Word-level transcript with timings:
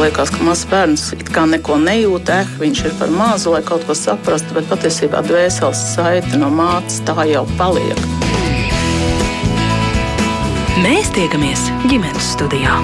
ka 0.00 0.06
liekas, 0.06 0.30
ka 0.32 0.44
mazs 0.44 0.64
bērns 0.64 1.02
it 1.12 1.28
kā 1.28 1.42
neko 1.44 1.74
nejūt, 1.76 2.30
eh, 2.32 2.46
viņš 2.56 2.78
ir 2.86 2.92
par 2.96 3.10
mazu, 3.12 3.50
lai 3.52 3.60
kaut 3.60 3.82
ko 3.84 3.92
saprastu, 3.92 4.54
bet 4.56 4.64
patiesībā 4.64 5.20
dvēseles 5.20 5.80
saite 5.94 6.38
no 6.40 6.48
mātes 6.48 7.02
tā 7.04 7.12
jau 7.28 7.44
paliek. 7.58 7.98
Mēs 10.80 11.10
tiekamies 11.12 11.68
ģimenes 11.84 12.30
studijā. 12.32 12.78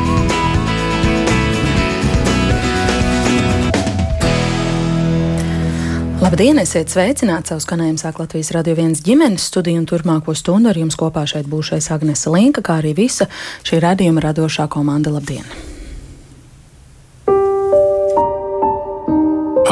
Labdien, 6.20 6.58
esiet 6.60 6.92
sveicināti! 6.92 7.48
Savu 7.48 7.60
skanējumu 7.64 8.02
sāk 8.02 8.18
Latvijas 8.20 8.52
radio 8.52 8.74
viens 8.74 9.00
ģimenes 9.00 9.48
studiju 9.48 9.78
un 9.78 9.86
turpmāko 9.86 10.36
stundu 10.36 10.68
ar 10.68 10.76
jums 10.76 10.96
kopā 10.96 11.24
šeit 11.24 11.48
būšais 11.48 11.88
Agnese 11.96 12.28
Linka, 12.28 12.60
kā 12.60 12.82
arī 12.82 12.92
visa 12.94 13.26
šī 13.64 13.80
radījuma 13.80 14.20
radošā 14.20 14.68
komanda. 14.68 15.10
Labdien! 15.16 15.75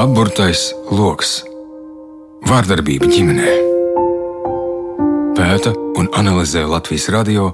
Apburtais 0.04 0.66
lokus- 0.92 1.38
vārdarbība 2.50 3.06
ģimenē. 3.08 3.52
Pēta 5.38 5.70
un 5.96 6.10
analizē 6.20 6.66
Latvijas 6.68 7.06
radio 7.14 7.46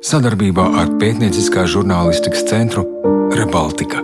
sadarbībā 0.00 0.64
ar 0.80 0.94
pētnieciskā 1.02 1.66
žurnālistikas 1.68 2.46
centru 2.48 2.86
Rebaltika. 3.36 4.00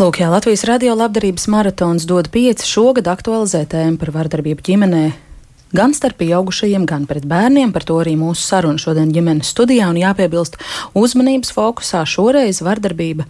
Lūk, 0.00 0.18
jā, 0.18 0.32
Latvijas 0.34 0.66
radio 0.66 0.96
labdarības 0.98 1.46
maratons 1.46 2.08
dod 2.10 2.32
pieci 2.34 2.66
šogad 2.66 3.06
aktualizē 3.06 3.62
tēmu 3.70 4.00
par 4.02 4.10
vardarbību 4.18 4.66
ģimenē 4.66 5.04
gan 5.76 5.94
starp 5.96 6.18
pieaugušajiem, 6.20 6.84
gan 6.88 7.06
pret 7.08 7.26
bērniem. 7.28 7.72
Par 7.72 7.84
to 7.88 7.98
arī 8.02 8.14
mūsu 8.20 8.44
saruna 8.44 8.80
šodien 8.80 9.12
ģimenes 9.14 9.52
studijā. 9.54 9.88
Un 9.92 10.00
jāpiebilst, 10.00 10.58
uzmanības 10.98 11.52
fokusā 11.56 12.04
šoreiz 12.08 12.62
vardarbība 12.64 13.26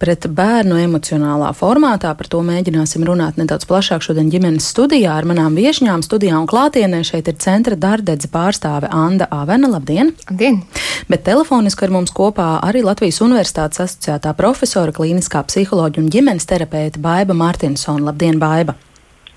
pret 0.00 0.28
bērnu 0.36 0.78
emocionālā 0.84 1.52
formātā. 1.56 2.12
Par 2.16 2.30
to 2.30 2.42
mēģināsim 2.46 3.04
runāt 3.08 3.40
nedaudz 3.40 3.66
plašāk 3.70 4.04
šodien 4.04 4.30
ģimenes 4.32 4.68
studijā 4.74 5.16
ar 5.16 5.28
manām 5.28 5.56
viesņām. 5.58 6.04
Studijā 6.06 6.36
un 6.40 6.48
klātienē 6.50 7.02
šeit 7.06 7.32
ir 7.32 7.40
centra 7.40 7.78
dārdedze 7.80 8.30
pārstāve 8.32 8.90
Anda 8.92 9.28
Avena. 9.34 9.70
Labdien! 9.70 10.14
Labdien! 10.28 10.62
Bet 11.10 11.24
telefoniski 11.28 11.86
ar 11.86 11.94
mums 11.96 12.12
kopā 12.14 12.52
arī 12.66 12.84
Latvijas 12.86 13.22
Universitātes 13.24 13.82
asociētā 13.86 14.34
profesora, 14.38 14.94
klīniskā 14.94 15.42
psiholoģa 15.48 16.04
un 16.04 16.12
ģimenes 16.12 16.48
terapeita 16.50 17.02
Baiba 17.02 17.36
Mārtinsona. 17.36 18.10
Labdien, 18.10 18.38
Baiba! 18.42 18.76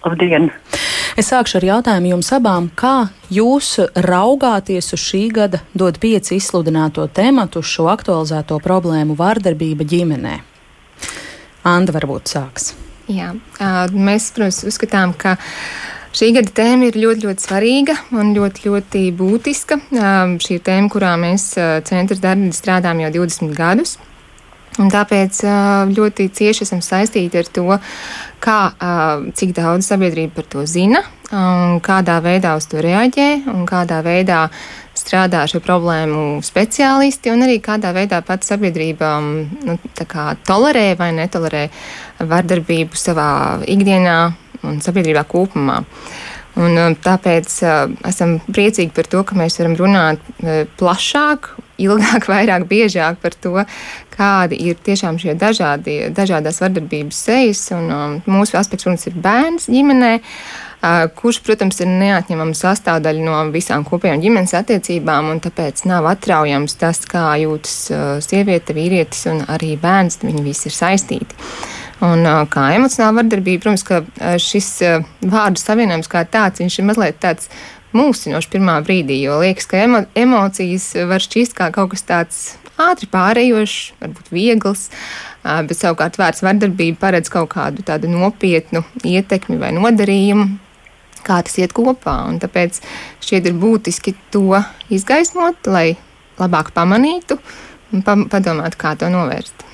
Labdien! 0.03 0.49
Es 1.15 1.29
sākšu 1.29 1.59
ar 1.59 1.65
jautājumu 1.67 2.09
jums 2.15 2.31
abām, 2.35 2.67
kā 2.75 3.09
jūs 3.31 3.75
raugāties 3.95 4.91
uz 4.95 4.99
šī 4.99 5.21
gada 5.35 5.61
dod 5.77 5.99
pieci 6.01 6.39
izsludināto 6.39 7.05
tematu, 7.07 7.61
uz 7.63 7.69
šo 7.69 7.87
aktualizēto 7.93 8.57
problēmu 8.63 9.15
vārdarbība 9.19 9.87
ģimenē? 9.87 10.35
Anda 11.69 11.95
varbūt 11.95 12.33
sāks. 12.33 12.73
Jā, 13.07 13.31
mēs, 13.93 14.31
protams, 14.35 14.63
uzskatām, 14.67 15.15
ka 15.15 15.37
Šī 16.13 16.27
gada 16.35 16.51
tēma 16.53 16.91
ir 16.91 16.97
ļoti, 17.01 17.25
ļoti 17.25 17.41
svarīga 17.41 17.93
un 18.13 18.35
ļoti, 18.35 18.67
ļoti 18.67 18.99
būtiska. 19.17 19.79
Šī 20.45 20.59
ir 20.59 20.61
tēma, 20.61 20.91
kurā 20.93 21.15
mēs 21.17 21.47
centra 21.89 22.17
darbā 22.21 22.51
strādājam 22.53 23.01
jau 23.01 23.09
20 23.15 23.55
gadus. 23.57 23.95
Un 24.77 24.91
tāpēc 24.93 25.39
ļoti 25.89 26.27
cieši 26.37 26.67
esam 26.67 26.83
saistīti 26.85 27.41
ar 27.41 27.49
to, 27.49 27.65
kā, 28.43 28.59
cik 29.39 29.53
daudz 29.57 29.87
sabiedrība 29.87 30.37
par 30.37 30.47
to 30.51 30.65
zina, 30.69 31.03
kādā 31.83 32.19
veidā 32.23 32.53
uz 32.59 32.67
to 32.69 32.81
reaģē 32.83 33.29
un 33.53 33.63
kādā 33.69 34.01
veidā 34.05 34.45
strādā 34.97 35.43
šo 35.49 35.61
problēmu 35.63 36.43
speciālisti, 36.45 37.31
un 37.33 37.47
arī 37.47 37.57
kādā 37.63 37.93
veidā 37.95 38.21
pati 38.25 38.51
sabiedrība 38.51 39.15
nu, 39.23 39.77
tolerē 40.47 40.85
vai 40.99 41.09
netolerē 41.17 41.65
vardarbību 42.21 42.99
savā 42.99 43.31
ikdienā 43.65 44.17
un 44.63 44.79
sabiedrībā 44.83 45.25
kopumā. 45.27 45.81
Un, 46.53 46.77
tāpēc 47.01 47.53
uh, 47.65 47.93
esam 48.05 48.35
priecīgi 48.45 48.93
par 48.93 49.07
to, 49.09 49.23
ka 49.25 49.37
mēs 49.37 49.57
varam 49.57 49.73
runāt 49.79 50.21
uh, 50.21 50.67
plašāk, 50.77 51.49
ilgāk, 51.81 52.27
vairāk, 52.33 52.67
biežāk 52.69 53.19
par 53.23 53.35
to, 53.37 53.55
kādi 54.13 54.59
ir 54.69 54.77
tiešām 54.85 55.17
šie 55.21 55.37
dažādi, 55.39 56.09
dažādās 56.13 56.61
vardarbības 56.63 57.23
sejas. 57.29 57.63
Un, 57.75 57.89
um, 57.89 58.19
mūsu 58.29 58.59
aspekts, 58.59 58.85
protams, 58.85 59.07
ir 59.09 59.17
bērns 59.23 59.69
ģimenē, 59.73 60.13
uh, 60.19 61.05
kurš, 61.17 61.41
protams, 61.45 61.81
ir 61.83 61.91
neatņemama 61.91 62.57
sastāvdaļa 62.57 63.25
no 63.25 63.39
visām 63.53 63.85
kopējām 63.87 64.23
ģimenes 64.23 64.55
attiecībām, 64.59 65.31
un 65.33 65.43
tāpēc 65.43 65.85
nav 65.89 66.09
atraujams 66.13 66.77
tas, 66.81 67.03
kā 67.09 67.31
jūtas 67.41 67.77
uh, 67.91 68.03
sieviete, 68.23 68.75
vīrietis 68.77 69.25
un 69.33 69.45
arī 69.49 69.75
bērns. 69.81 70.21
Viņi 70.23 70.45
visi 70.45 70.69
ir 70.69 70.77
saistīti. 70.77 71.39
Un, 72.03 72.25
kā 72.51 72.65
emocionāla 72.75 73.21
vardarbība, 73.21 73.61
protams, 73.63 74.09
šis 74.43 74.65
vārdu 75.31 75.61
savienojums 75.61 76.09
kā 76.11 76.25
tāds, 76.27 76.59
viņš 76.59 76.79
ir 76.81 76.87
mazliet 76.89 77.21
tāds 77.23 77.47
mūsinošs 77.93 78.49
pirmā 78.51 78.79
brīdī, 78.85 79.19
jo 79.23 79.39
liekas, 79.43 79.69
ka 79.69 79.83
emo 79.85 80.03
emocijas 80.17 80.91
var 81.09 81.23
šķist 81.23 81.55
kā 81.57 81.69
kaut 81.73 81.93
kas 81.93 82.05
tāds 82.07 82.41
ātri 82.81 83.07
pārējošs, 83.11 83.93
varbūt 84.01 84.31
viegls, 84.33 84.87
bet 85.43 85.77
savukārt 85.77 86.17
vērts 86.19 86.43
vardarbība 86.45 86.99
paredz 87.01 87.31
kaut 87.33 87.51
kādu 87.53 87.85
tādu 87.85 88.09
nopietnu 88.11 88.83
ietekmi 89.05 89.59
vai 89.61 89.73
nodarījumu, 89.75 90.47
kā 91.23 91.41
tas 91.45 91.57
iet 91.61 91.75
kopā. 91.75 92.23
Un 92.29 92.39
tāpēc 92.43 92.81
šķiet 93.23 93.51
ir 93.51 93.59
būtiski 93.61 94.15
to 94.33 94.63
izgaismot, 94.93 95.61
lai 95.69 95.93
labāk 96.41 96.73
pamanītu 96.75 97.37
un 97.93 98.01
padomātu, 98.03 98.79
kā 98.79 98.95
to 98.97 99.11
novērst. 99.13 99.67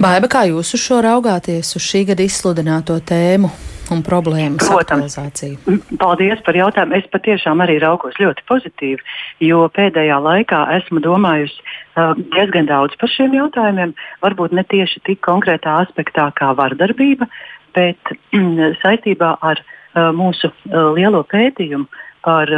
Baiba, 0.00 0.30
kā 0.32 0.46
jūs 0.48 0.72
uz 0.72 0.80
šo 0.80 1.02
raugāties, 1.04 1.74
uz 1.76 1.84
šī 1.84 2.06
gada 2.08 2.24
izsludināto 2.24 2.96
tēmu? 3.04 3.50
Un 3.94 4.02
problēmas 4.06 4.68
aktualizāciju? 4.70 5.76
Paldies 6.00 6.42
par 6.46 6.56
jautājumu. 6.58 6.96
Es 6.98 7.08
patiešām 7.12 7.62
arī 7.64 7.78
raugos 7.82 8.16
ļoti 8.20 8.44
pozitīvi, 8.48 9.04
jo 9.46 9.64
pēdējā 9.76 10.18
laikā 10.24 10.62
esmu 10.78 11.02
domājusi 11.04 11.58
uh, 11.60 12.14
diezgan 12.34 12.68
daudz 12.70 12.96
par 13.00 13.12
šiem 13.12 13.36
jautājumiem. 13.36 13.94
Varbūt 14.24 14.56
ne 14.56 14.64
tieši 14.70 15.02
tik 15.08 15.22
konkrētā 15.26 15.80
aspektā 15.84 16.30
kā 16.38 16.52
vardarbība, 16.58 17.28
bet 17.76 18.14
mm, 18.34 18.76
saistībā 18.82 19.36
ar 19.46 19.62
uh, 19.62 20.10
mūsu 20.16 20.50
uh, 20.50 20.90
lielo 20.96 21.24
pētījumu 21.30 21.88
par 22.20 22.50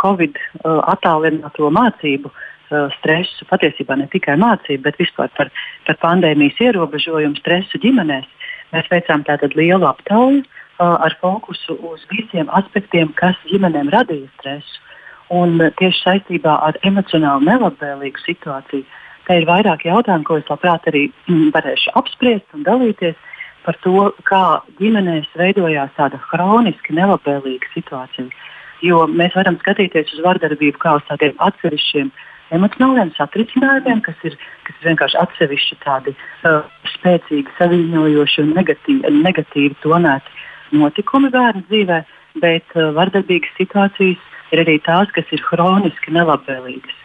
Covid 0.00 0.38
attālināto 0.64 1.68
mācību. 1.68 2.30
Stresu, 2.94 3.44
patiesībā 3.50 3.98
ne 4.00 4.06
tikai 4.08 4.38
mācību, 4.40 4.80
bet 4.86 4.96
vispār 4.96 5.28
par, 5.36 5.50
par 5.84 5.98
pandēmijas 6.00 6.62
ierobežojumu 6.64 7.36
stresu 7.36 7.76
ģimenēs. 7.82 8.24
Mēs 8.72 8.88
veicām 8.88 9.26
tādu 9.28 9.50
lielu 9.58 9.84
aptauju 9.84 10.40
uh, 10.40 10.61
ar 10.82 11.16
fokusu 11.20 11.76
uz 11.90 12.04
visiem 12.10 12.50
aspektiem, 12.58 13.12
kas 13.18 13.38
ģimenēm 13.50 13.90
radīja 13.92 14.30
stresu. 14.38 14.80
Un 15.32 15.56
tieši 15.78 16.02
saistībā 16.02 16.58
ar 16.66 16.76
emocionāli 16.84 17.48
nelabvēlīgu 17.48 18.20
situāciju, 18.26 18.84
te 19.26 19.36
ir 19.38 19.46
vairāk 19.48 19.86
jautājumu, 19.86 20.26
ko 20.28 20.38
es 20.40 20.50
labprāt 20.50 20.88
arī 20.90 21.06
mm, 21.28 21.52
varēšu 21.54 21.94
apspriest 21.98 22.56
un 22.56 22.66
dalīties 22.66 23.16
par 23.64 23.78
to, 23.84 24.10
kā 24.28 24.42
ģimenēs 24.80 25.30
veidojās 25.38 25.94
tāda 25.96 26.18
hroniski 26.28 26.98
nelabvēlīga 26.98 27.70
situācija. 27.74 28.28
Jo 28.82 29.06
mēs 29.06 29.36
varam 29.38 29.56
skatīties 29.62 30.10
uz 30.16 30.24
vardarbību 30.26 30.82
kā 30.82 30.96
uz 30.98 31.06
tādiem 31.08 31.36
atsevišķiem 31.46 32.10
emocionāliem 32.52 33.12
satricinājumiem, 33.16 34.02
kas 34.04 34.18
ir, 34.28 34.36
kas 34.66 34.80
ir 34.80 34.90
vienkārši 34.90 35.20
atsevišķi 35.22 35.78
tādi 35.84 36.12
uh, 36.12 36.64
spēcīgi, 36.96 37.54
saviņojoši 37.56 38.42
un 38.42 38.56
negatīvi, 38.58 39.12
negatīvi 39.22 39.78
tonēti 39.84 40.42
notikumi 40.76 41.30
bērnu 41.32 41.64
dzīvē, 41.70 41.98
bet 42.42 42.76
uh, 42.76 42.90
vardarbīgas 42.96 43.52
situācijas 43.58 44.20
ir 44.52 44.62
arī 44.64 44.78
tās, 44.86 45.10
kas 45.16 45.28
ir 45.32 45.42
hroniski 45.50 46.14
nelabvēlīgas. 46.14 46.98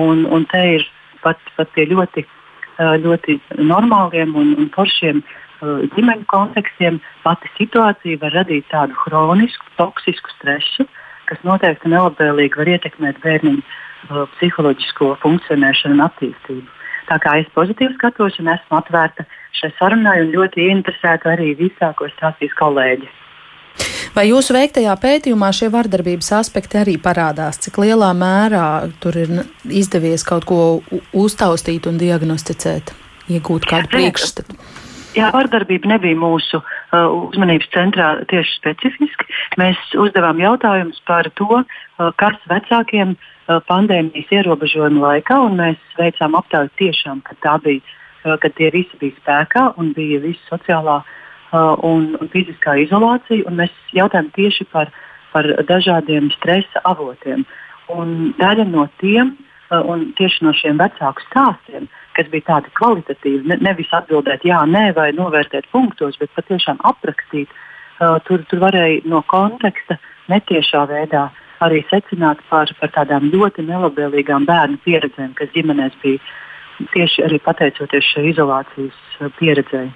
Un, 0.00 0.24
un 0.30 0.46
te 0.50 0.60
ir 0.76 0.86
pat, 1.24 1.40
pat 1.56 1.70
pie 1.76 1.86
ļoti, 1.90 2.24
uh, 2.24 2.96
ļoti 3.04 3.38
normāliem 3.58 4.34
un, 4.38 4.54
un 4.60 4.70
foršiem 4.74 5.22
uh, 5.22 5.84
ģimeņu 5.96 6.26
kontekstiem 6.32 7.00
pati 7.24 7.52
situācija 7.58 8.22
var 8.24 8.36
radīt 8.40 8.68
tādu 8.72 8.96
hronisku, 9.04 9.68
toksisku 9.80 10.32
stresu, 10.38 10.88
kas 11.30 11.40
noteikti 11.46 11.92
nelabvēlīgi 11.92 12.60
var 12.60 12.74
ietekmēt 12.76 13.22
bērniņu 13.24 13.62
uh, 13.62 14.26
psiholoģisko 14.36 15.14
funkcionēšanu 15.24 15.98
un 15.98 16.06
attīstību. 16.08 16.79
Tā 17.10 17.18
kā 17.18 17.36
es 17.42 17.48
pozitīvi 17.56 17.96
skatos 17.96 18.38
un 18.38 18.52
esmu 18.52 18.78
atvērta 18.78 19.26
šai 19.58 19.72
sarunai 19.80 20.20
un 20.22 20.30
ļoti 20.34 20.68
interesēta 20.70 21.32
arī 21.34 21.56
visā, 21.58 21.90
ko 21.98 22.06
stāstīs 22.12 22.54
kolēģi. 22.58 23.08
Vai 24.14 24.26
jūsu 24.28 24.54
veiktajā 24.54 24.94
pētījumā 25.02 25.50
šie 25.54 25.70
vardarbības 25.74 26.32
aspekti 26.40 26.80
arī 26.80 26.96
parādās? 27.02 27.58
Cik 27.62 27.78
lielā 27.82 28.10
mērā 28.16 28.66
tur 29.02 29.18
ir 29.18 29.32
izdevies 29.66 30.24
kaut 30.26 30.46
ko 30.48 30.60
uztaustīt 31.16 31.86
un 31.90 31.98
diagnosticēt, 32.00 32.94
iegūt 33.30 33.68
kādu 33.70 33.90
priekšstatu? 33.94 34.58
Jā, 35.10 35.26
vardarbība 35.34 35.90
nebija 35.90 36.14
mūsu 36.14 36.60
uh, 36.60 37.06
uzmanības 37.30 37.66
centrā 37.74 38.10
tieši 38.30 38.52
specifiski. 38.60 39.26
Mēs 39.58 39.78
uzdevām 39.98 40.38
jautājumus 40.38 41.00
par 41.08 41.26
to, 41.34 41.48
uh, 41.58 42.10
kas 42.20 42.36
vecākiem 42.50 43.16
uh, 43.16 43.58
pandēmijas 43.66 44.30
ierobežojuma 44.38 45.02
laikā, 45.08 45.40
un 45.48 45.58
mēs 45.58 45.80
veicām 45.98 46.36
aptauju 46.38 46.70
tiešām, 46.78 47.24
kad, 47.26 47.42
bija, 47.64 47.82
uh, 48.22 48.36
kad 48.38 48.54
tie 48.54 48.70
visi 48.70 49.00
bija 49.02 49.18
spēkā 49.18 49.64
un 49.82 49.90
bija 49.98 50.22
visa 50.22 50.52
sociālā 50.52 51.00
uh, 51.02 51.74
un, 51.82 52.12
un 52.20 52.30
fiziskā 52.30 52.76
izolācija. 52.84 53.50
Mēs 53.50 53.74
jautājām 53.96 54.30
tieši 54.38 54.68
par, 54.70 54.94
par 55.34 55.50
dažādiem 55.66 56.30
stresa 56.38 56.84
avotiem. 56.86 57.42
Un 57.90 58.30
daļa 58.38 58.70
no 58.70 58.86
tiem, 59.02 59.34
uh, 59.72 59.82
un 59.82 60.12
tieši 60.14 60.46
no 60.46 60.54
šiem 60.54 60.78
vecāku 60.78 61.26
stāstiem, 61.26 61.90
kas 62.16 62.30
bija 62.32 62.46
tādi 62.48 62.72
kvalitatīvi, 62.78 63.44
ne, 63.50 63.58
nevis 63.64 63.90
atbildēt 63.96 64.44
jā, 64.48 64.60
nē, 64.66 64.90
vai 64.96 65.10
novērtēt 65.16 65.68
punktos, 65.72 66.18
bet 66.20 66.32
patiešām 66.36 66.80
aprakstīt. 66.90 67.52
Uh, 68.00 68.16
tur, 68.24 68.42
tur 68.48 68.62
varēja 68.62 69.02
no 69.12 69.20
konteksta 69.28 69.98
netiešā 70.32 70.86
veidā 70.88 71.28
arī 71.60 71.82
secināt 71.90 72.40
par, 72.48 72.70
par 72.80 72.92
tādām 72.94 73.28
ļoti 73.32 73.66
nelabvēlīgām 73.68 74.46
bērnu 74.48 74.80
pieredzēm, 74.86 75.34
kas 75.36 75.50
ģimenēs 75.52 75.98
bija 76.00 76.88
tieši 76.94 77.26
arī 77.26 77.40
pateicoties 77.44 78.14
šai 78.14 78.30
izolācijas 78.32 79.02
uh, 79.20 79.28
pieredzēji. 79.40 79.92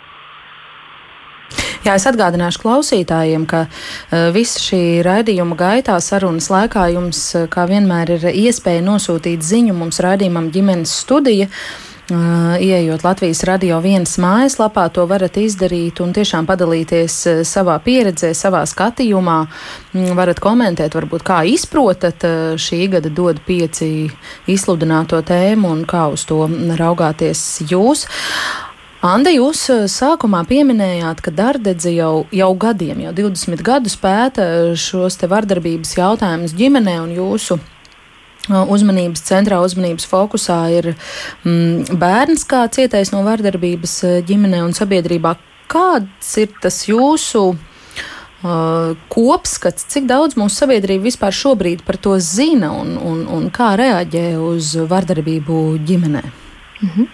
Jā, 1.84 1.98
es 1.98 2.06
atgādināšu 2.08 2.60
klausītājiem, 2.62 3.42
ka 3.48 3.64
uh, 3.66 4.28
visa 4.36 4.60
šī 4.60 4.82
raidījuma 5.04 5.56
gaitā, 5.56 5.96
sarunas 6.04 6.50
laikā 6.52 6.90
jums, 6.92 7.24
uh, 7.36 7.48
kā 7.52 7.64
vienmēr, 7.72 8.14
ir 8.18 8.28
iespēja 8.44 8.84
nosūtīt 8.84 9.44
ziņu 9.44 9.76
mums 9.80 10.00
raidījumam 10.04 10.52
ģimenes 10.52 10.92
studija. 11.04 11.48
Uh, 11.48 11.93
Ieejot 12.10 13.00
Latvijas 13.00 13.38
radio 13.48 13.78
vienas 13.80 14.18
mājaslapā, 14.20 14.90
to 14.92 15.06
varat 15.08 15.38
izdarīt 15.40 16.02
un 16.04 16.10
tiešām 16.12 16.44
padalīties 16.44 17.16
savā 17.48 17.78
pieredzē, 17.80 18.34
savā 18.36 18.60
skatījumā. 18.68 19.38
Mm, 19.94 20.10
varat 20.18 20.42
komentēt, 20.44 20.92
varbūt 20.92 21.24
kā 21.24 21.40
izprotat 21.48 22.26
šī 22.60 22.82
gada 22.92 23.08
dod 23.08 23.40
pieci 23.46 24.10
izsludināto 24.44 25.22
tēmu 25.24 25.72
un 25.72 25.82
kā 25.88 26.10
uz 26.12 26.26
to 26.28 26.44
raugāties 26.76 27.64
jūs. 27.72 28.04
Anda, 29.04 29.32
jūs 29.32 29.64
sākumā 29.88 30.44
pieminējāt, 30.48 31.24
ka 31.24 31.32
Dārdedze 31.32 31.92
jau, 31.92 32.26
jau 32.28 32.52
gadiem, 32.52 33.00
jau 33.08 33.16
20 33.16 33.64
gadus 33.64 33.96
pēta 33.96 34.46
šos 34.76 35.16
te 35.20 35.28
vardarbības 35.32 35.96
jautājumus 35.96 36.52
ģimenē 36.56 37.00
un 37.00 37.16
jūsu 37.16 37.62
uzmanības 38.48 39.24
centrā, 39.24 39.60
uzmanības 39.64 40.06
fokusā 40.10 40.58
ir 40.74 40.90
mm, 41.44 41.96
bērns 42.00 42.44
kā 42.48 42.64
cietais 42.72 43.12
no 43.14 43.22
vardarbības 43.26 44.00
ģimenē 44.28 44.62
un 44.66 44.74
sabiedrībā. 44.76 45.36
Kāds 45.70 46.34
ir 46.42 46.52
tas 46.62 46.82
jūsu 46.86 47.44
uh, 47.54 48.94
kopskats, 49.08 49.88
cik 49.90 50.08
daudz 50.10 50.36
mūsu 50.40 50.64
sabiedrība 50.64 51.08
vispār 51.08 51.34
šobrīd 51.34 51.84
par 51.86 51.96
to 51.96 52.18
zina 52.20 52.74
un, 52.76 52.96
un, 53.00 53.24
un 53.26 53.50
kā 53.54 53.74
reaģē 53.80 54.26
uz 54.38 54.74
vardarbību 54.90 55.66
ģimenē? 55.88 56.24
-hmm. 56.84 57.08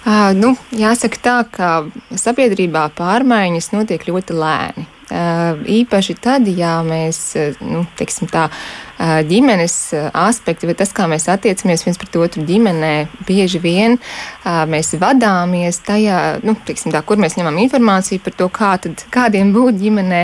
Uh, 0.00 0.32
nu, 0.32 0.54
jāsaka 0.72 1.18
tā, 1.20 1.38
ka 1.52 1.68
sabiedrībā 2.16 2.88
pārmaiņas 2.96 3.72
notiek 3.72 4.06
ļoti 4.08 4.32
lēni. 4.32 4.86
Uh, 5.10 5.60
īpaši 5.66 6.14
tad, 6.22 6.48
ja 6.48 6.78
mēs, 6.86 7.36
nu, 7.60 7.84
teiksim 7.98 8.30
tā, 8.30 8.46
uh, 8.48 8.89
ģimenes 9.00 9.74
aspekti, 10.12 10.68
vai 10.68 10.74
tas, 10.76 10.92
kā 10.92 11.06
mēs 11.08 11.24
attiecamies 11.32 11.84
viens 11.86 11.98
pret 12.00 12.16
otru 12.20 12.44
ģimenē, 12.46 12.92
bieži 13.28 13.60
vien 13.62 13.96
mēs 14.44 14.92
vadāmies 15.00 15.80
tajā, 15.86 16.18
nu, 16.44 16.54
tiksim, 16.66 16.92
tā, 16.92 17.00
kur 17.06 17.20
mēs 17.20 17.38
ņemam 17.38 17.56
informāciju 17.64 18.20
par 18.24 18.36
to, 18.36 18.48
kā 18.52 18.72
tad, 18.82 19.04
kādiem 19.14 19.54
būt 19.56 19.78
ģimenē. 19.80 20.22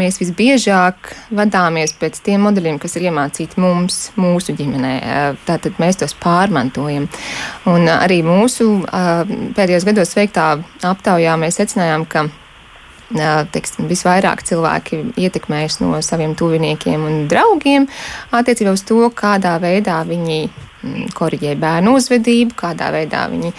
Mēs 0.00 0.20
visbiežāk 0.22 1.12
vadāmies 1.34 1.92
pēc 2.00 2.22
tiem 2.24 2.46
modeļiem, 2.48 2.80
kas 2.82 2.96
ir 2.96 3.10
iemācīti 3.10 3.60
mums, 3.60 3.98
mūsu 4.20 4.56
ģimenē. 4.56 4.94
Tātad 5.48 5.76
mēs 5.82 6.00
tos 6.00 6.16
pārmantojam. 6.22 7.10
Un 7.70 7.90
arī 7.92 8.22
mūsu 8.26 8.70
pēdējos 8.88 9.88
gados 9.90 10.16
veiktā 10.16 10.54
aptaujā 10.84 11.36
mēs 11.40 11.60
secinājām, 11.60 12.08
ka 12.08 12.26
teiksim, 13.54 13.88
visvairāk 13.90 14.42
cilvēki 14.46 15.00
ietekmējas 15.20 15.80
no 15.82 16.00
saviem 16.02 16.34
tuviniekiem 16.38 17.04
un 17.04 17.26
draugiem 17.28 17.88
attiecībā 18.34 18.72
uz 18.74 18.84
to, 18.88 19.02
kādā 19.14 19.58
veidā 19.62 20.00
viņi 20.08 20.38
mm, 20.48 21.12
korģē 21.16 21.54
bērnu 21.60 21.94
uzvedību, 21.98 22.56
kādā 22.58 22.90
veidā 22.94 23.26
viņi 23.32 23.52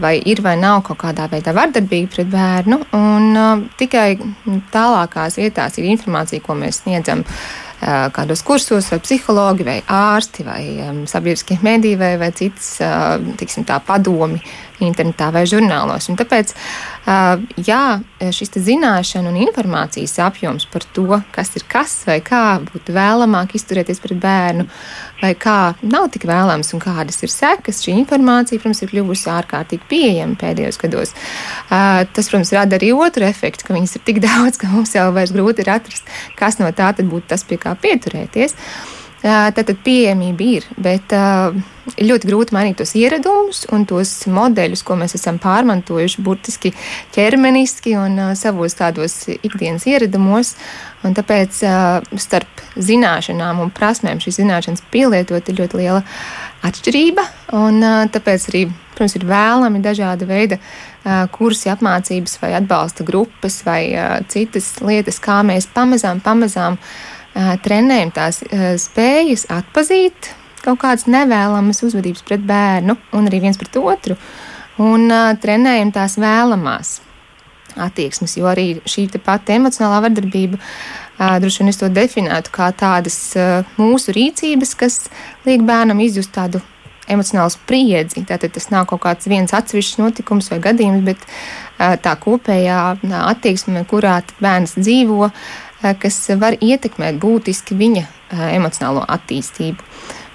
vai 0.00 0.16
ir 0.24 0.42
vai 0.42 0.56
nav 0.60 0.82
kaut 0.86 1.00
kādā 1.02 1.28
veidā 1.30 1.54
vardarbīgi 1.56 2.10
pret 2.14 2.32
bērnu. 2.32 2.80
Un, 2.96 3.30
uh, 3.34 3.62
tikai 3.78 4.08
tālākās 4.72 5.40
vietās 5.40 5.78
ir 5.78 5.90
informācija, 5.90 6.44
ko 6.44 6.54
mēs 6.58 6.82
sniedzam 6.84 7.24
uh, 7.26 8.06
kādos 8.14 8.44
kursos, 8.46 8.90
vai 8.92 9.00
psihologi, 9.02 9.66
vai 9.66 9.80
ārsti, 9.82 10.46
vai 10.46 10.62
um, 10.86 11.02
sabiedriskie 11.10 11.58
mediji, 11.66 11.98
vai, 12.00 12.14
vai 12.22 12.30
citas, 12.36 12.76
uh, 12.84 13.18
tiksim, 13.40 13.66
tā 13.68 13.80
padomi 13.82 14.42
internetā 14.84 15.30
vai 15.32 15.44
žurnālos. 15.48 16.08
Un 16.10 16.18
tāpēc, 16.18 16.52
jā, 17.66 17.82
šis 18.20 18.52
zināšanu 18.66 19.30
un 19.32 19.38
informācijas 19.46 20.18
apjoms 20.24 20.66
par 20.72 20.84
to, 20.96 21.20
kas 21.34 21.54
ir 21.56 21.64
kas 21.70 21.94
vai 22.08 22.18
kā 22.24 22.58
būtu 22.64 22.94
vēlamāk 22.96 23.56
izturēties 23.56 24.02
pret 24.02 24.20
bērnu, 24.22 24.66
vai 25.22 25.32
kā 25.38 25.74
nav 25.86 26.10
tik 26.14 26.26
vēlams 26.28 26.74
un 26.76 26.82
kādas 26.82 27.22
ir 27.24 27.32
sekas, 27.32 27.80
šī 27.84 27.96
informācija, 28.02 28.60
protams, 28.60 28.82
ir 28.84 28.92
kļuvusi 28.92 29.30
ārkārtīgi 29.32 29.88
pieejama 29.90 30.38
pēdējos 30.40 30.80
gados. 30.82 31.14
Tas, 31.70 32.28
protams, 32.28 32.52
rada 32.56 32.76
arī 32.80 32.92
otru 32.96 33.26
efektu, 33.28 33.68
ka 33.68 33.76
viņas 33.76 33.98
ir 33.98 34.06
tik 34.08 34.22
daudz, 34.26 34.60
ka 34.60 34.70
mums 34.72 34.94
jau 34.96 35.08
vairs 35.16 35.34
grūti 35.36 35.64
ir 35.64 35.72
atrast, 35.78 36.14
kas 36.38 36.60
no 36.60 36.70
tā 36.76 36.92
būtu 36.96 37.32
tas, 37.32 37.44
pie 37.46 37.58
kā 37.60 37.74
pieturēties. 37.80 38.56
Tātad 39.22 39.78
pieejamība 39.82 40.44
ir, 40.44 40.66
bet 40.76 41.12
ļoti 41.96 42.28
grūti 42.28 42.54
mainīt 42.54 42.76
tos 42.80 42.92
ieradumus 42.98 43.64
un 43.72 43.86
tos 43.88 44.10
modeļus, 44.30 44.82
ko 44.86 44.96
mēs 45.00 45.16
esam 45.18 45.38
pārmantojuši 45.42 46.22
burtiski 46.22 46.72
ķermeniski 47.14 47.96
un 47.98 48.20
savos 48.38 48.76
tādos 48.78 49.24
ikdienas 49.36 49.86
ieradumos. 49.88 50.54
Un 51.06 51.14
tāpēc 51.16 51.62
starp 52.20 52.62
zināšanām 52.82 53.60
un 53.62 53.72
prasmēm 53.74 54.20
šīs 54.22 54.40
zināšanas 54.40 54.84
pielietot 54.92 55.48
ir 55.48 55.58
ļoti 55.60 55.80
liela 55.80 56.02
atšķirība. 56.66 57.24
Un, 57.56 57.80
tāpēc 58.12 58.46
arī, 58.50 58.62
protams, 58.94 59.16
ir 59.18 59.26
vēlami 59.28 59.82
dažāda 59.84 60.28
veida 60.28 60.60
kursi, 61.32 61.70
apmācības 61.70 62.40
vai 62.42 62.54
atbalsta 62.58 63.06
grupas 63.06 63.60
vai 63.66 63.82
citas 64.32 64.74
lietas, 64.82 65.20
kā 65.22 65.42
mēs 65.46 65.70
pamazām, 65.74 66.22
pamazām 66.24 66.80
trenējam 67.64 68.12
tās 68.16 68.40
spējas 68.80 69.46
atpazīt 69.52 70.32
kaut 70.66 70.82
kādas 70.82 71.06
nevēlamas 71.10 71.82
uzvedības 71.86 72.24
pret 72.26 72.44
bērnu 72.46 72.96
un 73.16 73.28
arī 73.28 73.42
viens 73.44 73.58
pret 73.60 73.78
otru, 73.78 74.16
un 74.82 75.08
trenējam 75.42 75.92
tās 75.94 76.18
vēlamās 76.20 77.00
attieksmes, 77.86 78.38
jo 78.38 78.48
arī 78.48 78.68
šī 78.88 79.08
pati 79.24 79.56
emocionālā 79.58 80.00
vardarbība. 80.06 80.60
Droši 81.16 81.62
vien 81.62 81.72
es 81.72 81.78
to 81.80 81.90
definētu 81.92 82.52
kā 82.52 82.70
tādas 82.76 83.18
mūsu 83.80 84.14
rīcības, 84.16 84.72
kas 84.80 85.04
liek 85.48 85.64
bērnam 85.64 86.00
izjust 86.04 86.34
tādu 86.34 86.60
emocionālu 87.08 87.52
spriedzi. 87.54 88.24
Tātad 88.26 88.56
tas 88.56 88.68
nav 88.72 88.88
kaut 88.90 89.04
kāds 89.04 89.28
viens 89.30 89.54
atsevišķs 89.54 90.00
notikums 90.00 90.50
vai 90.52 90.58
gadījums, 90.64 91.04
bet 91.06 92.02
tā 92.02 92.16
kopējā 92.20 92.80
attieksme, 93.22 93.84
kurā 93.88 94.18
bērns 94.40 94.74
dzīvo, 94.80 95.28
uh, 95.28 95.65
kas 96.00 96.18
var 96.40 96.56
ietekmēt 96.60 97.18
būtiski 97.20 97.76
viņa 97.76 98.02
eh, 98.02 98.44
emocionālo 98.56 99.04
attīstību. 99.16 99.84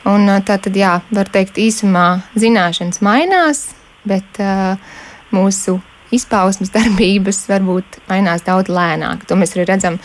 Un, 0.09 0.27
eh, 0.29 0.41
tā 0.45 0.57
tad, 0.61 0.77
jā, 0.77 0.99
var 1.11 1.29
teikt, 1.33 1.59
īsumā 1.61 2.21
zināšanas 2.39 3.01
mainās, 3.05 3.69
bet 4.07 4.39
mūsu 5.31 5.75
izpausmes 6.11 6.71
darbības 6.77 7.43
varbūt 7.49 7.99
mainās 8.09 8.45
daudz 8.47 8.71
lēnāk. 8.73 9.27
To 9.29 9.37
mēs 9.37 9.53
arī 9.55 9.67
redzam 9.69 9.99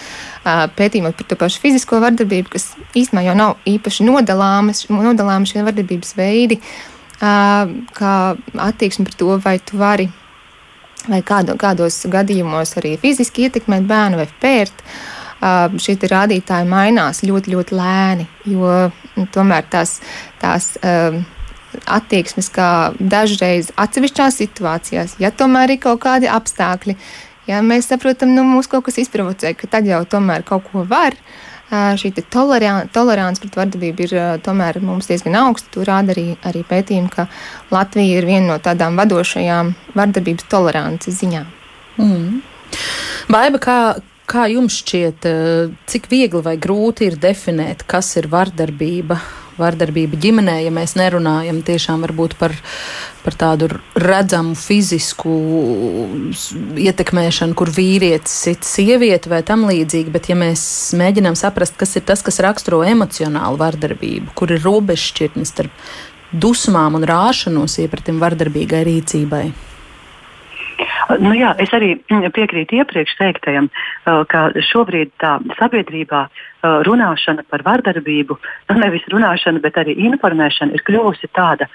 pētījumos 0.45 1.17
par 1.17 1.31
to 1.31 1.39
pašu 1.41 1.63
fizisko 1.63 2.03
vardarbību, 2.05 2.53
kas 2.53 2.69
īstenībā 2.93 3.25
jau 3.31 3.39
nav 3.39 3.57
īpaši 3.67 4.07
nodalāmas, 4.07 4.85
nodalāmas 4.93 5.55
šie 5.55 5.65
vardarbības 5.67 6.13
veidi, 6.19 6.61
kā 7.17 8.13
attieksme 8.69 9.09
par 9.09 9.17
to, 9.19 9.33
vai 9.43 9.57
tu 9.65 9.81
vari 9.81 10.11
vai 11.09 11.23
kādo, 11.25 11.57
kādos 11.59 12.03
gadījumos 12.13 12.77
arī 12.77 12.97
fiziski 13.01 13.49
ietekmēt 13.49 13.89
bērnu 13.89 14.21
vai 14.21 14.29
pērt. 14.43 14.85
Uh, 14.85 15.16
šie 15.41 15.97
rādītāji 16.01 16.69
mainās 16.69 17.23
ļoti, 17.27 17.53
ļoti 17.55 17.77
lēni, 17.77 18.27
jo 18.49 18.91
nu, 19.17 19.27
tomēr 19.33 19.67
tās, 19.71 19.99
tās 20.41 20.75
attieksmes, 21.85 22.49
kā 22.53 22.71
dažreiz 22.99 23.71
atsevišķās 23.77 24.41
situācijās, 24.43 25.17
ja 25.21 25.31
tomēr 25.31 25.77
ir 25.77 25.83
kaut 25.83 26.01
kādi 26.07 26.31
apstākļi, 26.31 26.97
ja 27.51 27.61
mēs 27.63 27.91
saprotam, 27.93 28.33
nu, 28.37 28.47
mūs 28.49 28.71
kaut 28.71 28.87
kas 28.89 28.99
izprovocē, 29.03 29.53
ka 29.59 29.69
tad 29.77 29.89
jau 29.89 30.03
tomēr 30.09 30.47
kaut 30.47 30.67
ko 30.73 30.87
var. 30.89 31.19
Šī 31.67 32.13
tolerants 32.23 33.41
pret 33.43 33.57
vardarbību 33.59 34.05
ir 34.05 34.13
tomēr 34.47 34.77
mums 34.79 35.09
diezgan 35.11 35.35
augsta. 35.41 35.67
Tur 35.75 35.89
rāda 35.89 36.15
arī, 36.15 36.37
arī 36.47 36.61
pētījumi, 36.63 37.11
ka 37.11 37.25
Latvija 37.75 38.21
ir 38.21 38.27
viena 38.29 38.53
no 38.53 38.59
tādām 38.63 38.95
vadošajām 39.01 39.73
vardarbības 39.99 40.47
tolerances 40.47 41.19
ziņām. 41.19 41.49
Mm. 41.99 42.39
Baiba, 43.35 43.59
kā, 43.59 43.79
kā 44.29 44.47
jums 44.53 44.81
šķiet, 44.83 45.27
cik 45.91 46.07
viegli 46.11 46.43
vai 46.45 46.57
grūti 46.61 47.11
ir 47.11 47.19
definēt, 47.21 47.87
kas 47.89 48.15
ir 48.21 48.31
vardarbība? 48.33 49.19
Vardarbība 49.57 50.19
ģimenē, 50.21 50.59
ja 50.67 50.71
mēs 50.75 50.93
nerunājam 51.01 51.63
tiešām 51.65 52.03
par, 52.37 52.53
par 53.25 53.37
tādu 53.41 53.71
redzamu 53.97 54.53
fizisku 54.53 55.33
ietekmēšanu, 56.77 57.57
kur 57.57 57.73
vīrietis 57.73 58.35
sit 58.45 58.69
sievieti 58.69 59.33
vai 59.33 59.41
tam 59.43 59.65
līdzīgi, 59.65 60.13
bet 60.13 60.29
ja 60.29 60.37
mēs 60.37 60.93
mēģinām 61.01 61.39
saprast, 61.41 61.79
kas 61.81 61.97
ir 61.97 62.05
tas, 62.05 62.21
kas 62.21 62.43
raksturo 62.45 62.83
emocionālu 62.85 63.57
vardarbību, 63.63 64.35
kur 64.37 64.53
ir 64.53 64.61
robežšķirtnes 64.67 65.55
starp 65.55 65.73
dusmām 66.37 67.01
un 67.01 67.09
rāšanos 67.09 67.79
iepratim 67.81 68.21
vardarbīgai 68.21 68.85
rīcībai. 68.91 69.47
Nu 71.23 71.33
jā, 71.37 71.53
es 71.63 71.71
arī 71.77 71.95
piekrītu 72.09 72.81
iepriekš 72.81 73.15
teiktajam, 73.21 73.69
ka 74.05 74.43
šobrīd 74.69 75.13
tā 75.23 75.37
sabiedrībā 75.57 76.27
runāšana 76.89 77.47
par 77.51 77.65
vardarbību, 77.67 78.37
nu 78.71 78.79
nevis 78.83 79.07
runāšana, 79.13 79.63
bet 79.65 79.79
arī 79.81 79.97
informēšana 80.09 80.77
ir 80.77 80.85
kļuvusi 80.87 81.31
tāda 81.37 81.69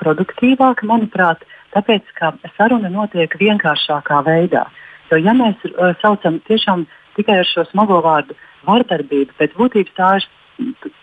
produktīvāka, 0.00 0.88
manuprāt, 0.88 1.44
tāpēc, 1.76 2.08
ka 2.18 2.32
saruna 2.56 2.90
notiek 2.90 3.36
vienkāršākā 3.38 4.22
veidā. 4.26 4.66
Jo, 5.10 5.20
ja 5.20 5.34
mēs 5.36 5.62
saucam 6.02 6.40
tiešām 6.46 6.86
tikai 7.18 7.40
ar 7.42 7.48
šo 7.48 7.66
smago 7.70 8.00
vārdu 8.04 8.36
vardarbību, 8.66 9.36
pēc 9.38 9.56
būtības 9.58 9.96
tā 9.98 10.12
ir, 10.20 10.28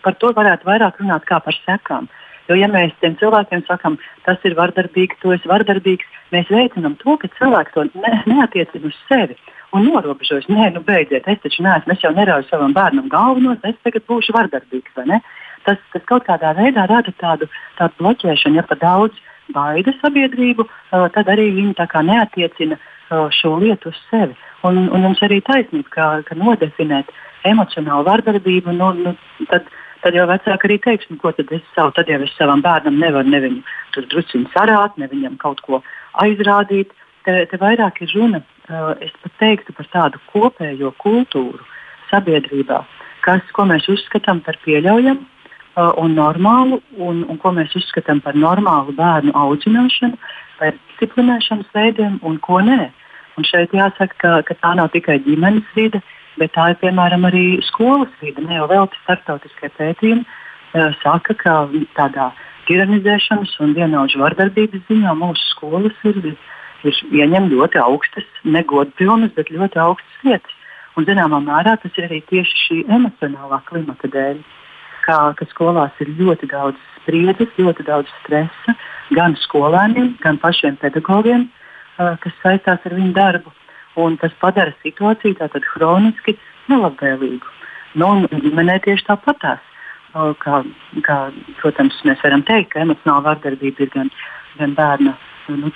par 0.04 0.16
to 0.20 0.32
varētu 0.36 0.68
vairāk 0.68 1.00
runāt 1.02 1.26
kā 1.28 1.40
par 1.44 1.56
sekām. 1.64 2.08
Jo, 2.48 2.56
ja 2.56 2.68
mēs 2.72 2.94
tiem 3.02 3.16
cilvēkiem 3.20 3.66
sakām, 3.68 3.98
tas 4.24 4.40
ir 4.48 4.56
vardarbīgi, 4.56 5.18
tu 5.22 5.34
esi 5.34 5.50
vardarbīgs, 5.50 6.08
mēs 6.32 6.48
veicinām 6.52 6.96
to, 7.02 7.18
ka 7.20 7.28
cilvēks 7.36 7.74
to 7.74 7.84
ne, 7.92 8.12
neatiecina 8.30 8.88
uz 8.88 8.96
sevi 9.08 9.36
un 9.76 9.84
norobežojas. 9.84 10.48
Nē, 10.48 10.70
nu 10.74 10.82
beidziet, 10.84 11.28
es 11.28 11.42
taču 11.44 11.64
neesmu, 11.66 11.92
es 11.92 12.04
jau 12.04 12.12
nerauju 12.16 12.48
savam 12.48 12.72
bērnam 12.76 13.10
galvu 13.12 13.44
no, 13.44 13.56
es 13.68 13.76
tagad 13.84 14.06
būšu 14.08 14.36
vardarbīgs. 14.36 14.96
Tas, 15.66 15.80
tas 15.92 16.04
kaut 16.08 16.24
kādā 16.24 16.54
veidā 16.56 16.86
rada 16.88 17.12
tādu, 17.20 17.50
tādu 17.76 18.00
bloķēšanu, 18.00 18.60
ja 18.60 18.64
pa 18.64 18.78
daudz 18.80 19.18
baida 19.52 19.92
sabiedrību, 20.00 20.64
tad 21.12 21.28
arī 21.28 21.50
viņi 21.56 21.74
neatiecina 22.08 22.78
šo 23.32 23.56
lietu 23.60 23.92
uz 23.92 24.00
sevi. 24.08 24.36
Un, 24.66 24.88
un 24.88 25.04
jums 25.06 25.20
arī 25.22 25.40
taisnība, 25.44 25.88
ka, 25.92 26.06
ka 26.26 26.34
nodefinēt 26.34 27.12
emocionālu 27.48 28.06
vardarbību, 28.08 28.72
nu, 28.74 28.92
nu, 29.04 29.14
tad, 29.50 29.68
tad 30.02 30.16
jau 30.16 30.26
vecāki 30.28 30.68
arī 30.68 30.78
teiks, 30.82 31.08
nu, 31.10 31.18
ko 31.20 31.32
tad 31.36 31.50
es 31.54 31.64
savu, 31.74 31.92
tad 31.96 32.10
jau 32.10 32.20
es 32.24 32.34
savam 32.38 32.62
bērnam 32.64 32.98
nevaru 33.00 33.30
ne 33.30 33.40
viņu 33.44 33.62
tur 33.94 34.06
druskuļi 34.12 34.50
sarāt, 34.54 34.98
ne 35.00 35.08
viņam 35.10 35.38
kaut 35.42 35.62
ko 35.66 35.82
aizrādīt. 36.22 36.92
Te, 37.26 37.34
te 37.50 37.58
vairāk 37.60 38.00
ir 38.04 38.12
runa, 38.14 38.40
uh, 38.40 38.92
es 39.04 39.12
pat 39.22 39.34
teiktu, 39.40 39.74
par 39.76 39.88
tādu 39.92 40.20
kopējo 40.32 40.92
kultūru 41.02 41.60
sabiedrībā, 42.08 42.82
kas, 43.26 43.42
ko 43.52 43.66
mēs 43.68 43.88
uzskatām 43.90 44.40
par 44.46 44.56
pieļaujamu 44.64 45.20
uh, 45.20 45.90
un 46.00 46.14
normālu, 46.16 46.78
un, 46.96 47.24
un 47.28 47.40
ko 47.42 47.52
mēs 47.56 47.74
uzskatām 47.76 48.22
par 48.24 48.38
normālu 48.38 48.94
bērnu 48.96 49.34
audzināšanu, 49.36 50.16
vai 50.62 50.72
disciplinēšanas 50.76 51.74
veidiem, 51.74 52.16
un 52.24 52.38
ko 52.42 52.62
nē. 52.64 52.86
Un 53.38 53.46
šeit 53.46 53.74
jāsaka, 53.76 54.14
ka, 54.18 54.30
ka 54.46 54.56
tā 54.62 54.72
nav 54.78 54.88
tikai 54.94 55.18
ģimenes 55.26 55.68
vide, 55.76 56.00
uh, 56.00 56.14
bet 56.40 56.54
tā 56.56 56.70
ir 56.72 56.78
piemēram 56.82 57.26
arī 57.28 57.46
skolas 57.66 58.12
vide. 58.22 58.44
Ne 58.44 58.58
jau 58.58 58.68
vēl 58.70 58.88
starptautiskie 59.02 59.70
pētījumi 59.78 60.24
uh, 60.24 60.92
saka, 61.02 61.36
ka 61.38 61.56
tādā 61.98 62.30
tiranizēšanas 62.68 63.56
un 63.64 63.74
vienaudžu 63.76 64.20
vardarbības 64.22 64.84
ziņā 64.90 65.14
mūsu 65.18 65.50
skolas 65.54 65.96
ir, 66.08 66.20
ir 66.84 67.02
ieņem 67.22 67.50
ļoti 67.54 67.80
augstas, 67.82 68.28
negodpilnas, 68.44 69.34
bet 69.36 69.52
ļoti 69.54 69.80
augstas 69.82 70.24
vietas. 70.24 70.54
Un 70.98 71.06
zināmā 71.06 71.38
mērā 71.44 71.76
tas 71.80 71.94
ir 71.96 72.08
arī 72.08 72.22
tieši 72.28 72.62
šī 72.64 72.78
emocionālā 72.96 73.60
klimata 73.68 74.10
dēļ, 74.12 74.40
kā, 75.06 75.18
ka 75.38 75.46
skolās 75.52 76.02
ir 76.02 76.10
ļoti 76.18 76.50
daudz 76.50 76.80
spriedzes, 76.96 77.54
ļoti 77.56 77.86
daudz 77.86 78.10
stresa 78.22 78.74
gan 79.14 79.38
skolēniem, 79.40 80.16
gan 80.24 80.40
pašiem 80.42 80.76
pedagogiem, 80.82 81.46
uh, 81.48 82.18
kas 82.20 82.34
saistās 82.42 82.84
ar 82.84 82.98
viņu 82.98 83.14
darbu 83.16 83.54
un 83.98 84.16
tas 84.20 84.34
padara 84.40 84.74
situāciju 84.84 85.38
tātad 85.40 85.66
hroniski 85.74 86.36
nelabvēlīgu. 86.70 87.54
Nu, 87.98 88.12
ģimenē 88.30 88.78
tieši 88.84 89.06
tāpatās. 89.08 89.64
Kā, 90.42 90.62
kā, 91.04 91.16
protams, 91.60 91.98
mēs 92.08 92.20
varam 92.24 92.42
teikt, 92.48 92.72
ka 92.72 92.82
emocionāla 92.82 93.26
vardarbība 93.26 93.84
ir 93.84 93.90
gan, 93.92 94.10
gan 94.58 94.74
bērna 94.78 95.14
nu, 95.52 95.70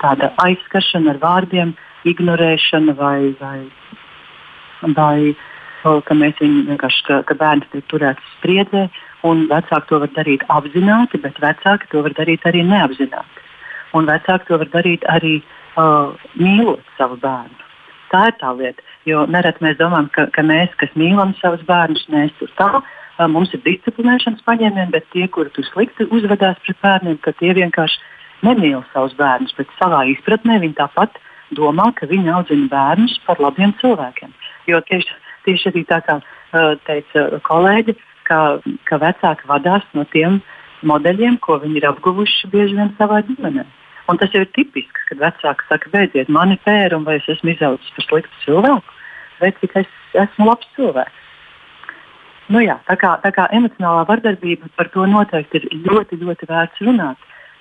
aizskaršana 0.44 1.14
ar 1.14 1.20
vārdiem, 1.22 1.74
ignorēšana 2.08 2.94
vai, 2.98 3.32
vai, 3.40 3.58
vai 4.96 5.34
ka 5.82 6.14
ka, 7.06 7.22
ka 7.26 7.34
bērns 7.34 7.68
tiek 7.72 7.86
turēts 7.90 8.34
spriedzē, 8.38 8.88
vecāki 9.50 9.88
to 9.88 9.98
var 10.02 10.10
darīt 10.14 10.44
apzināti, 10.48 11.20
bet 11.22 11.38
vecāki 11.42 11.90
to 11.90 12.02
var 12.02 12.14
darīt 12.18 12.46
arī 12.46 12.62
neapzināti. 12.66 13.42
Un 13.94 14.06
vecāki 14.06 14.48
to 14.48 14.58
var 14.58 14.70
darīt 14.72 15.04
arī 15.10 15.42
uh, 15.76 16.14
mīlot 16.38 16.82
savu 16.98 17.18
bērnu. 17.22 17.71
Tā 18.12 18.26
ir 18.28 18.36
tā 18.40 18.52
lieta. 18.56 18.84
Jo 19.08 19.24
nereti 19.30 19.64
mēs 19.64 19.78
domājam, 19.80 20.10
ka, 20.14 20.26
ka 20.34 20.44
mēs, 20.46 20.72
kas 20.80 20.92
mīlam 20.98 21.32
savus 21.40 21.62
bērnus, 21.68 22.04
mēs 22.12 22.34
tur 22.38 22.52
tā. 22.58 22.70
Mums 23.32 23.52
ir 23.54 23.62
disciplinēšanas 23.64 24.44
paņēmieni, 24.46 24.90
bet 24.92 25.06
tie, 25.14 25.26
kuri 25.30 25.52
tur 25.54 25.66
slikti 25.68 26.08
uzvedās 26.10 26.58
pret 26.64 26.78
bērniem, 26.82 27.18
ka 27.22 27.34
tie 27.38 27.52
vienkārši 27.56 28.00
nemīl 28.46 28.82
savus 28.92 29.14
bērnus, 29.18 29.54
bet 29.58 29.70
savā 29.78 30.02
izpratnē 30.10 30.58
viņi 30.62 30.78
tāpat 30.80 31.18
domā, 31.56 31.90
ka 31.96 32.08
viņi 32.10 32.32
audzina 32.32 32.70
bērnus 32.72 33.18
par 33.26 33.40
labiem 33.42 33.74
cilvēkiem. 33.80 34.32
Jo 34.70 34.80
tieši, 34.88 35.18
tieši 35.46 35.70
arī 35.70 35.84
tā 35.88 36.00
kā 36.06 36.18
teica 36.88 37.28
kolēģi, 37.46 37.96
ka, 38.28 38.40
ka 38.88 38.98
vecāki 39.02 39.48
vadās 39.50 39.86
no 39.96 40.04
tiem 40.12 40.40
modeļiem, 40.88 41.38
ko 41.44 41.60
viņi 41.62 41.80
ir 41.80 41.88
apguvuši 41.92 42.50
bieži 42.52 42.78
vien 42.78 42.92
savā 42.98 43.22
ģimenē. 43.28 43.66
Un 44.10 44.18
tas 44.18 44.32
jau 44.34 44.42
ir 44.42 44.50
tipisks, 44.56 45.06
kad 45.08 45.20
vecāki 45.22 45.68
saka, 45.68 45.90
beidziet 45.92 46.30
mani 46.32 46.58
pēru, 46.66 46.98
vai 47.06 47.20
es 47.20 47.28
esmu 47.30 47.52
izaudzis 47.54 47.92
par 47.96 48.06
sliktu 48.08 48.40
cilvēku, 48.44 48.96
vai 49.40 49.50
cik 49.60 49.76
es 49.82 49.92
esmu 50.24 50.48
labs 50.48 50.70
cilvēks. 50.76 51.18
Nu 52.52 52.60
jā, 52.60 52.76
tā, 52.88 52.96
kā, 52.98 53.14
tā 53.22 53.30
kā 53.32 53.46
emocionālā 53.54 54.02
vardarbība 54.08 54.68
par 54.76 54.90
to 54.92 55.06
noteikti 55.08 55.60
ir 55.60 55.68
ļoti, 55.86 56.18
ļoti 56.20 56.48
vērts 56.50 56.82
runāt, 56.84 57.20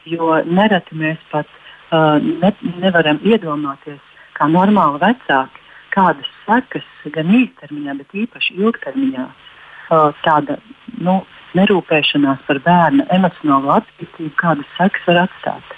jo 0.09 0.33
nereti 0.47 0.97
mēs 0.97 1.21
pat 1.31 1.47
uh, 1.47 2.17
ne, 2.17 2.51
nevaram 2.81 3.21
iedomāties, 3.23 4.01
kā 4.35 4.49
normāli 4.49 4.99
vecāki, 5.03 5.61
kādas 5.93 6.31
sekas 6.47 6.87
gan 7.13 7.29
īstermiņā, 7.37 7.95
bet 8.01 8.17
īpaši 8.23 8.57
ilgtermiņā 8.57 9.27
uh, 9.27 10.09
tāda 10.25 10.57
nu, 10.97 11.21
nerūpēšanās 11.57 12.41
par 12.47 12.61
bērna 12.65 13.05
emocionālo 13.13 13.75
attīstību, 13.77 14.33
kādas 14.41 14.75
sekas 14.79 15.07
var 15.07 15.23
atstāt. 15.27 15.77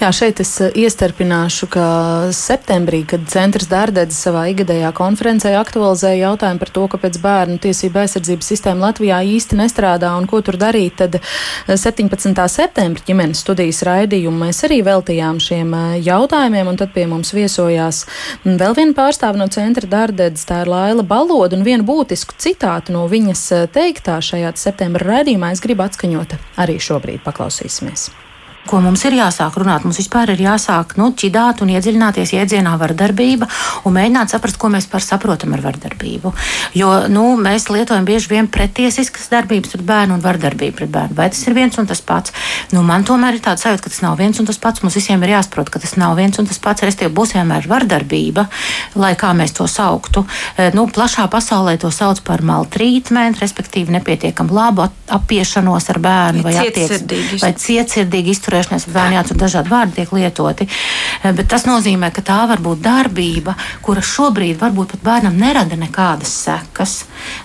Jā, 0.00 0.08
šeit 0.16 0.38
es 0.40 0.48
eh, 0.64 0.70
iestarpināšu, 0.80 1.66
ka 1.74 1.86
septembrī, 2.32 3.02
kad 3.04 3.26
centrs 3.28 3.66
Dārdedze 3.68 4.16
savā 4.16 4.46
ikgadējā 4.48 4.94
konferencē 4.96 5.50
aktualizēja 5.58 6.22
jautājumu 6.22 6.62
par 6.62 6.70
to, 6.72 6.84
kāpēc 6.94 7.18
bērnu 7.20 7.58
tiesība 7.60 8.06
aizsardzības 8.06 8.48
sistēma 8.48 8.86
Latvijā 8.86 9.18
īsti 9.34 9.58
nestrādā 9.60 10.14
un 10.16 10.24
ko 10.30 10.40
tur 10.46 10.56
darīt, 10.56 10.96
tad 11.02 11.18
17. 11.68 12.32
Eh, 12.32 12.48
septembra 12.48 13.04
ģimenes 13.10 13.42
studijas 13.44 13.82
raidījumu 13.90 14.40
mēs 14.46 14.62
arī 14.70 14.80
veltījām 14.88 15.42
šiem 15.44 15.76
eh, 15.76 15.92
jautājumiem, 16.08 16.72
un 16.72 16.80
tad 16.80 16.96
pie 16.96 17.04
mums 17.10 17.34
viesojās 17.36 18.06
mm, 18.46 18.56
vēl 18.56 18.78
viena 18.80 18.96
pārstāve 19.02 19.36
no 19.36 19.50
centra 19.52 19.84
Dārdedze, 19.98 20.48
tā 20.48 20.62
ir 20.64 20.72
Laila 20.72 21.04
Baloda, 21.04 21.60
un 21.60 21.68
vienu 21.68 21.84
būtisku 21.84 22.40
citātu 22.40 22.96
no 22.96 23.04
viņas 23.04 23.44
teiktā 23.76 24.16
šajā 24.24 24.56
septembra 24.64 25.12
raidījumā 25.12 25.52
es 25.52 25.60
gribu 25.60 25.84
atskaņot 25.90 26.38
arī 26.64 26.80
šobrīd. 26.80 27.20
Paklausīsimies! 27.28 28.08
Ko 28.68 28.80
mums 28.84 29.02
ir 29.08 29.16
jāsāk 29.16 29.56
runāt. 29.60 29.84
Mums 29.86 29.98
vispār 30.00 30.32
ir 30.34 30.42
jāsāk 30.44 30.96
nu, 31.00 31.10
ķidāt 31.16 31.62
un 31.64 31.72
iedziļināties 31.72 32.34
jēdzienā 32.36 32.74
vardarbība 32.80 33.48
un 33.88 33.96
mēģināt 33.96 34.34
saprast, 34.34 34.58
ko 34.60 34.70
mēs 34.72 34.88
par 34.90 35.04
saprotam 35.04 35.54
ar 35.56 35.62
vardarbību. 35.64 36.32
Jo 36.76 36.90
nu, 37.12 37.24
mēs 37.40 37.70
lietojam 37.72 38.04
bieži 38.08 38.30
vien 38.34 38.50
pretiesiskas 38.52 39.30
darbības 39.32 39.74
pret 39.74 39.86
bērnu 39.88 40.18
un 40.18 40.24
vardarbību 40.24 40.76
pret 40.82 40.92
bērnu. 40.92 41.16
Vai 41.18 41.30
tas 41.32 41.40
ir 41.46 41.56
viens 41.56 41.78
un 41.80 41.88
tas 41.88 42.02
pats? 42.04 42.34
Nu, 42.74 42.84
man 42.86 43.06
tomēr 43.08 43.38
ir 43.38 43.44
tāds 43.44 43.64
sajūta, 43.64 43.86
ka 43.86 43.94
tas 43.94 44.02
nav 44.04 44.20
viens 44.20 44.40
un 44.40 44.48
tas 44.48 44.60
pats. 44.60 44.84
Mums 44.84 44.98
visiem 44.98 45.24
ir 45.24 45.34
jāsaprot, 45.34 45.72
ka 45.72 45.82
tas 45.82 45.96
nav 46.00 46.18
viens 46.20 46.38
un 46.38 46.48
tas 46.50 46.60
pats. 46.60 46.84
Respektīvi, 46.84 47.16
būs 47.16 47.34
vienmēr 47.38 47.68
vardarbība, 47.70 48.46
lai 49.00 49.14
kā 49.18 49.32
mēs 49.36 49.56
to 49.56 49.66
sauktu. 49.70 50.26
E, 50.56 50.70
nu, 50.76 50.86
plašā 50.90 51.26
pasaulē 51.32 51.78
to 51.80 51.90
sauc 51.94 52.20
par 52.26 52.44
maltrītmentu, 52.46 53.40
respektīvi 53.42 53.96
nepietiekam 53.96 54.52
labu 54.52 54.86
apiešanos 55.10 55.90
ar 55.92 56.00
bērnu 56.02 56.44
vai, 56.46 56.54
vai 57.40 57.52
cietsirdīgi 57.58 58.34
izturēšanos 58.36 58.49
uzturēšanās, 58.50 58.88
bērni 58.94 59.18
jāatur 59.18 59.38
dažādi 59.38 59.70
vārdi 59.70 59.96
tiek 60.00 60.12
lietoti. 60.16 60.66
Eh, 61.22 61.34
bet 61.36 61.50
tas 61.52 61.66
nozīmē, 61.68 62.08
ka 62.16 62.22
tā 62.24 62.38
var 62.48 62.62
būt 62.64 62.80
darbība, 62.80 63.52
kura 63.84 64.00
šobrīd 64.00 64.56
varbūt 64.60 64.94
pat 64.94 65.02
bērnam 65.04 65.36
nerada 65.36 65.76
nekādas 65.76 66.32
sekas. 66.46 66.94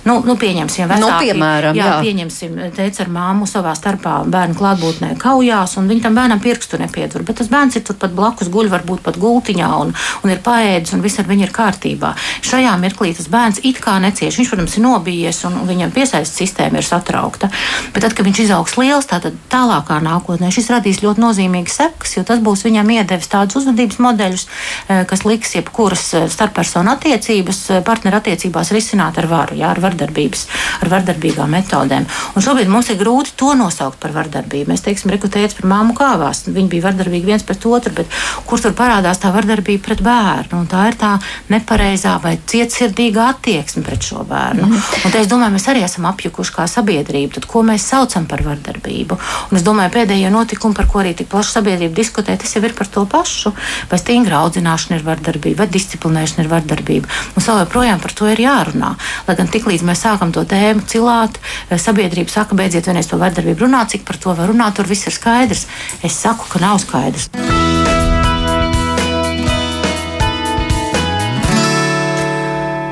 Nu, 0.07 0.21
nu 0.23 0.37
pieņemsim, 0.39 0.87
vecāki, 0.87 1.03
nu, 1.03 1.09
piemēram, 1.19 1.75
jā, 1.75 1.89
jā. 1.89 1.97
pieņemsim, 2.05 2.55
teica 2.77 3.03
ar 3.03 3.11
māmu 3.11 3.47
savā 3.49 3.73
starpā 3.75 4.21
bērnu 4.31 4.55
klātbūtnē 4.55 5.09
kaujās, 5.19 5.75
un 5.81 5.89
viņi 5.91 6.05
tam 6.05 6.15
bērnam 6.15 6.39
pirkstu 6.43 6.79
nepietur. 6.79 7.25
Bet 7.27 7.41
tas 7.41 7.51
bērns 7.51 7.75
ir 7.75 7.83
turpat 7.83 8.15
blakus 8.15 8.51
guļ, 8.53 8.71
varbūt 8.71 9.03
pat 9.03 9.19
gultiņā, 9.19 9.71
un, 9.83 9.91
un 10.23 10.31
ir 10.31 10.39
paēdis, 10.45 10.95
un 10.95 11.03
viss 11.03 11.19
ar 11.19 11.27
viņu 11.27 11.49
ir 11.49 11.53
kārtībā. 11.55 12.13
Šajā 12.47 12.77
mirklī 12.79 13.11
tas 13.17 13.27
bērns 13.27 13.59
it 13.67 13.83
kā 13.83 13.97
necieš. 13.99 14.39
Viņš, 14.39 14.53
protams, 14.53 14.77
ir 14.79 14.85
nobijies, 14.87 15.41
un 15.49 15.59
viņam 15.67 15.91
piesaistes 15.91 16.39
sistēma 16.39 16.79
ir 16.79 16.87
satraukta. 16.87 17.51
Bet 17.91 18.07
tad, 18.07 18.15
kad 18.15 18.23
viņš 18.29 18.43
izaugs 18.45 18.79
liels, 18.79 19.11
tālākā 19.51 19.99
nākotnē 19.99 20.53
šis 20.53 20.71
radīs 20.71 21.03
ļoti 21.03 21.23
nozīmīgas 21.27 21.79
sekas, 21.81 22.15
jo 22.15 22.23
tas 22.27 22.39
būs 22.39 22.63
viņam 22.69 22.95
iedevis 22.95 23.31
tādus 23.31 23.64
uzvedības 23.65 23.99
modeļus, 24.05 24.45
eh, 24.87 25.03
kas 25.09 25.25
liks 25.25 25.55
jebkuras 25.57 26.05
eh, 26.13 26.27
starppersonu 26.29 26.93
attiecības, 26.93 27.61
eh, 27.69 27.81
partneru 27.85 28.21
attiecībās 28.21 28.71
risināt 28.75 29.17
ar 29.17 29.27
varu, 29.31 29.57
jā, 29.57 29.71
ar 29.73 29.81
vardarbības, 29.81 30.45
ar 30.85 30.93
vardarbīgām 30.93 31.49
metodēm. 31.57 32.05
Un 32.35 32.45
šobrīd 32.45 32.69
mums 32.69 32.89
ir 32.89 32.99
grūti 33.01 33.33
to 33.35 33.53
nosaukt 33.57 33.99
par 33.99 34.13
vardarbību. 34.15 34.69
Mēs 34.71 34.85
teiksim, 34.85 35.11
rekrutēts 35.13 35.57
par 35.57 35.69
māmu 35.69 35.95
kāvās. 35.97 36.45
Viņi 36.45 36.69
bija 36.69 36.87
vardarbīgi 36.89 37.25
viens 37.25 37.43
pret 37.43 37.65
otru, 37.65 37.93
bet 37.95 38.07
kur 38.45 38.61
tur 38.61 38.75
parādās 38.77 39.19
tā 39.21 39.33
vardarbība 39.33 39.83
pret 39.89 40.03
bērnu? 40.05 40.61
Un 40.61 40.67
tā 40.71 40.87
ir 40.91 40.99
tā 40.99 41.15
nepareizā 41.49 42.15
vai 42.21 42.37
cietsirdīga 42.45 43.29
attieksme 43.33 43.83
pret 43.85 44.05
šo 44.05 44.25
bērnu. 44.27 44.69
Mm. 44.69 44.83
Un 45.05 45.13
te 45.13 45.21
es 45.21 45.31
domāju, 45.31 45.55
mēs 45.57 45.67
arī 45.71 45.83
esam 45.85 46.07
apjukuši 46.11 46.55
kā 46.55 46.67
sabiedrība. 46.69 47.39
Tad, 47.39 47.49
ko 47.49 47.63
mēs 47.65 47.87
saucam 47.89 48.27
par 48.29 48.43
vardarbību? 48.45 49.17
Un 49.49 49.59
es 49.59 49.65
domāju, 49.65 49.93
pēdējie 49.95 50.31
notikumi, 50.33 50.77
par 50.77 50.89
ko 50.91 51.01
arī 51.01 51.15
tik 51.17 51.31
plaši 51.31 51.57
sabiedrība 51.57 51.95
diskutē, 51.97 52.37
tas 52.39 52.55
jau 52.55 52.63
ir 52.65 52.75
par 52.77 52.89
to 52.91 53.05
pašu. 53.09 53.54
Vai 53.91 53.99
stingra 54.01 54.41
audzināšana 54.43 54.99
ir 54.99 55.05
vardarbība, 55.07 55.63
vai 55.63 55.69
disciplinēšana 55.73 56.45
ir 56.45 56.51
vardarbība. 56.51 57.11
Mums 57.35 57.49
vēl 57.49 57.61
joprojām 57.63 58.03
par 58.03 58.15
to 58.17 58.29
ir 58.31 58.43
jārunā. 58.45 58.95
Lai 59.27 59.37
gan 59.39 59.51
tiklīdz 59.51 59.85
mēs 59.87 60.03
sākam 60.05 60.33
to 60.35 60.45
tēmu 60.45 60.85
cilāt, 60.89 61.39
eh, 61.69 61.77
sabiedrība 61.77 62.29
saka, 62.29 62.55
beidziet 62.55 62.85
vienreiz 62.89 63.09
to 63.09 63.17
vardarbību 63.21 63.67
runāt, 63.67 63.95
cik 63.95 64.05
par 64.05 64.17
to 64.17 64.33
var 64.33 64.49
runāt, 64.49 64.75
tur 64.75 64.85
viss 64.85 65.07
ir 65.07 65.13
skaidrs. 65.13 65.65
Es 66.03 66.13
saku, 66.13 66.45
ka 66.49 66.59
nav 66.59 66.79
skaidrs. 66.79 67.29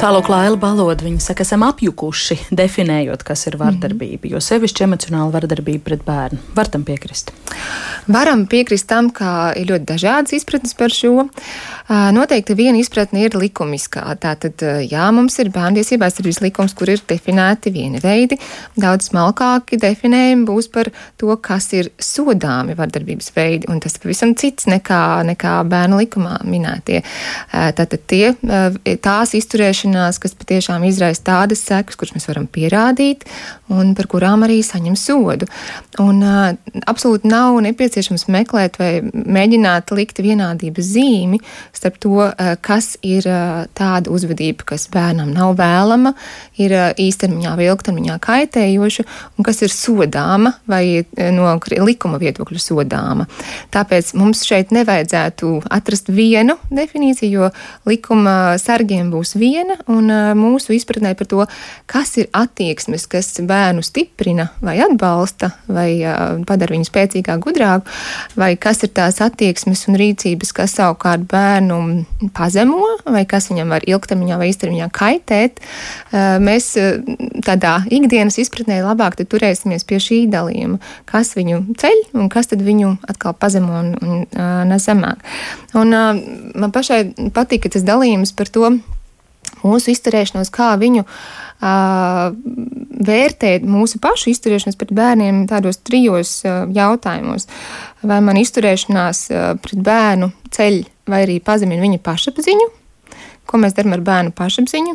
Tālāk, 0.04 0.28
Laila 0.28 0.58
Baloda, 0.60 1.06
viņa 1.06 1.22
saka, 1.24 1.46
esam 1.48 1.62
apjukuši, 1.64 2.36
definējot, 2.52 3.22
kas 3.24 3.46
ir 3.48 3.56
vardarbība, 3.56 4.28
jo 4.34 4.42
sevišķi 4.44 4.84
emocionāla 4.84 5.32
vardarbība 5.32 5.80
pret 5.86 6.02
bērnu. 6.04 6.42
Var 6.58 6.72
tam 6.74 6.84
piekrist? 6.84 7.32
Varam 8.12 8.44
piekrist 8.52 8.90
tam, 8.90 9.08
ka 9.16 9.54
ir 9.56 9.70
ļoti 9.70 9.88
dažādas 9.88 10.36
izpratnes 10.36 10.76
par 10.76 10.92
šo. 10.92 11.30
Noteikti 11.88 12.56
viena 12.60 12.82
izpratne 12.82 13.22
ir 13.24 13.38
likumiskā. 13.40 14.04
Tātad, 14.20 14.60
jā, 14.84 15.06
mums 15.16 15.40
ir 15.40 15.54
bērntiesībā 15.56 16.10
aizsardzības 16.10 16.42
likums, 16.44 16.76
kur 16.76 16.92
ir 16.92 17.00
definēti 17.08 17.72
vieni 17.72 18.04
veidi. 18.04 18.36
Daudz 18.76 19.08
smalkāki 19.08 19.80
definējumi 19.80 20.44
būs 20.50 20.68
par 20.74 20.92
to, 21.16 21.32
kas 21.40 21.70
ir 21.80 21.94
sodāmi 21.96 22.76
vardarbības 22.76 23.32
veidi, 23.38 23.72
un 23.72 23.80
tas 23.84 23.96
pavisam 24.04 24.36
cits 24.36 24.68
nekā, 24.68 25.00
nekā 25.32 25.56
bērnu 25.72 26.04
likumā 26.04 26.42
minētie. 26.44 27.00
Tātad 27.54 28.04
tie, 28.12 28.36
tās 29.00 29.36
izturēšanās, 29.94 30.20
kas 30.20 30.34
patiešām 30.38 30.84
izraisa 30.88 31.24
tādas 31.24 31.64
sekas, 31.64 31.96
kuras 31.96 32.14
mēs 32.16 32.28
varam 32.28 32.48
pierādīt, 32.48 33.26
un 33.70 33.94
par 33.96 34.08
kurām 34.08 34.44
arī 34.44 34.62
saņem 34.64 34.96
sodu. 34.96 35.46
Un 36.00 36.24
absolūti 36.86 37.30
nav 37.30 37.60
nepieciešams 37.62 38.28
meklēt 38.28 38.80
vai 38.80 39.02
mēģināt 39.04 39.92
likt 39.94 40.20
vienādības 40.20 40.86
zīmi 40.86 41.40
starp 41.74 42.00
to, 42.00 42.32
eh, 42.32 42.56
kas 42.62 42.98
ir 43.02 43.28
eh, 43.28 43.66
tāda 43.74 44.10
uzvedība, 44.10 44.64
kas 44.66 44.88
bērnam 44.90 45.34
nav 45.34 45.56
vēlama, 45.58 46.14
ir 46.58 46.72
eh, 46.72 46.94
īstermiņā 46.98 47.56
vai 47.58 47.70
ilgtermiņā 47.70 48.18
kaitējoša, 48.20 49.06
un 49.38 49.44
kas 49.44 49.62
ir 49.62 49.70
sodāma 49.70 50.54
vai 50.68 51.06
no 51.34 51.60
likuma 51.84 52.20
viedokļa 52.22 52.60
sodāma. 52.62 53.28
Tāpēc 53.74 54.14
mums 54.18 54.44
šeit 54.48 54.72
nevajadzētu 54.74 55.64
atrast 55.70 56.10
vienu 56.10 56.58
definīciju, 56.72 57.32
jo 57.34 57.50
likuma 57.90 58.58
sargiem 58.62 59.12
būs 59.14 59.36
viena, 59.40 59.78
un 59.92 60.10
mūsu 60.38 60.76
izpratnē 60.76 61.14
par 61.20 61.30
to, 61.30 61.46
kas 61.90 62.16
ir 62.22 62.30
attieksmes, 62.36 63.06
kas 63.12 63.32
bērnu 63.44 63.84
stiprina 63.86 64.50
vai 64.64 64.78
atbalsta 64.84 65.52
vai 65.68 65.90
padara 66.48 66.76
viņu 66.76 66.88
spēcīgāk, 66.88 67.42
gudrāku, 67.44 67.90
vai 68.40 68.54
kas 68.60 68.84
ir 68.86 68.94
tās 68.96 69.20
attieksmes 69.24 69.86
un 69.90 70.00
rīcības, 70.00 70.54
kas 70.56 70.78
savukārt 70.80 71.26
bērnu 71.32 71.80
pazemo, 72.36 72.82
vai 73.06 73.26
kas 73.30 73.50
viņam 73.52 73.74
var 73.76 73.86
ilgtermiņā 73.90 74.40
vai 74.40 74.50
īstermiņā 74.52 74.90
kaitēt, 74.94 75.62
mēs 76.44 76.72
tādā 77.46 77.76
ikdienas 77.94 78.40
izpratnē 78.42 78.82
labāk 78.86 79.20
turēsimies 79.24 79.86
pie 79.88 80.00
šī 80.04 80.24
dalījuma, 80.32 80.80
kas 81.10 81.34
viņu 81.38 81.62
ceļ 81.80 82.02
un 82.20 82.32
kas 82.34 82.52
tad 82.52 82.64
viņu 82.66 82.96
atkal 83.10 83.36
pazemo 83.38 83.80
un, 83.80 83.94
un 84.02 84.26
nes 84.70 84.88
zemāk. 84.88 85.24
Un 85.78 85.94
man 85.94 86.74
pašai 86.74 87.30
patīk 87.34 87.70
tas 87.74 87.86
dalījums 87.88 88.34
par 88.38 88.52
to, 88.54 88.74
mūsu 89.64 89.94
izturēšanos, 89.94 90.52
kā 90.54 90.74
viņu 90.82 91.04
uh, 91.06 92.36
vērtēt 93.10 93.66
mūsu 93.68 94.02
pašu 94.04 94.32
izturēšanos 94.34 94.80
pret 94.80 94.94
bērniem 94.96 95.44
tādos 95.52 95.82
trijos 95.82 96.40
uh, 96.46 96.64
jautājumos. 96.74 97.50
Vai 98.04 98.22
man 98.26 98.40
izturēšanās 98.42 99.26
uh, 99.32 99.50
pret 99.64 99.84
bērnu 99.84 100.32
ceļ 100.54 100.84
vai 101.10 101.26
arī 101.26 101.40
pazemina 101.44 101.84
viņa 101.84 102.00
pašapziņu, 102.04 102.70
ko 103.50 103.60
mēs 103.60 103.76
darām 103.76 103.96
ar 103.98 104.04
bērnu 104.06 104.32
pašapziņu, 104.36 104.94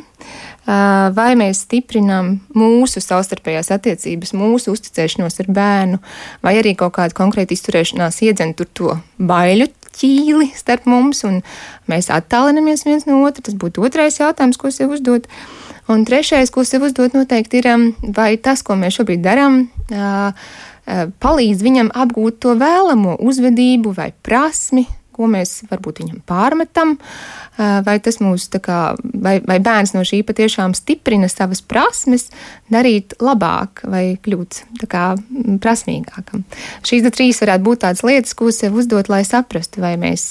vai 1.17 1.29
mēs 1.39 1.63
stiprinām 1.67 2.31
mūsu 2.57 3.03
savstarpējās 3.05 3.71
attiecības, 3.77 4.35
mūsu 4.37 4.73
uzticēšanos 4.75 5.41
ar 5.45 5.51
bērnu, 5.59 6.01
vai 6.45 6.55
arī 6.61 6.75
kaut 6.79 6.97
kāda 6.97 7.17
konkrēta 7.17 7.57
izturēšanās 7.57 8.23
iedzen 8.25 8.55
tur 8.59 8.71
to 8.73 8.97
baiļu 9.21 9.69
ķīli 9.99 10.53
starp 10.57 10.87
mums, 10.91 11.25
un 11.29 11.41
mēs 11.91 12.11
attālinamies 12.15 12.87
viens 12.87 13.09
no 13.09 13.23
otra. 13.27 13.45
Tas 13.49 13.57
būtu 13.59 13.85
otrais 13.87 14.21
jautājums, 14.21 14.61
ko 14.61 14.73
sev 14.75 14.95
uzdot. 14.97 15.29
Un 15.89 16.05
trešais, 16.05 16.53
ko 16.53 16.67
sev 16.69 16.85
uzdot, 16.85 17.15
noteikti 17.17 17.63
ir, 17.63 17.71
vai 18.17 18.35
tas, 18.37 18.63
ko 18.63 18.77
mēs 18.77 18.99
šobrīd 18.99 19.23
darām, 19.25 19.63
palīdz 21.23 21.65
viņam 21.65 21.91
apgūt 21.97 22.41
to 22.45 22.55
vēlamo 22.61 23.17
uzvedību 23.25 23.95
vai 23.97 24.11
prasmi, 24.25 24.85
ko 25.19 25.29
mēs 25.31 25.65
varbūt 25.69 26.03
viņam 26.03 26.23
pārmetam, 26.29 26.95
vai 27.59 27.97
tas 28.03 28.21
mūs, 28.23 28.47
kā, 28.63 28.81
vai, 29.03 29.39
vai 29.43 29.59
bērns 29.63 29.95
no 29.97 30.05
šī 30.07 30.23
patiešām 30.29 30.77
stiprina 30.79 31.29
savas 31.33 31.61
prasmes, 31.67 32.29
darīt 32.73 33.17
labāk 33.23 33.83
vai 33.91 34.05
kļūt 34.23 34.63
kā, 34.91 35.05
prasmīgākam. 35.65 36.47
Šīs 36.87 37.11
trīs 37.15 37.43
varētu 37.43 37.67
būt 37.67 37.85
tādas 37.87 38.05
lietas, 38.07 38.37
ko 38.39 38.53
sev 38.55 38.79
uzdot, 38.79 39.11
lai 39.11 39.25
saprastu, 39.27 39.83
vai 39.85 39.97
mēs 40.01 40.31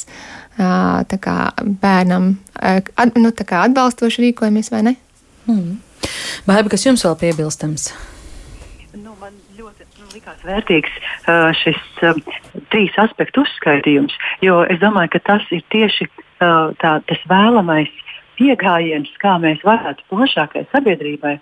kā, 0.58 1.40
bērnam 1.84 2.36
at, 2.56 3.18
nu, 3.20 3.32
kā 3.32 3.66
atbalstoši 3.68 4.30
rīkojamies 4.30 4.72
vai 4.74 4.86
ne. 4.90 4.96
Hmm. 5.48 5.82
Baiba, 6.48 6.72
kas 6.72 6.86
jums 6.88 7.04
vēl 7.06 7.18
piebilstams? 7.20 7.92
Likās 10.18 10.44
vērtīgs 10.48 10.98
šis 11.62 11.80
trīs 12.74 12.98
aspektu 13.02 13.46
uzskaitījums, 13.46 14.16
jo 14.46 14.64
es 14.68 14.82
domāju, 14.82 15.16
ka 15.16 15.24
tas 15.32 15.48
ir 15.56 15.64
tieši 15.74 16.10
tā, 16.40 16.98
tas 17.08 17.24
vēlamais 17.30 17.92
pieejams, 18.38 19.14
kā 19.22 19.38
mēs 19.42 19.64
varētu 19.66 20.06
plašākai 20.12 20.68
sabiedrībai 20.74 21.38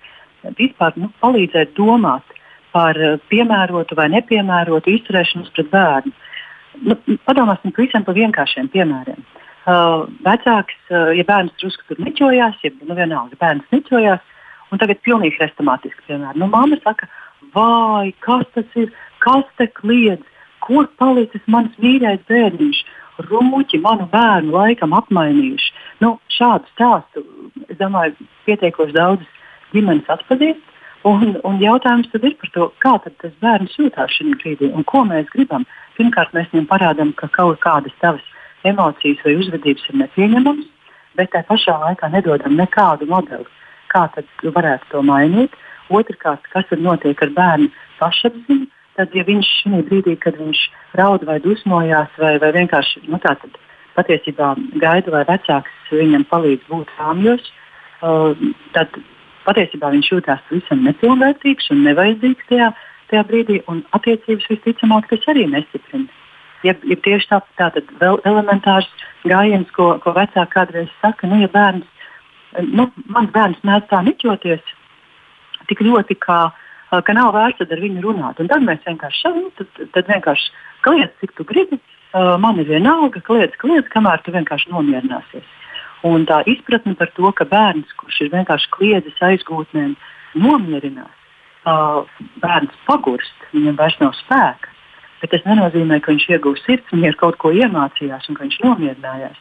vispār 0.60 0.96
nu, 1.00 1.10
palīdzēt 1.24 1.74
domāt 1.78 2.36
par 2.76 2.98
piemērotu 3.32 3.96
vai 3.98 4.10
nepiemērotu 4.14 4.94
izturēšanos 4.98 5.52
pret 5.56 5.72
bērnu. 5.72 6.14
Nu, 6.86 6.98
padomāsim 7.28 7.72
pavisam 7.76 8.04
par 8.04 8.18
vienkāršiem 8.18 8.68
piemēriem. 8.74 9.22
Uh, 9.66 10.06
vecāks, 10.22 10.76
uh, 10.92 11.10
ja 11.16 11.24
bērns 11.26 11.56
drusku 11.58 11.88
tur 11.88 12.02
neķojās, 12.04 12.60
ja 12.62 12.70
nu, 12.84 12.98
vienalga 12.98 13.40
bērns 13.42 13.72
neķojās, 13.74 14.26
un 14.70 14.82
tagad 14.82 15.00
pilnīgi 15.08 15.40
restomātiski 15.42 16.04
piemēram. 16.10 16.38
Nu, 16.44 16.50
mamma 16.52 16.78
saka, 16.84 17.08
vai 17.56 18.14
kas 18.26 18.46
tas 18.54 18.78
ir, 18.80 18.92
kas 19.24 19.46
te 19.58 19.68
kliedz, 19.80 20.24
kur 20.66 20.88
palicis 21.00 21.44
mans 21.52 21.74
mīļais 21.82 22.24
bērniņš, 22.30 22.84
rūķi 23.30 23.80
manu 23.84 24.08
bērnu 24.12 24.54
laikam 24.56 24.96
apmainījuši. 24.98 25.74
Nu, 26.04 26.16
šādu 26.36 26.68
stāstu, 26.74 27.24
es 27.70 27.78
domāju, 27.80 28.16
pietiekoši 28.48 28.96
daudz 28.96 29.28
ģimenes 29.74 30.10
atpazīst. 30.12 30.64
Un, 31.06 31.36
un 31.46 31.60
jautājums 31.62 32.10
tad 32.10 32.24
ir 32.26 32.34
par 32.42 32.50
to, 32.56 32.68
kā 32.82 32.96
tas 33.06 33.34
bērns 33.44 33.76
jūtas 33.78 34.14
šajā 34.16 34.40
brīdī 34.42 34.72
un 34.74 34.86
ko 34.90 35.04
mēs 35.06 35.30
gribam. 35.34 35.68
Pirmkārt, 36.00 36.34
mēs 36.34 36.50
viņam 36.52 36.66
parādām, 36.72 37.12
ka 37.14 37.30
kaut 37.32 37.60
kādas 37.62 37.94
tavas 38.02 38.26
emocijas 38.66 39.22
vai 39.24 39.36
uzvedības 39.38 39.86
ir 39.92 40.00
nepieņemamas, 40.02 40.66
bet 41.16 41.30
tā 41.36 41.44
pašā 41.46 41.78
laikā 41.84 42.10
nedodam 42.10 42.58
nekādu 42.58 43.06
modeli, 43.12 43.46
kā 43.94 44.08
tad 44.16 44.26
varētu 44.42 44.90
to 44.92 45.04
mainīt. 45.06 45.54
Otrakārt, 45.94 46.48
kas 46.54 46.66
tad 46.70 46.82
notiek 46.82 47.20
ar 47.22 47.34
bērnu 47.36 47.70
pašapziņu, 48.00 48.66
tad, 48.98 49.14
ja 49.14 49.26
viņš 49.28 49.52
šī 49.62 49.82
brīdī, 49.90 50.16
kad 50.22 50.38
viņš 50.40 50.62
raud 50.98 51.26
vai 51.28 51.38
dusmojās, 51.44 52.14
vai, 52.22 52.36
vai 52.42 52.52
vienkārši 52.56 53.06
nu, 53.10 53.20
tā, 53.22 53.36
tad, 53.42 53.60
patiesībā 53.96 54.54
gaida, 54.82 55.14
lai 55.14 55.24
vecāks 55.30 55.94
viņam 55.94 56.26
palīdz 56.32 56.68
būt 56.72 56.92
rāmjos, 57.00 57.46
uh, 58.02 58.34
tad 58.76 58.98
patiesībā 59.46 59.92
viņš 59.94 60.12
jūtas 60.12 60.44
visam 60.52 60.84
nepilnvērtīgs 60.88 61.72
un 61.72 61.84
nevajadzīgs 61.86 62.50
tajā, 62.50 62.72
tajā 63.12 63.24
brīdī, 63.30 63.62
un 63.72 63.84
attiecības 63.96 64.48
visticamāk 64.52 65.10
tas 65.12 65.28
arī 65.32 65.48
nestiprina. 65.52 66.10
Ja, 66.66 66.74
ja 66.90 66.98
tieši 67.06 67.30
tā, 67.30 67.42
tā 67.60 67.70
tad 67.76 67.92
vēl 68.02 68.18
elementārs 68.26 68.88
gājiens, 69.28 69.70
ko, 69.76 69.94
ko 70.02 70.16
vecāki 70.16 70.56
kādreiz 70.56 70.90
saka, 71.02 71.30
nu, 71.30 71.38
ja 71.44 71.50
bērns, 71.54 71.86
nu, 72.72 72.88
mans 73.12 73.30
bērns 73.36 73.62
mēdz 73.68 73.92
tā 73.92 74.02
niķoties 74.08 74.75
tik 75.70 75.82
ļoti, 75.86 76.18
kā, 76.22 76.40
ka 76.92 77.18
nav 77.18 77.34
vērts 77.36 77.66
ar 77.66 77.82
viņu 77.82 78.04
runāt. 78.06 78.40
Un 78.40 78.50
tad 78.52 78.64
mēs 78.66 78.82
vienkārši, 78.88 79.34
nu, 79.36 79.52
tad, 79.58 79.84
tad 79.98 80.10
vienkārši 80.12 80.52
kliedz, 80.86 81.14
cik 81.22 81.36
tu 81.38 81.46
gribi, 81.48 81.80
man 82.14 82.60
ir 82.62 82.70
vienalga, 82.70 83.22
kliedz, 83.26 83.56
kliedz, 83.62 83.88
kamēr 83.94 84.24
tu 84.24 84.34
vienkārši 84.36 84.72
nomierināsies. 84.72 85.48
Un 86.06 86.28
tā 86.30 86.44
izpratne 86.50 86.94
par 87.00 87.10
to, 87.18 87.32
ka 87.34 87.48
bērns, 87.50 87.90
kurš 87.98 88.22
ir 88.26 88.34
vienkārši 88.36 88.70
kliedzis 88.76 89.22
aizgūtnēm, 89.26 89.96
nomierinās, 90.38 91.16
bērns 92.44 92.78
pagurst, 92.86 93.50
viņam 93.56 93.80
vairs 93.80 93.98
nav 94.04 94.14
spēka. 94.20 94.72
Bet 95.22 95.32
tas 95.34 95.46
nenozīmē, 95.48 95.98
ka 96.04 96.14
viņš 96.14 96.28
iegūst 96.36 96.68
sirdsmieru, 96.68 97.18
kaut 97.18 97.40
ko 97.42 97.50
iemācījās 97.56 98.28
un 98.30 98.38
ka 98.38 98.46
viņš 98.46 98.60
nomierinājās. 98.62 99.40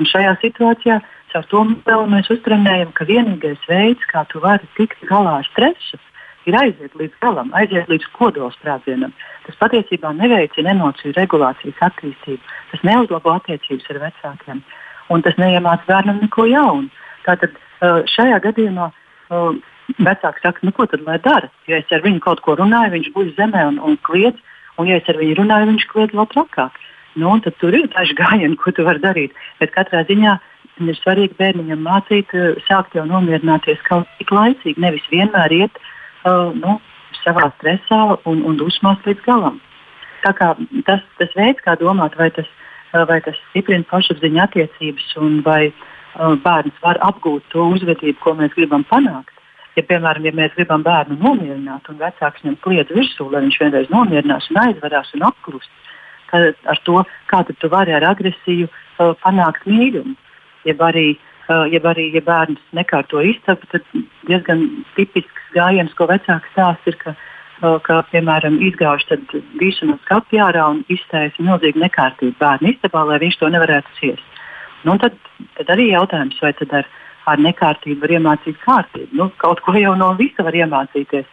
Un 0.00 0.08
šajā 0.10 0.34
situācijā 0.42 0.98
caur 1.32 1.48
to 1.50 1.64
mēs 2.12 2.30
uztrenējam, 2.34 2.92
ka 2.96 3.08
vienīgais 3.08 3.68
veids, 3.68 4.04
kā 4.12 4.24
tu 4.30 4.42
vari 4.42 4.68
tikt 4.76 5.02
galā 5.08 5.38
ar 5.40 5.48
stresu, 5.48 6.00
ir 6.46 6.58
aiziet 6.58 6.94
līdz 6.98 7.18
galam, 7.22 7.50
aiziet 7.58 7.90
līdz 7.90 8.08
kodolsprādzienam. 8.18 9.12
Tas 9.46 9.58
patiesībā 9.60 10.12
neveicina 10.18 10.74
emociju 10.74 11.14
regulācijas 11.16 11.84
attīstību, 11.88 12.54
tas 12.72 12.86
neuzlabo 12.86 13.34
attiecības 13.38 13.90
ar 13.94 14.02
vecākiem 14.08 14.64
un 15.12 15.22
tas 15.24 15.36
neiemāca 15.40 15.88
bērnam 15.88 16.20
neko 16.22 16.46
jaunu. 16.50 16.88
Tātad 17.26 17.56
šajā 18.12 18.38
gadījumā 18.46 18.88
vecāks 19.98 20.44
saka, 20.44 20.62
nu 20.66 20.72
ko 20.76 20.86
tad 20.90 21.04
lai 21.06 21.18
dara? 21.22 21.50
Ja 21.70 21.80
es 21.82 21.90
ar 21.92 22.04
viņu 22.04 22.22
kaut 22.24 22.42
ko 22.44 22.56
runāju, 22.58 22.94
viņš 22.96 23.10
guļ 23.16 23.34
zemē 23.38 23.66
un, 23.72 23.80
un 23.82 23.98
kliedz, 24.06 24.38
un 24.80 24.88
ja 24.90 25.00
es 25.00 25.10
ar 25.10 25.20
viņu 25.20 25.40
runāju, 25.40 25.70
viņš 25.72 25.88
kliedz 25.90 26.16
vēl 26.16 26.28
trakāk. 26.32 26.78
Nu, 27.20 27.34
tad 27.44 27.58
tur 27.60 27.74
ir 27.76 27.90
daži 27.92 28.16
gājieni, 28.16 28.56
ko 28.56 28.72
tu 28.72 28.86
vari 28.86 29.02
darīt. 29.02 29.34
Bet 29.60 29.74
katrā 29.74 30.00
ziņā 30.08 30.38
ir 30.80 30.96
svarīgi 31.00 31.36
bērniņam 31.38 31.84
mācīt, 31.84 32.32
sākt 32.68 32.96
jau 32.96 33.04
nomierināties 33.08 33.82
kaut 33.88 34.08
cik 34.18 34.32
laicīgi, 34.32 34.80
nevis 34.80 35.04
vienmēr 35.12 35.52
iet 35.52 35.76
uh, 35.82 36.50
nu, 36.56 36.78
savā 37.22 37.50
stresā 37.58 38.00
un, 38.24 38.42
un 38.48 38.56
dusmās 38.56 39.02
līdz 39.06 39.22
galam. 39.26 39.60
Tas, 40.22 41.02
tas 41.18 41.32
veids, 41.36 41.60
kā 41.64 41.74
domāt, 41.80 42.16
vai 42.16 42.30
tas 42.34 42.48
vai 42.92 43.20
tas 43.24 43.36
stiprina 43.50 43.86
pašapziņu 43.88 44.40
attiecības, 44.44 45.12
un 45.20 45.40
vai 45.46 45.70
uh, 45.70 46.34
bērns 46.44 46.80
var 46.84 47.00
apgūt 47.04 47.48
to 47.52 47.64
uzvedību, 47.74 48.18
ko 48.20 48.34
mēs 48.38 48.52
gribam 48.56 48.84
panākt. 48.88 49.32
Ja, 49.76 49.84
piemēram, 49.88 50.26
ja 50.28 50.34
mēs 50.36 50.52
gribam 50.56 50.84
bērnu 50.84 51.16
nomierināt, 51.22 51.88
un 51.88 52.00
vecāks 52.00 52.44
viņam 52.44 52.58
kliedz 52.64 52.92
virsū, 52.92 53.30
lai 53.32 53.40
viņš 53.46 53.60
vienreiz 53.62 53.88
nomierinās 53.92 54.50
un 54.52 54.60
aizvarās 54.66 55.14
un 55.16 55.24
apklust, 55.30 55.70
tad 56.28 56.52
ar 56.68 56.80
to, 56.84 57.00
kā 57.32 57.40
tu 57.48 57.72
vari 57.72 57.96
ar 57.96 58.04
agresiju 58.12 58.68
uh, 58.68 59.14
panākt 59.24 59.64
mīlumu. 59.68 60.16
Jeb 60.68 60.82
arī, 60.84 61.08
uh, 61.48 61.66
jeb 61.72 61.86
arī, 61.88 62.08
ja 62.14 62.22
bērns 62.24 62.62
nekārto 62.76 63.22
istabu, 63.24 63.66
tad 63.72 63.84
diezgan 64.28 64.68
tipisks 64.96 65.52
gājiens, 65.56 65.94
ko 65.98 66.06
vecāks 66.10 66.50
stāsta, 66.54 66.92
ir, 66.92 66.98
ka 67.02 67.16
ka, 67.86 68.00
piemēram, 68.10 68.58
izgājuši 68.66 69.18
visu 69.60 69.86
no 69.86 69.96
skapja 70.02 70.48
ārā 70.48 70.64
un 70.74 70.82
iztaisa 70.90 71.42
milzīgu 71.42 71.78
nekārtību 71.82 72.34
bērnu 72.40 72.72
istabā, 72.72 73.04
lai 73.06 73.20
viņš 73.22 73.38
to 73.38 73.50
nevarētu 73.54 73.94
ciest. 74.00 74.40
Nu, 74.82 74.96
tad, 74.98 75.14
tad 75.58 75.70
arī 75.70 75.92
jautājums, 75.92 76.40
vai 76.42 76.52
tad 76.58 76.74
ar, 76.80 76.88
ar 77.30 77.38
nekārtību 77.38 78.02
var 78.02 78.14
iemācīt 78.16 78.58
kārtību. 78.64 79.14
Nu, 79.18 79.28
kaut 79.38 79.62
ko 79.62 79.76
jau 79.78 79.94
no 79.98 80.10
visa 80.18 80.42
var 80.42 80.58
iemācīties. 80.58 81.28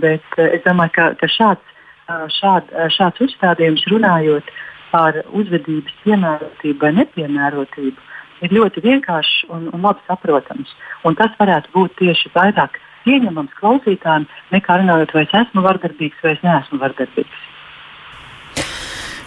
Bet 0.00 0.38
uh, 0.38 0.48
es 0.48 0.64
domāju, 0.64 0.94
ka, 0.96 1.10
ka 1.20 1.28
šāds, 1.28 1.76
uh, 2.08 2.24
šād, 2.40 2.72
uh, 2.72 2.88
šāds 2.94 3.26
uzstādījums 3.26 3.84
runājot 3.92 4.48
par 4.90 5.20
uzvedības 5.36 5.98
piemērotību 6.06 6.86
vai 6.86 6.94
nepiemērotību 7.02 8.08
ir 8.44 8.54
ļoti 8.56 8.82
vienkāršs 8.84 9.50
un, 9.52 9.68
un 9.74 9.84
labi 9.84 10.02
saprotams. 10.08 10.72
Un 11.04 11.16
tas 11.18 11.34
varētu 11.40 11.72
būt 11.74 11.96
tieši 12.00 12.32
vairāk 12.34 12.80
pieņemams 13.04 13.54
klausītājiem, 13.60 14.26
nekā 14.54 14.80
runājot, 14.82 15.14
vai 15.16 15.24
es 15.26 15.36
esmu 15.42 15.64
vardarbīgs 15.64 16.24
vai 16.24 16.34
es 16.36 16.44
neesmu 16.44 16.80
vardarbīgs. 16.82 17.46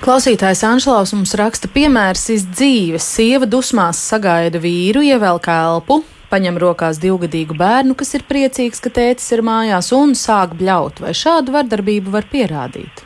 Klausītājs 0.03 0.65
Anšlaus 0.67 1.13
mums 1.15 1.31
raksta 1.39 1.69
piemērs 1.71 2.25
iz 2.33 2.43
dzīves. 2.49 3.05
Sieva 3.15 3.47
dusmās 3.47 4.01
sagaida 4.03 4.59
vīru, 4.59 4.99
ievelk 5.07 5.47
elpu, 5.47 6.01
paņem 6.33 6.59
rokās 6.59 6.99
divgadīgu 6.99 7.55
bērnu, 7.55 7.95
kas 7.95 8.11
ir 8.17 8.27
priecīgs, 8.27 8.83
ka 8.83 8.91
tētis 8.91 9.31
ir 9.31 9.45
mājās, 9.47 9.93
un 9.95 10.11
sāk 10.19 10.57
bļaut. 10.59 10.99
Vai 11.05 11.15
šādu 11.15 11.55
vardarbību 11.55 12.17
var 12.17 12.27
pierādīt? 12.33 13.05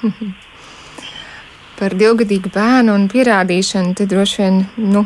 par 1.78 1.94
divgadīgu 1.98 2.50
bērnu 2.54 2.94
un 2.94 3.06
pierādīšanu, 3.10 3.94
tad 3.98 4.10
droši 4.10 4.42
vien, 4.42 4.60
nu, 4.82 5.04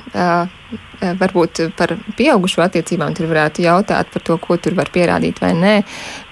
varbūt 1.03 1.61
par 1.77 1.95
pieaugušo 2.17 2.63
attiecībām 2.65 3.15
tur 3.17 3.29
varētu 3.31 3.65
jautāt 3.65 4.11
par 4.13 4.25
to, 4.25 4.37
ko 4.41 4.57
tur 4.63 4.77
var 4.79 4.91
pierādīt 4.95 5.41
vai 5.43 5.53
nē, 5.59 5.75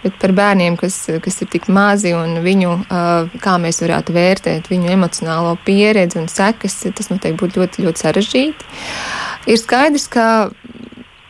bet 0.04 0.16
par 0.22 0.34
bērniem, 0.36 0.78
kas, 0.80 0.96
kas 1.24 1.40
ir 1.42 1.50
tik 1.52 1.68
mazi 1.72 2.14
un 2.16 2.38
viņu, 2.44 2.76
kā 3.42 3.56
mēs 3.62 3.82
varētu 3.84 4.14
vērtēt 4.16 4.70
viņu 4.70 4.92
emocionālo 4.94 5.56
pieredzi 5.66 6.20
un 6.22 6.30
sekas, 6.30 6.78
tas 6.96 7.10
noteikti 7.12 7.40
būtu 7.42 7.62
ļoti, 7.62 7.86
ļoti 7.86 8.04
sarežģīti. 8.06 8.70
Ir 9.50 9.60
skaidrs, 9.60 10.06
ka 10.12 10.26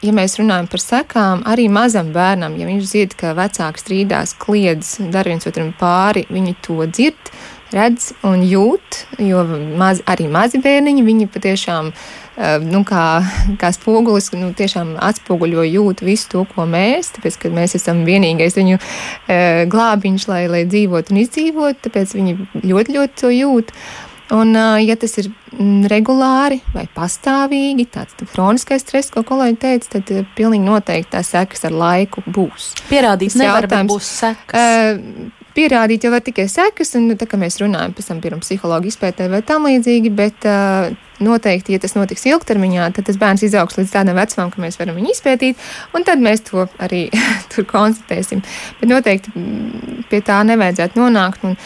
ja 0.05 0.13
mēs 0.17 0.39
runājam 0.41 0.69
par 0.71 0.83
sekām, 0.83 1.45
arī 1.49 1.69
mazam 1.73 2.13
bērnam, 2.15 2.57
ja 2.61 2.69
viņš 2.69 2.85
dzird, 2.89 3.17
ka 3.21 3.35
vecāks 3.39 3.85
strīdās, 3.85 4.35
kliedz, 4.41 4.97
dara 5.13 5.33
viens 5.33 5.49
otram 5.49 5.73
pāri, 5.81 6.27
viņi 6.33 6.57
to 6.65 6.79
dzird, 6.89 7.33
redz 7.75 8.11
un 8.27 8.43
jūt, 8.47 9.05
jo 9.23 9.45
maz, 9.79 10.03
arī 10.11 10.27
mazi 10.31 10.61
bērniņi, 10.63 11.05
viņi 11.07 11.29
patiešām, 11.31 11.91
eh, 11.93 12.59
nu, 12.65 12.83
kā, 12.89 13.23
kā 13.61 13.71
spogulis, 13.77 14.31
nu, 14.35 14.53
tiešām 14.57 14.97
atspoguļo 14.99 15.65
jūt 15.69 16.05
visu 16.07 16.31
to, 16.35 16.45
ko 16.55 16.67
mēs, 16.67 17.15
tāpēc, 17.17 17.41
ka 17.45 17.55
mēs 17.55 17.77
esam 17.79 18.05
vienīgais 18.09 18.59
viņu 18.59 18.79
e, 18.79 19.41
glābiņš, 19.71 20.29
lai, 20.31 20.45
lai 20.51 20.63
dzīvot 20.69 21.11
un 21.13 21.23
izdzīvot, 21.25 21.83
tāpēc 21.87 22.15
viņi 22.19 22.37
ļoti, 22.65 22.97
ļoti 22.99 23.21
to 23.23 23.35
jūt. 23.35 23.75
Un, 24.31 24.55
ja 24.55 24.95
tas 24.95 25.17
ir 25.19 25.27
mm, 25.27 25.89
regulāri 25.91 26.61
vai 26.71 26.85
pastāvīgi, 26.95 27.89
tāds 27.91 28.15
kroniskais 28.31 28.85
stress, 28.85 29.11
ko 29.11 29.25
kolēģi 29.27 29.59
teica, 29.59 29.97
tad 29.97 30.13
pilnīgi 30.39 30.69
noteikti 30.69 31.17
tā 31.17 31.25
sekas 31.27 31.67
ar 31.67 31.75
laiku 31.75 32.23
būs. 32.31 32.71
Pierādīt, 32.87 33.35
nevar, 33.41 33.67
bet 33.67 33.91
būs 33.91 34.13
sekas. 34.21 34.55
Uh, 34.55 35.40
pierādīt 35.61 36.07
jau 36.07 36.13
var 36.15 36.25
tikai 36.25 36.49
sekas, 36.49 36.95
un 36.99 37.13
tā 37.21 37.29
kā 37.29 37.39
mēs 37.41 37.61
runājam 37.61 37.95
pēc 37.97 38.11
tam 38.11 38.25
pirms 38.25 38.49
psihologa 38.49 38.89
izpētē 38.89 39.29
vai 39.33 39.43
tam 39.47 39.69
līdzīgi, 39.69 40.13
bet 40.17 40.49
uh, 40.49 40.91
noteikti, 41.25 41.75
ja 41.75 41.83
tas 41.83 41.95
notiks 41.97 42.27
ilgtermiņā, 42.31 42.91
tad 42.97 43.09
tas 43.09 43.19
bērns 43.21 43.45
izaugs 43.47 43.79
līdz 43.79 43.95
tādam 43.95 44.19
vecumam, 44.19 44.51
ka 44.53 44.63
mēs 44.63 44.79
varam 44.81 44.99
viņu 44.99 45.15
izpētīt, 45.15 45.71
un 45.97 46.07
tad 46.07 46.23
mēs 46.23 46.45
to 46.49 46.67
arī 46.83 47.07
tur 47.53 47.67
konstatēsim. 47.71 48.43
Bet 48.81 48.91
noteikti 48.91 49.33
mm, 49.35 50.05
pie 50.11 50.23
tā 50.27 50.41
nevajadzētu 50.49 51.01
nonākt, 51.01 51.45
un 51.47 51.57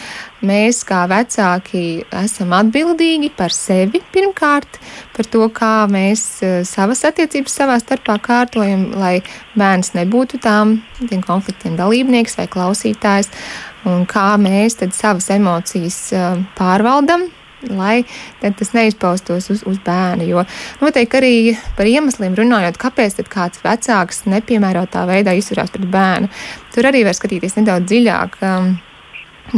mēs 0.45 0.83
kā 0.87 1.03
vecāki 1.09 1.83
esam 2.21 2.53
atbildīgi 2.57 3.31
par 3.37 3.53
sevi 3.55 4.01
pirmkārt, 4.13 4.79
par 5.15 5.29
to, 5.31 5.47
kā 5.55 5.73
mēs 5.91 6.25
savas 6.69 7.05
attiecības 7.07 7.55
savā 7.61 7.79
starpā 7.81 8.17
kārtojam, 8.23 8.91
lai 8.99 9.19
bērns 9.57 9.95
nebūtu 9.97 10.41
tām 10.43 10.79
konfliktiem 11.25 11.77
dalībnieks 11.79 12.37
vai 12.39 12.49
klausītājs 12.51 13.31
un 13.89 14.05
kā 14.09 14.33
mēs 14.41 14.77
savas 14.97 15.29
emocijas 15.33 15.99
pārvaldam, 16.57 17.29
lai 17.69 18.03
tas 18.41 18.73
neizpaustos 18.75 19.49
uz, 19.53 19.63
uz 19.67 19.77
bērnu. 19.85 20.27
Jo 20.27 20.45
noteikti 20.81 21.19
arī 21.19 21.35
par 21.77 21.89
iemesliem 21.89 22.35
runājot, 22.37 22.79
kāpēc 22.81 23.21
kāds 23.31 23.63
vecāks 23.65 24.25
nepiemērotā 24.29 25.05
veidā 25.09 25.35
izturās 25.37 25.73
pret 25.73 25.87
bērnu. 25.91 26.31
Tur 26.75 26.89
arī 26.91 27.05
var 27.07 27.17
skatīties 27.17 27.57
nedaudz 27.59 27.89
dziļāk. 27.91 28.41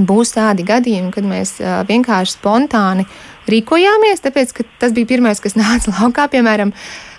Būs 0.07 0.33
tādi 0.35 0.65
gadījumi, 0.67 1.13
kad 1.15 1.27
mēs 1.27 1.57
vienkārši 1.87 2.35
spontāni 2.35 3.07
rīkojāmies, 3.47 4.19
tāpēc 4.25 4.51
ka 4.55 4.65
tas 4.81 4.95
bija 4.95 5.07
pirmais, 5.15 5.39
kas 5.43 5.55
nāca 5.61 5.93
laukā. 5.95 6.27
Piemēram, 6.33 6.73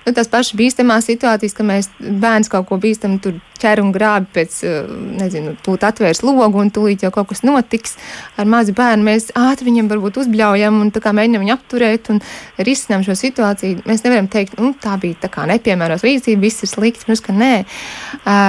nu, 0.07 0.15
tās 0.17 0.31
pašas 0.31 0.57
bīstamās 0.59 1.09
situācijas, 1.09 1.55
ka 1.57 1.67
mēs 1.67 1.91
bērns 1.99 2.51
kaut 2.53 2.69
ko 2.71 2.79
bīstam 2.83 3.19
tur 3.23 3.39
ķer 3.59 3.83
un 3.83 3.93
grābi 3.95 4.31
pēc, 4.37 4.59
eh, 4.67 4.91
nezinu, 5.21 5.57
tūlīt 5.65 5.87
atvērs 5.89 6.23
logu 6.27 6.63
un 6.63 6.71
tūlīt 6.75 7.05
jau 7.07 7.13
kaut 7.15 7.31
kas 7.33 7.43
notiks. 7.47 7.97
Ar 8.39 8.47
mazu 8.47 8.75
bērnu 8.77 9.05
mēs 9.05 9.31
ātri 9.39 9.71
viņam 9.71 9.91
varbūt 9.93 10.21
uzbļaujam 10.23 10.81
un 10.83 10.93
tā 10.95 11.03
kā 11.05 11.15
mēģinam 11.17 11.45
viņu 11.45 11.57
apturēt 11.57 12.11
un 12.15 12.23
risinām 12.59 13.05
šo 13.07 13.17
situāciju. 13.19 13.83
Mēs 13.89 14.05
nevaram 14.05 14.29
teikt, 14.29 14.59
nu, 14.59 14.75
tā 14.75 14.99
bija 15.01 15.15
tā 15.27 15.33
kā 15.33 15.47
nepiemēros 15.51 16.07
rīcība, 16.07 16.47
viss 16.47 16.63
ir 16.63 16.69
slikti, 16.69 17.05
protams, 17.05 17.25
ka 17.25 17.33
nē. 17.33 17.55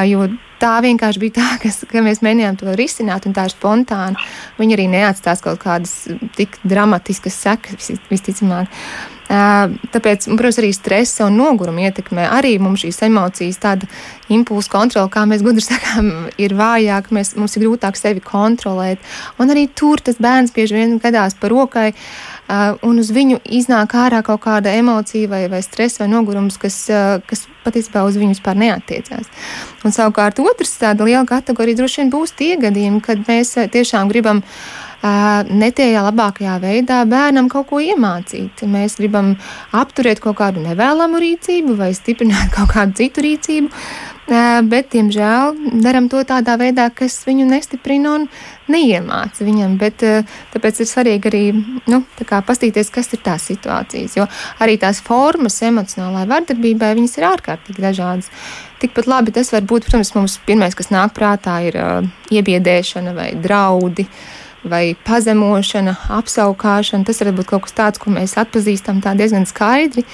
Jo 0.10 0.30
tā 0.60 0.74
vienkārši 0.84 1.22
bija 1.22 1.38
tā, 1.40 1.50
kas, 1.64 1.84
ka 1.90 2.04
mēs 2.06 2.24
mēģinājām 2.26 2.60
to 2.60 2.76
risināt, 2.80 3.28
un 3.28 3.38
tā 3.38 3.48
ir 3.48 3.56
spontāna. 3.56 4.28
Viņa 4.60 4.78
arī 4.78 4.90
neatstās 4.92 5.44
kaut 5.46 5.62
kādas 5.64 5.96
tik 6.38 6.60
dramatiskas 6.68 7.40
sekas, 7.46 7.94
visticamāk. 8.12 8.70
Tāpēc, 9.30 10.26
protams, 10.26 10.58
arī 10.58 10.72
stresa 10.74 11.28
un 11.28 11.36
noguruma 11.38 11.84
ietekmē 11.86 12.24
arī 12.34 12.56
mums 12.58 12.82
šīs 12.82 13.04
emocijas, 13.06 13.60
tāda 13.62 13.86
impulsu 14.34 14.72
kontrole, 14.74 15.06
kā 15.14 15.28
mēs 15.30 15.44
gudri 15.46 15.62
sakām, 15.68 16.10
ir 16.42 16.56
vājāka, 16.58 17.14
mēs, 17.14 17.36
mums 17.38 17.54
ir 17.54 17.68
grūtāk 17.68 18.00
sevi 18.00 18.24
kontrolēt. 18.26 19.04
Un 19.38 19.54
arī 19.54 19.68
tur 19.70 20.02
tas 20.02 20.18
bērns 20.18 20.56
bieži 20.56 20.80
vien 20.80 20.98
gadās 21.04 21.38
par 21.38 21.54
rokai. 21.54 21.92
Uh, 22.50 22.74
un 22.82 22.98
uz 22.98 23.12
viņu 23.14 23.38
iznāk 23.46 23.94
ārā 23.94 24.24
kaut 24.26 24.42
kāda 24.42 24.74
emocija, 24.74 25.30
vai, 25.30 25.44
vai 25.52 25.62
stress, 25.62 26.00
vai 26.02 26.08
nogurums, 26.10 26.58
kas, 26.58 26.80
uh, 26.90 27.22
kas 27.30 27.46
patiesībā 27.62 28.02
uz 28.10 28.18
viņu 28.18 28.34
vispār 28.34 28.58
neatiecās. 28.58 29.30
Un 29.86 29.94
savukārt 29.94 30.42
otrs 30.42 30.74
tāda 30.82 31.06
liela 31.06 31.28
kategorija 31.30 31.78
droši 31.78 32.02
vien 32.02 32.14
būs 32.16 32.34
tie 32.34 32.56
gadījumi, 32.58 33.04
kad 33.06 33.22
mēs 33.30 33.54
tiešām 33.70 34.10
gribam 34.10 34.42
ne 35.02 35.70
tajā 35.72 36.04
labākajā 36.04 36.58
veidā 36.60 37.00
bērnam 37.08 37.48
kaut 37.52 37.70
ko 37.70 37.80
iemācīt. 37.80 38.66
Mēs 38.68 38.98
gribam 39.00 39.36
apturēt 39.72 40.20
kaut 40.20 40.40
kādu 40.42 40.64
nevēlamu 40.66 41.22
rīcību 41.24 41.78
vai 41.80 41.94
stiprināt 41.96 42.52
kaut 42.58 42.74
kādu 42.74 42.98
citu 43.00 43.24
rīcību, 43.24 43.70
bet, 44.70 44.90
diemžēl, 44.94 45.56
darām 45.82 46.10
to 46.12 46.22
tādā 46.28 46.58
veidā, 46.60 46.90
kas 46.94 47.16
viņu 47.26 47.48
nestiprina 47.50 48.18
un 48.18 48.26
neiemāca 48.70 49.48
viņam. 49.48 49.78
Bet, 49.80 50.04
tāpēc 50.54 50.82
ir 50.84 50.90
svarīgi 50.90 51.32
arī 51.32 51.44
nu, 51.90 52.02
paskatīties, 52.20 52.92
kas 52.94 53.14
ir 53.16 53.24
tās 53.24 53.48
situācijas. 53.50 54.18
Jo 54.20 54.28
arī 54.60 54.76
tās 54.82 55.00
formas 55.06 55.62
emocionālajai 55.64 56.30
vardarbībai 56.34 56.92
ir 57.00 57.30
ārkārtīgi 57.30 57.88
dažādas. 57.88 58.28
Tikpat 58.80 59.08
labi 59.12 59.32
tas 59.36 59.50
var 59.52 59.64
būt, 59.68 59.88
protams, 59.88 60.14
mums 60.16 60.38
pirmais, 60.48 60.76
kas 60.76 60.88
nāk 60.92 61.12
prātā, 61.16 61.58
ir 61.68 61.76
uh, 61.80 62.06
iebiedēšana 62.32 63.16
vai 63.16 63.34
draudi. 63.36 64.06
Uh, 64.06 64.46
vai 64.64 64.96
pazemošana, 65.08 65.96
apskaukšana. 66.20 67.08
Tas 67.08 67.22
var 67.24 67.34
būt 67.38 67.52
kaut 67.54 67.68
kas 67.68 67.76
tāds, 67.78 68.02
ko 68.02 68.14
mēs 68.16 68.38
atpazīstam 68.42 69.02
diezgan 69.04 69.48
skaidri. 69.50 70.06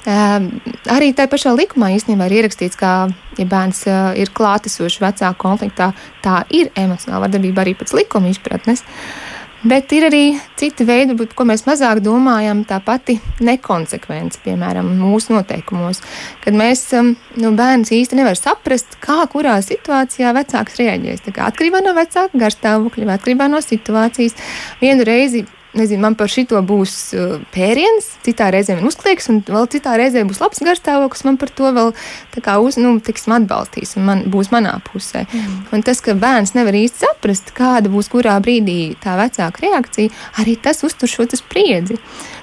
Uh, 0.00 0.46
arī 0.88 1.10
tajā 1.12 1.28
pašā 1.28 1.50
likumā 1.52 1.90
īstenībā 1.92 2.30
ir 2.30 2.38
ierakstīts, 2.38 2.78
ka, 2.80 3.10
ja 3.36 3.44
bērns 3.44 3.82
uh, 3.84 4.14
ir 4.16 4.32
klātesošs 4.32 4.96
vecāku 5.02 5.36
konfliktā, 5.42 5.90
tā 6.24 6.38
ir 6.48 6.70
emocionāla 6.72 7.26
vardarbība 7.26 7.66
arī 7.66 7.74
pēc 7.76 7.92
likuma 7.98 8.32
izpratnes. 8.32 8.80
Uh, 8.80 9.29
Bet 9.60 9.92
ir 9.92 10.06
arī 10.08 10.22
citi 10.56 10.86
veidi, 10.88 11.12
ko 11.36 11.44
mēs 11.44 11.66
mazāk 11.66 11.98
domājam, 12.00 12.62
tā 12.64 12.78
pati 12.80 13.18
nekonsekvence, 13.44 14.40
piemēram, 14.40 14.88
mūsu 14.96 15.34
noteikumos. 15.34 16.00
Kad 16.40 16.56
mēs, 16.56 16.86
um, 16.96 17.12
nu, 17.36 17.52
bērns 17.58 17.92
īsti 17.92 18.16
nevar 18.16 18.40
saprast, 18.40 18.96
kā 19.04 19.18
kurā 19.28 19.58
situācijā 19.64 20.32
vecāks 20.38 20.80
reaģēs. 20.80 21.28
Atkarībā 21.44 21.84
no 21.84 21.92
vecāka 21.96 22.40
garstāvokļa, 22.40 23.18
atkarībā 23.18 23.50
no 23.52 23.60
situācijas. 23.60 24.38
Vienu 24.80 25.04
reizi 25.04 25.44
nezinu, 25.76 26.02
man 26.02 26.16
par 26.18 26.30
šito 26.30 26.58
būs 26.66 26.94
uh, 27.14 27.36
pēriens, 27.54 28.08
citā 28.24 28.50
reizē 28.54 28.76
man 28.78 28.88
uzklieks, 28.90 29.28
un 29.32 29.40
vēl 29.46 29.68
citā 29.70 29.94
reizē 30.00 30.24
būs 30.28 30.40
labs 30.42 30.62
garstāvoklis. 30.66 31.24
Man 31.28 31.38
par 31.40 31.52
to 31.54 31.70
vēl 31.76 31.92
kā, 32.40 32.56
uz, 32.62 32.78
nu, 32.80 32.96
tiksim, 33.04 33.36
atbalstīs 33.38 33.96
un 33.98 34.08
man, 34.08 34.24
būs 34.32 34.50
manā 34.54 34.76
pusē. 34.86 35.26
Mm. 35.28 35.60
Un 35.76 35.86
tas, 35.86 36.02
ka 36.04 36.16
bērns 36.18 36.56
nevar 36.56 36.76
īsti 36.76 37.04
saprast, 37.04 37.54
kāda 37.56 37.92
būs 37.92 38.10
kurā 38.12 38.36
brīdī 38.42 38.96
tā 39.02 39.16
vecāka 39.20 39.66
reakcija, 39.66 40.12
arī 40.42 40.56
tas 40.60 40.84
uztur 40.86 41.10
šo 41.10 41.28
spriedzi. 41.38 41.98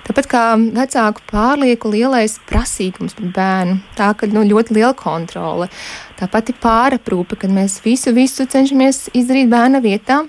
Tāpat 0.07 0.29
kā 0.31 0.43
vecāku 0.55 1.23
pārlieku 1.27 1.91
lielais 1.91 2.37
prasīgums 2.47 3.17
pret 3.17 3.33
bērnu, 3.35 3.81
tā 3.97 4.13
ka 4.15 4.29
nu, 4.31 4.45
ļoti 4.47 4.77
liela 4.77 4.93
kontrole. 4.95 5.67
Tāpat 6.17 6.53
ir 6.53 6.61
pāraprūpe, 6.63 7.35
kad 7.41 7.51
mēs 7.51 7.81
visu, 7.83 8.15
visu 8.15 8.47
cenšamies 8.47 9.09
izdarīt 9.17 9.51
bērna 9.51 9.83
vietā 9.83 10.23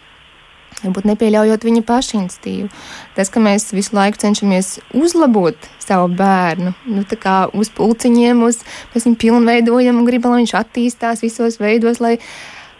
varbūt 0.84 1.08
nepieļaujot 1.10 1.64
viņa 1.68 1.84
pašinstīvu. 1.88 2.68
Tas, 3.16 3.32
ka 3.32 3.42
mēs 3.42 3.70
visu 3.76 3.96
laiku 3.96 4.20
cenšamies 4.22 4.78
uzlabot 4.96 5.70
savu 5.82 6.10
bērnu, 6.18 6.74
nu, 6.90 7.06
tā 7.08 7.18
kā 7.20 7.38
uz 7.56 7.72
pulciņiem, 7.74 8.44
uz, 8.46 8.62
mēs 8.92 9.08
viņu 9.08 9.20
pilnveidojam 9.24 9.98
un 9.98 10.06
gribam, 10.08 10.36
lai 10.36 10.44
viņš 10.44 10.54
attīstās 10.60 11.24
visos 11.24 11.58
veidos, 11.62 12.02
lai 12.04 12.18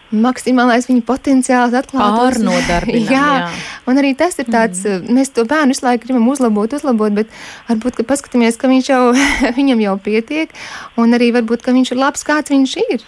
maksimālais 0.09 0.87
viņa 0.89 1.03
potenciāls 1.05 1.75
atklātos. 1.77 2.39
Pārnodarbinām. 2.39 3.11
jā, 3.13 3.25
jā, 3.43 3.49
un 3.89 4.01
arī 4.01 4.15
tas 4.17 4.39
ir 4.41 4.49
tāds, 4.49 4.81
mm. 4.85 5.09
mēs 5.15 5.33
to 5.35 5.45
bērnu 5.49 5.75
visu 5.75 5.85
laiku 5.85 6.07
gribam 6.07 6.29
uzlabot, 6.31 6.73
uzlabot, 6.73 7.13
bet 7.21 7.33
varbūt, 7.69 7.99
ka 7.99 8.07
paskatāmies, 8.09 8.57
ka 8.59 8.71
viņš 8.71 8.89
jau, 8.89 9.03
viņam 9.59 9.83
jau 9.85 9.97
pietiek, 10.09 10.55
un 10.99 11.13
arī 11.17 11.31
varbūt, 11.37 11.65
ka 11.65 11.75
viņš 11.77 11.93
ir 11.93 12.01
labs, 12.01 12.25
kāds 12.27 12.53
viņš 12.53 12.75
ir. 12.87 13.05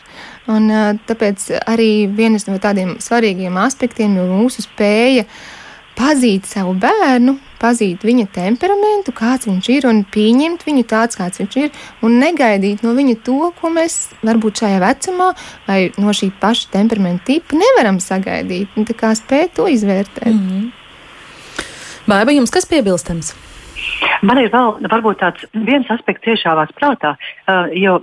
Un, 0.49 0.69
tāpēc 1.08 1.49
arī 1.69 2.08
viens 2.10 2.47
no 2.47 2.58
tādiem 2.62 2.95
svarīgiem 3.04 3.58
aspektiem 3.62 4.15
ir 4.17 4.32
mūsu 4.32 4.63
spēja 4.65 5.27
pazīt 5.97 6.47
savu 6.49 6.73
bērnu, 6.82 7.36
pazīt 7.62 8.01
viņa 8.08 8.25
temperamentu, 8.34 9.13
kāds 9.13 9.45
viņš 9.45 9.69
ir, 9.75 9.86
un 9.89 10.01
pieņemt 10.10 10.65
viņu 10.65 10.86
tāds, 10.89 11.19
kāds 11.19 11.41
viņš 11.43 11.58
ir, 11.62 11.69
un 12.01 12.17
negaidīt 12.23 12.82
no 12.86 12.95
viņa 12.97 13.19
to, 13.27 13.51
ko 13.60 13.69
mēs 13.75 13.99
varbūt 14.25 14.63
šajā 14.63 14.82
vecumā 14.82 15.30
vai 15.67 15.80
no 16.01 16.15
šī 16.15 16.32
paša 16.41 16.71
temperamenta 16.73 17.27
tipa 17.30 17.60
nevaram 17.60 18.01
sagaidīt. 18.01 18.73
Un, 18.80 18.89
kā 18.97 19.13
spēt 19.17 19.58
to 19.60 19.67
izvērtēt. 19.69 20.34
Mm 20.34 20.49
-hmm. 20.49 22.25
Vai 22.25 22.36
jums 22.36 22.51
kas 22.51 22.65
piebilstams? 22.65 23.36
Man 24.22 24.38
ir 24.41 24.52
vēl 24.54 24.76
varbūt 24.91 25.20
tāds 25.22 25.46
viens 25.67 25.89
aspekts 25.94 26.30
iešāvās 26.34 26.72
prātā, 26.78 27.15
uh, 27.15 27.70
jo 27.74 27.98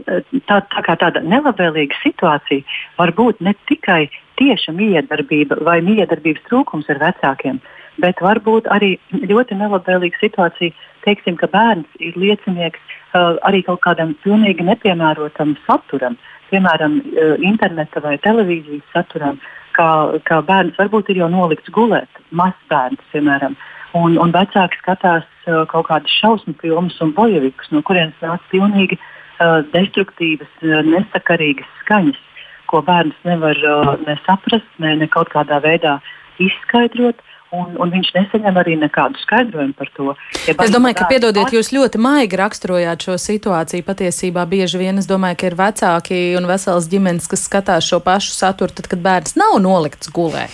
tā, 0.50 0.60
tā 0.72 0.84
kā 0.86 0.96
tāda 0.98 1.22
nelabvēlīga 1.22 1.98
situācija 2.02 2.64
var 2.98 3.12
būt 3.18 3.42
ne 3.44 3.54
tikai 3.70 4.08
tieša 4.40 4.74
miedarbība 4.74 5.60
vai 5.66 5.78
miedarbības 5.86 6.46
trūkums 6.48 6.90
ar 6.90 7.00
vecākiem, 7.02 7.60
bet 8.02 8.22
varbūt 8.22 8.66
arī 8.74 8.96
ļoti 9.12 9.58
nelabvēlīga 9.60 10.22
situācija, 10.22 10.74
teiksim, 11.06 11.38
ka 11.38 11.50
bērns 11.54 12.02
ir 12.02 12.18
liecinieks 12.18 12.82
uh, 12.82 13.38
arī 13.46 13.62
kaut 13.66 13.82
kādam 13.86 14.16
pilnīgi 14.24 14.66
nepiemērotam 14.66 15.56
saturam, 15.66 16.18
piemēram, 16.50 16.98
uh, 16.98 17.34
interneta 17.46 18.02
vai 18.02 18.18
televīzijas 18.26 18.94
saturam, 18.94 19.38
kā, 19.78 19.88
kā 20.26 20.42
bērns 20.42 20.78
varbūt 20.82 21.14
ir 21.14 21.22
jau 21.22 21.30
nolikts 21.30 21.70
gulēt, 21.74 22.22
mazs 22.34 22.70
bērns, 22.70 23.10
piemēram. 23.14 23.54
Uh, 23.54 23.74
Un, 23.96 24.18
un 24.20 24.32
vecāki 24.34 24.76
skatās 24.82 25.24
uh, 25.48 25.64
kaut 25.70 25.88
kādas 25.88 26.12
šausmu 26.20 26.54
filmas 26.62 26.98
un 27.04 27.14
bojevikus, 27.16 27.70
no 27.74 27.82
kurienes 27.86 28.16
nāk 28.22 28.44
pilnīgi 28.52 28.98
uh, 28.98 29.64
destruktīvas, 29.74 30.50
uh, 30.62 30.80
nesakarīgas 30.86 31.68
skaņas, 31.82 32.20
ko 32.68 32.82
bērns 32.84 33.16
nevar 33.28 33.58
uh, 33.64 33.94
ne 34.06 34.18
saprast, 34.26 34.68
ne, 34.78 34.94
ne 35.00 35.08
kaut 35.10 35.32
kādā 35.34 35.60
veidā 35.64 35.98
izskaidrot. 36.42 37.24
Un, 37.48 37.78
un 37.80 37.88
viņš 37.88 38.10
nesaņem 38.12 38.58
arī 38.60 38.74
nekādu 38.76 39.16
skaidrojumu 39.22 39.72
par 39.78 39.88
to. 39.96 40.10
Ja 40.44 40.52
es 40.52 40.72
domāju, 40.72 40.98
ka, 40.98 41.06
piedodiet, 41.08 41.54
jūs 41.56 41.70
ļoti 41.72 42.00
maigi 42.04 42.36
raksturojāt 42.36 43.06
šo 43.06 43.14
situāciju. 43.22 43.86
Patiesībā 43.86 44.44
bieži 44.50 44.80
vien 44.82 45.00
es 45.00 45.08
domāju, 45.08 45.38
ka 45.40 45.48
ir 45.48 45.56
vecāki 45.56 46.18
un 46.36 46.48
veselas 46.50 46.90
ģimenes, 46.92 47.28
kas 47.30 47.46
skatās 47.48 47.88
šo 47.88 48.02
pašu 48.04 48.34
saturu, 48.36 48.74
tad, 48.76 48.90
kad 48.92 49.00
bērns 49.04 49.38
nav 49.40 49.56
nolikts 49.64 50.12
gulēt. 50.12 50.52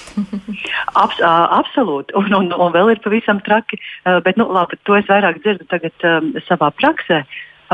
Abs, 1.03 1.19
absolūti, 1.19 2.15
un, 2.15 2.31
un, 2.39 2.53
un 2.55 2.71
vēl 2.77 2.93
ir 2.95 3.03
pavisam 3.03 3.43
traki, 3.43 3.81
bet 4.23 4.39
nu, 4.39 4.47
labi, 4.55 4.79
to 4.87 4.95
es 4.95 5.11
vairāk 5.11 5.43
dzirdu 5.43 5.67
tagad 5.73 6.07
um, 6.07 6.31
savā 6.47 6.71
praksē. 6.79 7.25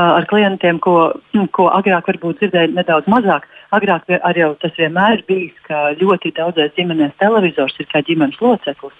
Ar 0.01 0.25
klientiem, 0.25 0.79
ko, 0.81 1.11
ko 1.53 1.67
agrāk 1.69 2.07
varbūt 2.09 2.39
dzirdēju 2.39 2.73
nedaudz 2.73 3.09
mazāk. 3.11 3.43
Agrāk 3.75 4.07
arī 4.23 4.47
tas 4.63 4.73
vienmēr 4.79 5.21
bijis, 5.27 5.53
ka 5.67 5.91
ļoti 5.99 6.31
daudzās 6.39 6.73
ģimenēs 6.79 7.13
televizors 7.21 7.75
ir 7.77 7.89
kā 7.91 8.01
ģimenes 8.07 8.39
loceklis. 8.41 8.95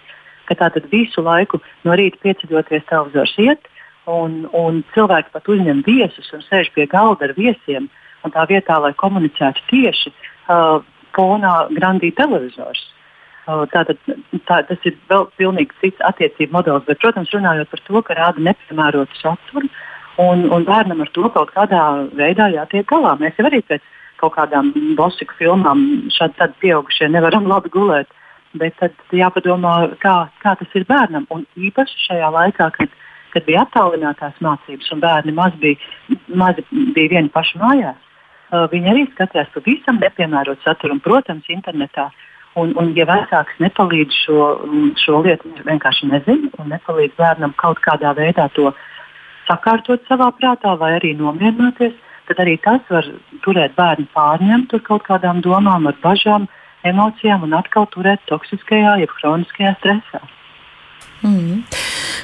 Ka 0.51 0.57
tātad 0.65 0.89
visu 0.91 1.23
laiku 1.23 1.61
no 1.87 1.95
rīta 1.95 2.19
pieceļoties 2.25 2.87
televizors 2.89 3.35
iet, 3.39 3.67
un, 4.11 4.43
un 4.51 4.81
cilvēki 4.95 5.31
pat 5.31 5.47
uzņem 5.47 5.83
viesus 5.87 6.31
un 6.35 6.43
sēž 6.43 6.73
pie 6.75 6.89
galda 6.91 7.29
ar 7.29 7.35
viesiem. 7.37 7.87
Un 8.21 8.33
tā 8.35 8.43
vietā, 8.45 8.75
lai 8.77 8.91
komunicētu 8.99 9.63
tieši 9.71 10.11
uh, 10.11 10.83
fonā, 11.15 11.53
grandī 11.73 12.11
televizors. 12.13 12.83
Uh, 13.47 13.63
tātad, 13.71 13.97
tā, 14.45 14.59
tas 14.67 14.83
ir 14.85 14.99
vēl 15.09 15.25
pilnīgi 15.39 15.73
cits 15.81 16.03
attiecību 16.05 16.53
modelis, 16.53 16.85
bet, 16.85 16.99
protams, 17.01 17.31
runājot 17.33 17.71
par 17.71 17.81
to, 17.87 18.03
ka 18.05 18.17
rāda 18.19 18.43
nepiemērotu 18.45 19.17
saturu, 19.23 19.65
uh, 19.65 19.87
Un, 20.19 20.49
un 20.51 20.65
bērnam 20.67 21.01
ar 21.01 21.09
to 21.15 21.29
kaut 21.31 21.53
kādā 21.55 21.81
veidā 22.17 22.49
jātiek 22.51 22.87
galā. 22.89 23.15
Mēs 23.19 23.37
jau 23.39 23.47
arī 23.47 23.61
pēc 23.63 23.83
kaut 24.19 24.35
kādām 24.35 24.71
bosiku 24.97 25.37
filmām 25.39 26.09
šādi 26.13 26.51
pieaugušie 26.61 27.09
nevaram 27.09 27.47
labi 27.49 27.71
gulēt. 27.73 28.11
Bet 28.59 28.75
tad 28.81 28.95
jāpadomā, 29.15 29.93
kā, 30.01 30.15
kā 30.43 30.55
tas 30.59 30.73
ir 30.75 30.83
bērnam. 30.89 31.27
Un 31.31 31.45
īpaši 31.55 32.07
šajā 32.07 32.33
laikā, 32.35 32.71
kad 32.77 32.99
kad 33.31 33.45
bija 33.47 33.61
attālinātās 33.63 34.39
mācības 34.43 34.89
un 34.91 34.99
bērni 34.99 35.31
maz 35.31 35.53
bija, 35.61 35.77
maz 36.35 36.57
bija 36.67 37.13
vieni 37.13 37.31
paši 37.31 37.61
mājās, 37.61 37.95
uh, 38.51 38.65
viņi 38.73 38.91
arī 38.91 39.05
skatījās 39.13 39.53
pavisam 39.53 40.01
nepiemērotu 40.03 40.65
saturu. 40.65 40.97
Un, 40.97 40.99
protams, 41.05 41.47
internetā 41.47 42.09
Un, 42.59 42.73
un 42.75 42.89
ja 42.97 43.05
vecāks 43.07 43.59
nepalīdz 43.63 44.15
šo, 44.25 44.45
šo 44.99 45.21
lietu, 45.23 45.47
vienkārši 45.63 46.09
nezina 46.09 46.49
un 46.59 46.73
nepalīdz 46.73 47.13
bērnam 47.15 47.53
kaut 47.55 47.79
kādā 47.79 48.11
veidā 48.17 48.49
to 48.57 48.73
sakārtot 49.47 50.03
savā 50.09 50.27
prātā 50.35 50.73
vai 50.79 50.97
arī 50.97 51.13
nomierināties, 51.15 51.93
tad 52.27 52.41
arī 52.43 52.57
tas 52.65 52.83
var 52.91 53.07
turēt 53.45 53.77
bērnu 53.77 54.09
pārņemt 54.11 54.75
ar 54.75 54.83
kaut 54.83 55.07
kādām 55.07 55.39
domām, 55.45 55.87
ar 55.87 55.95
bažām, 56.03 56.49
emocijām 56.87 57.45
un 57.47 57.55
atkal 57.57 57.87
turēt 57.93 58.23
toksiskajā, 58.29 58.97
jeb 59.01 59.13
kroniskajā 59.19 59.73
stresā. 59.79 60.21
Mm. 61.21 61.63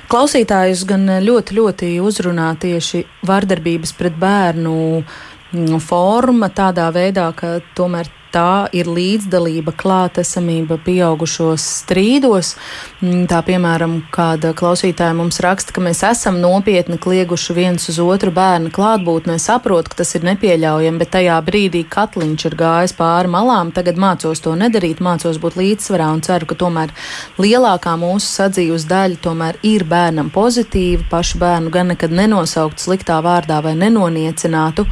Klausītājus 0.10 0.86
gan 0.90 1.06
ļoti, 1.22 1.58
ļoti 1.58 1.90
uzrunā 2.02 2.50
tieši 2.62 3.04
vardarbības 3.28 3.94
pret 3.98 4.16
bērnu 4.18 4.78
mm, 5.02 5.78
forma 5.84 6.50
tādā 6.50 6.88
veidā, 6.96 7.30
ka 7.38 7.58
tomēr 7.78 8.10
tā 8.38 8.68
ir 8.76 8.90
līdzdalība, 8.92 9.74
klātesamība 9.78 10.78
pieaugušos 10.86 11.64
strīdos. 11.82 12.54
Mm, 13.02 13.26
tā 13.30 13.42
piemēram, 13.46 14.00
kāda 14.14 14.54
klausītāja 14.58 15.16
mums 15.18 15.40
raksta, 15.44 15.74
ka 15.74 15.82
mēs 15.84 16.04
esam 16.06 16.40
nopietni 16.44 17.00
klieguši 17.02 17.56
viens 17.58 17.90
uz 17.92 18.00
otru 18.04 18.34
bērnu 18.36 18.72
klātbūtnē, 18.76 19.40
saprot, 19.42 19.90
ka 19.90 20.02
tas 20.04 20.14
ir 20.18 20.28
nepieļaujami, 20.28 21.02
bet 21.02 21.14
tajā 21.18 21.40
brīdī 21.48 21.84
katliņš 21.90 22.48
ir 22.50 22.58
gājis 22.62 22.96
pāri 22.98 23.34
malām. 23.34 23.74
Tagad 23.76 24.00
mācos 24.02 24.44
to 24.44 24.54
nedarīt, 24.60 25.02
mācos 25.04 25.42
būt 25.42 25.58
līdzsvarā 25.62 26.12
un 26.14 26.24
ceru, 26.26 26.50
ka 26.50 26.60
tomēr 26.62 26.94
lielākā 27.42 27.98
mūsu 27.98 28.30
sadzīves 28.30 28.88
daļa 28.90 29.22
tomēr 29.26 29.62
ir 29.66 29.88
bērnam 29.90 30.32
pozitīva, 30.34 31.08
pašu 31.12 31.42
bērnu 31.42 31.74
gan 31.74 31.94
nekad 31.96 32.14
nenosaukt 32.14 32.84
sliktā 32.84 33.22
vārdā 33.26 33.64
vai 33.66 33.78
nenoniecinātu. 33.80 34.86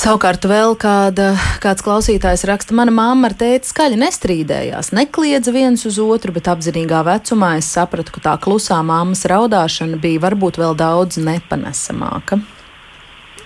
Savukārt 0.00 0.46
vēl 0.48 0.72
kāda, 0.80 1.32
kāds 1.62 1.84
klausītājs 1.84 2.42
raksta, 2.48 2.74
mana 2.74 2.90
mamma 2.94 3.28
ar 3.28 3.36
tēti 3.38 3.68
skaļi 3.70 4.00
nestrīdējās, 4.00 4.90
nekliedza 4.96 5.52
viens 5.54 5.84
uz 5.86 6.00
otru, 6.02 6.34
bet 6.34 6.48
apzinīgā 6.50 7.04
vecumā 7.06 7.52
es 7.60 7.68
sapratu, 7.76 8.16
ka 8.16 8.24
tā 8.24 8.32
klusā 8.42 8.80
mammas 8.86 9.26
raudāšana 9.30 10.00
bija 10.02 10.24
varbūt 10.24 10.58
vēl 10.62 10.74
daudz 10.80 11.20
nepanesamāka. 11.22 12.40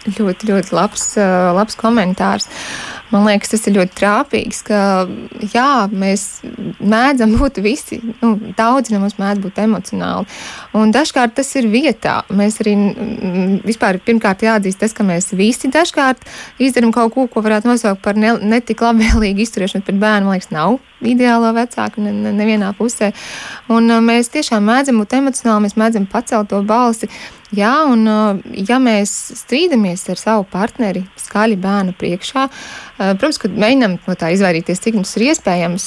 Ļoti, 0.06 0.46
ļoti 0.50 0.74
labs, 0.76 1.08
labs 1.56 1.78
komentārs. 1.78 2.46
Man 3.12 3.22
liekas, 3.28 3.52
tas 3.52 3.66
ir 3.68 3.76
ļoti 3.76 3.94
trāpīgs, 4.00 4.62
ka 4.66 4.78
jā, 5.52 5.86
mēs 5.94 6.24
mēdzam 6.82 7.36
būt 7.38 7.60
visi, 7.62 8.00
nu, 8.18 8.32
daudzi 8.58 8.94
no 8.94 9.00
mums 9.02 9.14
mēdz 9.20 9.44
būt 9.44 9.60
emocionāli. 9.62 10.26
Un 10.78 10.90
dažkārt 10.94 11.36
tas 11.38 11.52
ir 11.58 11.68
vietā. 11.70 12.16
Mēs 12.34 12.58
arī 12.64 12.74
vispār 13.66 14.00
pirmkārt 14.02 14.42
jāatzīst 14.46 14.82
tas, 14.82 14.96
ka 14.96 15.06
mēs 15.06 15.30
visi 15.38 15.70
dažkārt 15.70 16.26
izdarām 16.58 16.94
kaut 16.94 17.14
ko, 17.14 17.28
ko 17.30 17.44
varētu 17.46 17.70
nosaukt 17.70 18.02
par 18.02 18.18
ne, 18.18 18.34
netik 18.42 18.82
labvēlīgu 18.82 19.46
izturēšanu 19.46 19.86
pret 19.86 20.02
bērnu. 20.02 20.26
Man 20.26 20.40
liekas, 20.40 20.50
nav 20.54 20.78
ideālo 21.06 21.54
vecāku 21.54 22.02
ne, 22.02 22.10
ne, 22.10 22.34
nevienā 22.34 22.72
pusē. 22.78 23.12
Un 23.72 23.90
mēs 24.06 24.34
tiešām 24.34 24.66
mēdzam 24.66 24.98
būt 25.02 25.18
emocionāli, 25.20 25.68
mēs 25.68 25.78
mēdzam 25.78 26.10
pacelt 26.10 26.50
to 26.50 26.62
balsi. 26.66 27.10
Jā, 27.54 27.84
un 27.86 28.02
ja 28.66 28.80
mēs 28.82 29.12
strīdamies 29.38 30.02
ar 30.10 30.18
savu 30.18 30.46
partneri 30.50 31.04
skaļi 31.20 31.58
bērnu 31.62 31.94
priekšā, 31.98 32.48
protams, 32.96 33.38
ka 33.38 33.50
mēģinām 33.52 33.98
no 34.02 34.16
tā 34.18 34.32
izvairīties, 34.34 34.82
cik 34.82 34.98
mums 34.98 35.14
ir 35.14 35.28
iespējams, 35.28 35.86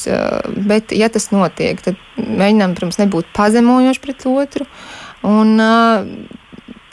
bet 0.70 0.96
ja 0.96 1.12
tas 1.12 1.28
notiek, 1.34 1.82
tad 1.84 2.00
mēģinām, 2.16 2.78
protams, 2.78 3.02
nebūt 3.02 3.34
pazemojoši 3.36 4.04
pret 4.06 4.28
otru. 4.32 4.70
Un, 5.28 5.60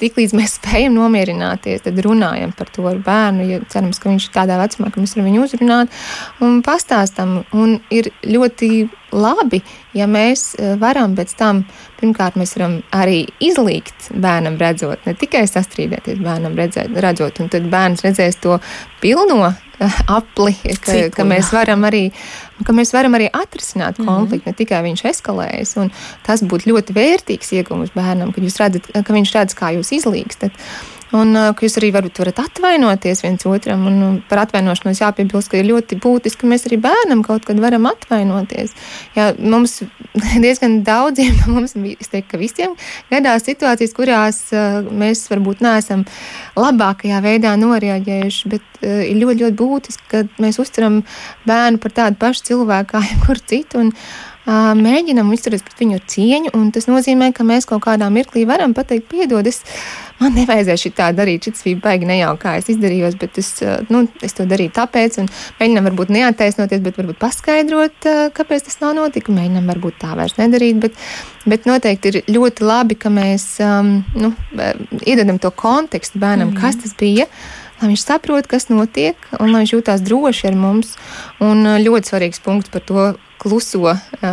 tiklīdz 0.00 0.34
mēs 0.36 0.58
spējam 0.58 0.96
nomierināties, 0.96 1.84
tad 1.86 1.98
runājam 2.04 2.52
par 2.56 2.70
to 2.74 2.86
ar 2.90 3.00
bērnu. 3.04 3.48
Ja 3.50 3.60
cerams, 3.72 4.00
ka 4.02 4.10
viņš 4.10 4.28
ir 4.28 4.36
tādā 4.36 4.60
vecumā, 4.60 4.92
ka 4.92 5.02
mēs 5.02 5.16
varam 5.16 5.30
viņu 5.30 5.44
uzrunāt 5.46 6.00
un 6.44 6.62
pastāstam. 6.66 7.38
Un 7.56 7.78
ir 7.94 8.10
ļoti 8.26 8.70
labi, 9.16 9.60
ja 9.96 10.06
mēs 10.10 10.54
eh, 10.58 10.74
varam 10.80 11.14
pēc 11.16 11.34
tam, 11.38 11.62
pirmkārt, 12.00 12.38
mēs 12.40 12.56
varam 12.56 12.80
arī 12.94 13.24
izlīgt 13.42 14.10
bērnam 14.12 14.58
redzot, 14.60 15.04
ne 15.06 15.14
tikai 15.18 15.46
sastrīdēties 15.50 16.20
bērnam 16.24 16.56
redzēt, 16.58 16.92
redzot, 17.02 17.40
un 17.40 17.52
tad 17.52 17.68
bērns 17.72 18.04
redzēs 18.06 18.40
to 18.42 18.58
pilno 19.02 19.52
eh, 19.52 20.00
apli, 20.12 20.56
ka, 20.62 20.90
Ciklu, 20.90 21.14
ka 21.16 21.28
mēs 21.28 21.52
varam 21.54 21.86
arī, 21.88 22.08
ka 22.64 22.72
mēs 22.72 22.92
varam 22.96 23.16
arī 23.18 23.28
atrisināt 23.32 23.98
mhm. 23.98 24.08
konfliktu, 24.08 24.48
mm 24.48 24.52
-hmm. 24.52 24.58
ne 24.58 24.64
tikai 24.64 24.82
viņš 24.88 25.04
eskalējas, 25.12 25.76
un 25.82 25.90
tas 26.26 26.42
būtu 26.42 26.72
ļoti 26.72 26.96
vērtīgs 26.96 27.52
iegūms 27.60 27.94
bērnam, 27.94 28.32
kad 28.32 28.44
jūs 28.44 28.60
redzat, 28.62 28.90
ka 28.92 29.12
viņš 29.12 29.34
redz, 29.34 29.54
kā 29.54 29.72
jūs 29.76 29.92
izlīgstat. 29.92 30.52
Un 31.14 31.38
ka 31.54 31.62
jūs 31.62 31.76
arī 31.78 31.92
varbūt 31.94 32.18
varat 32.18 32.40
atvainoties 32.42 33.22
viens 33.22 33.46
otram. 33.46 33.84
Un 33.86 34.18
par 34.26 34.40
atvainošanos 34.42 34.98
jāpiebilst, 35.04 35.52
ka 35.52 35.60
ir 35.60 35.68
ļoti 35.68 36.00
būtiski, 36.02 36.40
ka 36.42 36.50
mēs 36.50 36.66
arī 36.66 36.80
bērnam 36.82 37.22
kaut 37.26 37.46
kad 37.46 37.60
varam 37.62 37.86
atvainoties. 37.86 38.74
Jā, 39.14 39.28
mums 39.38 39.78
diezgan 40.44 40.80
daudziem, 40.86 41.38
mums, 41.52 41.76
es 41.76 42.10
teiktu, 42.10 42.32
ka 42.32 42.42
visiem 42.42 42.74
gadās 43.12 43.46
situācijas, 43.46 43.94
kurās 43.94 44.42
mēs 44.90 45.26
varbūt 45.30 45.62
neesam 45.62 46.02
labākajā 46.58 47.22
veidā 47.22 47.54
noreaģējuši, 47.60 48.50
bet 48.50 48.82
ir 48.82 49.20
ļoti, 49.20 49.44
ļoti 49.44 49.60
būtiski, 49.62 50.08
ka 50.10 50.24
mēs 50.42 50.58
uztveram 50.62 51.04
bērnu 51.46 51.82
par 51.82 51.94
tādu 52.02 52.18
pašu 52.18 52.50
cilvēku 52.50 52.96
kā 52.96 53.04
jebkuru 53.12 53.46
citu. 53.46 53.86
Un, 53.86 53.94
mēģinam 54.46 55.32
izturēties 55.34 55.64
pret 55.66 55.80
viņu 55.82 56.00
cieņu, 56.06 56.52
un 56.54 56.68
tas 56.74 56.86
nozīmē, 56.86 57.32
ka 57.34 57.46
mēs 57.46 57.66
kaut 57.66 57.82
kādā 57.86 58.06
mirklī 58.14 58.44
varam 58.46 58.74
pateikt, 58.76 59.08
piedod, 59.10 59.46
es, 59.46 59.62
man 60.20 60.36
nevajadzēja 60.38 60.82
šī 60.84 60.92
tā 60.94 61.08
darīt, 61.16 61.48
šis 61.48 61.64
bija 61.66 61.80
baigi 61.82 62.06
nejauk, 62.06 62.38
kā 62.44 62.54
es 62.60 62.70
izdarījos, 62.70 63.18
bet 63.18 63.40
es, 63.42 63.50
nu, 63.90 64.04
es 64.22 64.36
to 64.38 64.46
darīju 64.46 64.74
tāpēc, 64.78 65.18
un 65.22 65.30
mēģinam 65.58 65.90
varbūt 65.90 66.14
neattaisnoties, 66.14 66.84
bet 66.86 67.02
varbūt 67.02 67.20
paskaidrot, 67.22 68.10
kāpēc 68.38 68.68
tas 68.70 68.80
nav 68.84 68.94
notika, 69.00 69.34
mēģinam 69.34 69.66
varbūt 69.74 69.98
tā 70.04 70.14
vairs 70.18 70.38
nedarīt, 70.38 70.78
bet, 70.86 71.04
bet 71.50 71.66
noteikti 71.66 72.14
ir 72.14 72.22
ļoti 72.38 72.66
labi, 72.66 72.98
ka 73.02 73.10
mēs 73.10 73.56
um, 73.66 73.96
nu, 74.14 74.34
iedodam 75.02 75.42
to 75.42 75.50
kontekstu 75.50 76.22
bērnam, 76.22 76.54
mm. 76.54 76.60
kas 76.62 76.84
tas 76.84 76.94
bija 76.98 77.26
lai 77.80 77.92
viņš 77.92 78.06
saprot, 78.06 78.48
kas 78.50 78.70
notiek, 78.72 79.20
un 79.40 79.52
lai 79.52 79.64
viņš 79.64 79.76
jūtās 79.76 80.04
droši 80.06 80.50
ar 80.50 80.58
mums. 80.58 80.96
Un 81.44 81.66
ļoti 81.82 82.12
svarīgs 82.12 82.42
punkts 82.44 82.72
par 82.72 82.84
to, 82.88 83.06
kluso, 83.46 83.92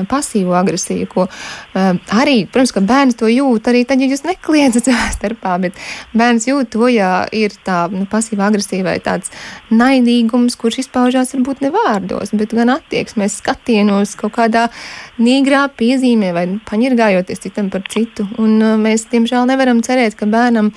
pasīvo 0.10 0.56
agresiju, 0.58 1.08
ko 1.12 1.28
arī, 1.76 2.44
protams, 2.50 2.74
ka 2.76 2.84
bērns 2.88 3.18
to 3.20 3.30
jūt 3.30 3.68
arī 3.70 3.84
tad, 3.88 4.02
ja 4.02 4.10
jūs 4.10 4.24
nekliedzat 4.26 4.88
savā 4.90 5.10
starpā, 5.14 5.58
bet 5.66 5.78
bērns 6.18 6.48
jūt 6.50 6.72
to, 6.74 6.88
ja 6.92 7.12
ir 7.36 7.54
tā 7.68 7.86
nu, 7.94 8.08
pasīva 8.10 8.48
agresija 8.50 8.86
vai 8.88 8.98
tāds 9.04 9.34
naidīgums, 9.74 10.58
kurš 10.60 10.84
izpaužās 10.86 11.36
varbūt 11.36 11.64
ne 11.66 11.74
vārdos, 11.76 12.34
bet 12.34 12.56
gan 12.56 12.74
attieksmēs, 12.78 13.40
skatienos 13.44 14.16
kaut 14.20 14.38
kādā 14.40 14.70
nīgrā 15.22 15.66
piezīmē 15.78 16.34
vai 16.36 16.48
paņirgājoties 16.70 17.48
citam 17.48 17.72
par 17.74 17.86
citu. 17.92 18.28
Un 18.42 18.58
mēs, 18.82 19.10
diemžēl, 19.12 19.46
nevaram 19.50 19.84
cerēt, 19.86 20.18
ka 20.20 20.30
bērnam 20.30 20.74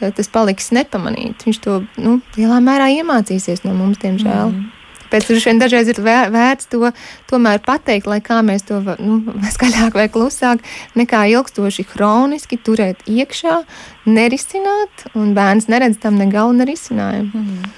tas 0.00 0.30
paliks 0.32 0.72
nepamanīt. 0.74 1.46
Viņš 1.46 1.60
to 1.64 1.80
nu, 2.00 2.18
lielā 2.38 2.58
mērā 2.64 2.90
iemācīsies 3.00 3.64
no 3.66 3.74
mums, 3.76 4.00
diemžēl. 4.02 4.52
Mm. 4.54 4.74
Pēc 5.08 5.28
tam 5.40 5.60
dažreiz 5.62 5.88
ir 5.88 6.00
vērts 6.04 6.68
to 6.68 6.90
tomēr 7.30 7.62
pateikt, 7.64 8.08
lai 8.10 8.20
kā 8.24 8.42
mēs 8.44 8.66
to 8.68 8.80
nu, 9.00 9.20
skaļāk 9.56 9.96
vai 9.96 10.08
klusāk, 10.12 10.64
nekā 10.98 11.24
ilgstoši 11.32 11.86
kroniski 11.88 12.60
turēt 12.60 13.04
iekšā, 13.08 13.62
nerisināt, 14.08 15.08
un 15.16 15.32
bērns 15.36 15.70
neredz 15.72 16.00
tam 16.02 16.20
ne 16.20 16.28
galu, 16.32 16.58
ne 16.60 16.68
risinājumu. 16.68 17.44
Mm. 17.44 17.72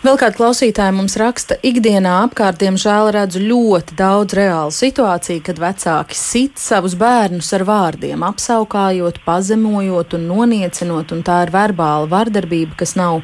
Vēl 0.00 0.16
kāda 0.16 0.32
klausītāja 0.32 0.94
mums 0.96 1.12
raksta, 1.20 1.58
ikdienā 1.60 2.14
apkārt, 2.24 2.56
diemžēl, 2.62 3.10
redzu 3.12 3.42
ļoti 3.44 3.98
daudz 3.98 4.32
reālu 4.38 4.72
situāciju, 4.72 5.42
kad 5.44 5.60
vecāki 5.60 6.16
sit 6.16 6.56
savus 6.56 6.94
bērnus 6.96 7.50
ar 7.58 7.66
vārdiem, 7.68 8.24
apsaukājot, 8.24 9.20
pazemojot 9.26 10.16
un 10.16 10.24
noniecinot, 10.30 11.12
un 11.12 11.20
tā 11.26 11.42
ir 11.44 11.52
verbāla 11.52 12.08
vardarbība, 12.08 12.78
kas 12.80 12.96
nav 12.96 13.20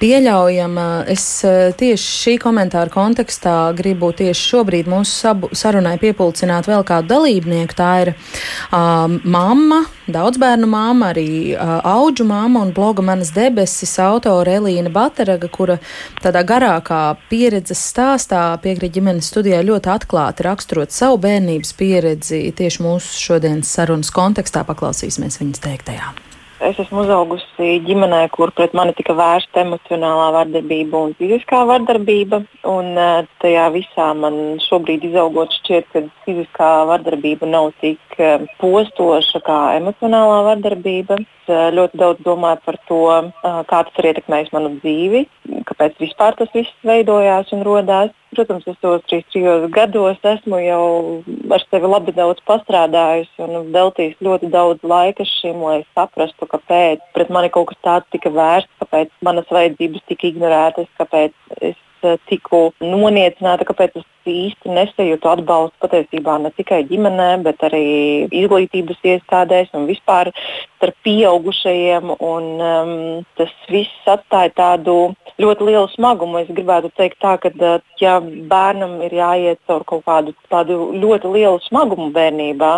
pieļaujama. 0.00 0.86
Es 1.12 1.24
eh, 1.46 1.72
tieši 1.76 2.06
šī 2.20 2.34
komentāra 2.42 2.92
kontekstā 2.92 3.54
gribu 3.76 4.12
tieši 4.16 4.48
šobrīd 4.52 4.90
mūsu 4.90 5.12
sabu, 5.12 5.50
sarunai 5.56 5.96
piepulcināt 6.02 6.68
vēl 6.70 6.84
kādu 6.86 7.10
dalībnieku. 7.14 7.76
Tā 7.76 7.90
ir 8.04 8.12
uh, 8.12 9.06
mamma, 9.24 9.82
daudz 10.10 10.40
bērnu 10.42 10.68
mamma, 10.70 11.12
arī 11.14 11.54
uh, 11.54 11.78
auģu 11.86 12.26
mamma 12.28 12.64
un 12.66 12.74
bloga 12.76 13.04
manas 13.04 13.32
debesis 13.36 13.96
autore 14.02 14.58
Elīna 14.58 14.92
Bateraga, 14.92 15.50
kura 15.52 15.78
tādā 16.22 16.44
garākā 16.46 17.02
pieredzes 17.30 17.82
stāstā 17.92 18.44
piekrīt 18.64 18.96
ģimenes 18.98 19.32
studijā 19.32 19.62
ļoti 19.66 19.92
atklāti 19.96 20.46
raksturot 20.46 20.94
savu 20.94 21.20
bērnības 21.24 21.74
pieredzi 21.78 22.46
tieši 22.56 22.86
mūsu 22.86 23.26
šodienas 23.28 23.74
sarunas 23.78 24.14
kontekstā. 24.14 24.66
Paklausīsimies 24.66 25.40
viņas 25.42 25.62
teiktajā. 25.66 26.25
Es 26.56 26.78
esmu 26.80 27.02
uzaugusi 27.04 27.82
ģimenē, 27.84 28.22
kur 28.32 28.48
pret 28.56 28.72
mani 28.72 28.94
tika 28.96 29.12
vērsta 29.12 29.60
emocionālā 29.60 30.30
vardarbība 30.38 31.02
un 31.04 31.12
fiziskā 31.18 31.58
vardarbība. 31.68 32.38
Un, 32.72 32.88
uh, 32.96 33.28
tajā 33.42 33.66
visā 33.74 34.06
man 34.16 34.56
šobrīd 34.64 35.04
izaugot 35.04 35.52
šķiet, 35.58 35.90
ka 35.92 36.02
fiziskā 36.24 36.70
vardarbība 36.88 37.50
nav 37.50 37.74
tik 37.82 38.00
uh, 38.16 38.46
postoša 38.62 39.42
kā 39.44 39.58
emocionālā 39.82 40.38
vardarbība. 40.48 41.20
Es 41.20 41.52
uh, 41.52 41.68
ļoti 41.76 42.00
daudz 42.00 42.24
domāju 42.24 42.64
par 42.64 42.80
to, 42.88 43.02
kā 43.44 43.82
tas 43.90 44.00
ir 44.00 44.08
ietekmējis 44.14 44.54
manu 44.56 44.72
dzīvi, 44.80 45.26
kāpēc 45.68 46.00
vispār 46.00 46.40
tas 46.40 46.56
viss 46.56 46.88
veidojās 46.88 47.52
un 47.52 47.68
radās. 47.68 48.16
Protams, 48.36 48.66
es 48.68 48.76
tos 48.84 49.04
trīs 49.08 49.24
trijos 49.32 49.62
gados 49.72 50.18
esmu 50.30 50.58
jau 50.60 50.88
ar 51.56 51.62
sevi 51.70 51.88
labi 51.88 52.12
daudz 52.12 52.42
pastrādājusi 52.48 53.46
un 53.46 53.70
veltījis 53.72 54.18
ļoti 54.26 54.50
daudz 54.52 54.84
laika 54.84 55.24
šim, 55.24 55.62
lai 55.64 55.78
saprastu, 55.96 56.48
kāpēc 56.50 57.00
pret 57.16 57.32
mani 57.32 57.48
kaut 57.54 57.70
kas 57.70 57.80
tāds 57.88 58.12
tika 58.12 58.32
vērsts, 58.34 58.76
kāpēc 58.82 59.14
manas 59.24 59.48
vajadzības 59.56 60.04
tika 60.12 60.28
ignorētas, 60.28 60.92
kāpēc 61.00 61.32
es 61.70 61.80
tiku 62.30 62.70
noniecināta, 62.82 63.66
kāpēc 63.68 63.98
es 64.00 64.06
īsti 64.26 64.72
nesajūtu 64.74 65.30
atbalstu 65.30 65.78
patiesībā 65.84 66.36
ne 66.42 66.50
tikai 66.56 66.82
ģimenē, 66.88 67.28
bet 67.46 67.62
arī 67.66 67.84
izglītības 68.34 68.98
iestādēs 69.14 69.70
un 69.78 69.86
vispār 69.90 70.32
starp 70.76 70.96
pieaugušajiem. 71.06 72.16
Un, 72.16 72.48
um, 72.58 72.96
tas 73.38 73.52
viss 73.70 74.10
atstāja 74.10 74.52
tādu 74.56 74.96
ļoti 75.42 75.68
lielu 75.68 75.86
smagumu. 75.94 76.40
Es 76.42 76.50
gribētu 76.52 76.90
teikt, 76.96 77.20
tā, 77.22 77.36
ka 77.40 77.52
eh, 77.52 77.78
ja 78.00 78.18
bērnam 78.22 78.98
ir 79.06 79.16
jāiet 79.16 79.62
caur 79.68 79.84
kaut 79.88 80.04
kādu 80.08 80.34
tādu 80.50 80.92
ļoti 80.96 81.32
lielu 81.36 81.60
smagumu 81.68 82.10
bērnībā, 82.14 82.72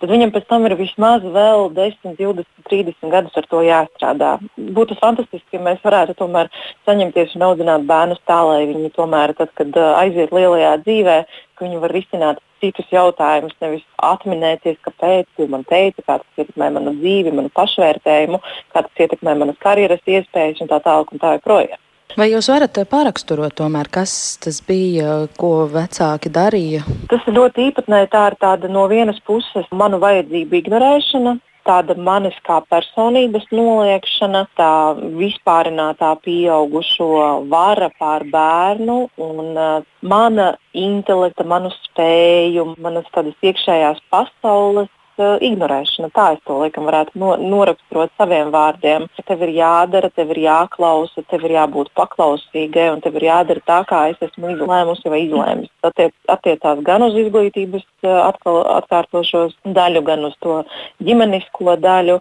tad 0.00 0.12
viņam 0.12 0.32
pēc 0.34 0.46
tam 0.50 0.66
ir 0.68 0.76
vismaz 0.78 1.24
vēl 1.36 1.68
10, 1.76 2.16
20, 2.18 2.48
30 2.70 3.12
gadus 3.12 3.36
ar 3.40 3.48
to 3.50 3.60
jāstrādā. 3.64 4.32
Būtu 4.78 4.96
fantastiski, 5.00 5.58
ja 5.58 5.62
mēs 5.64 5.82
varētu 5.84 6.16
tomēr 6.18 6.50
saņemties 6.88 7.36
un 7.38 7.46
audzināt 7.48 7.86
bērnus 7.88 8.22
tā, 8.28 8.40
lai 8.48 8.64
viņi 8.70 8.92
tomēr, 8.96 9.34
tad, 9.38 9.52
kad 9.58 9.76
aiziet 9.94 10.34
lielajā 10.34 10.74
dzīvē, 10.84 11.20
ka 11.54 11.66
viņi 11.66 11.80
var 11.84 11.94
risināt 11.94 12.42
citus 12.64 12.88
jautājumus, 12.92 13.54
nevis 13.60 13.84
atminēties, 14.02 14.80
kāpēc, 14.86 15.28
ko 15.36 15.48
man 15.52 15.66
teica, 15.68 16.02
kā 16.02 16.18
tas 16.22 16.42
ietekmē 16.42 16.70
manu 16.78 16.96
dzīvi, 16.98 17.34
manu 17.36 17.52
pašvērtējumu, 17.58 18.40
kā 18.72 18.84
tas 18.86 19.06
ietekmē 19.06 19.36
manas 19.42 19.60
karjeras 19.62 20.04
iespējas 20.16 20.64
un 20.64 20.72
tā 20.72 20.80
tālāk 20.84 21.12
un 21.12 21.22
tā 21.22 21.36
joprojām. 21.38 21.83
Vai 22.14 22.28
jūs 22.30 22.46
varat 22.46 22.78
pāraksturot, 22.86 23.56
tomēr, 23.58 23.88
kas 23.90 24.12
tas 24.38 24.60
bija, 24.62 25.24
ko 25.34 25.64
vecāki 25.72 26.30
darīja? 26.30 26.84
Tas 27.10 27.24
ir 27.26 27.34
ļoti 27.34 27.64
īpatnēji. 27.72 28.10
Tā 28.12 28.28
ir 28.30 28.36
tāda 28.38 28.70
no 28.70 28.84
vienas 28.90 29.18
puses 29.26 29.66
manu 29.74 29.98
vajadzību 30.04 30.60
ignorēšana, 30.60 31.32
tāda 31.66 31.96
manis 31.98 32.36
kā 32.46 32.60
personības 32.70 33.48
noliekšana, 33.50 34.44
tā 34.54 34.70
vispārinātā 35.18 36.12
pieaugušo 36.22 37.10
vara 37.50 37.90
pār 37.98 38.28
bērnu 38.30 38.98
un 39.18 39.58
uh, 39.58 39.82
mana 40.06 40.52
intelekta, 40.70 41.42
manu 41.50 41.74
spēju, 41.80 42.76
manas 42.78 43.10
tādas 43.16 43.34
iekšējās 43.42 44.04
pasaules 44.14 44.92
ignorēšana. 45.18 46.10
Tā 46.14 46.26
es 46.34 46.40
to 46.46 46.56
laikam 46.60 46.86
varētu 46.88 47.18
no, 47.20 47.34
noraksturot 47.40 48.12
saviem 48.18 48.50
vārdiem. 48.54 49.06
Tev 49.24 49.44
ir 49.46 49.54
jādara, 49.56 50.10
tev 50.14 50.32
ir 50.34 50.42
jāklausa, 50.44 51.24
tev 51.30 51.46
ir 51.48 51.56
jābūt 51.56 51.92
paklausīgai 51.98 52.90
un 52.92 53.02
tev 53.04 53.18
ir 53.20 53.28
jādara 53.30 53.64
tā, 53.66 53.80
kā 53.88 54.00
es 54.12 54.20
esmu 54.24 54.54
izlēmusi 54.54 55.12
vai 55.12 55.22
izlēmis. 55.24 55.72
Attiec, 55.84 56.14
attiecās 56.30 56.82
gan 56.86 57.04
uz 57.06 57.16
izglītības 57.24 57.84
uh, 58.06 58.20
atkal, 58.28 58.62
atkārtošos 58.78 59.56
daļu, 59.76 60.04
gan 60.06 60.24
uz 60.28 60.36
to 60.44 60.60
ģimenisko 61.04 61.76
daļu. 61.84 62.18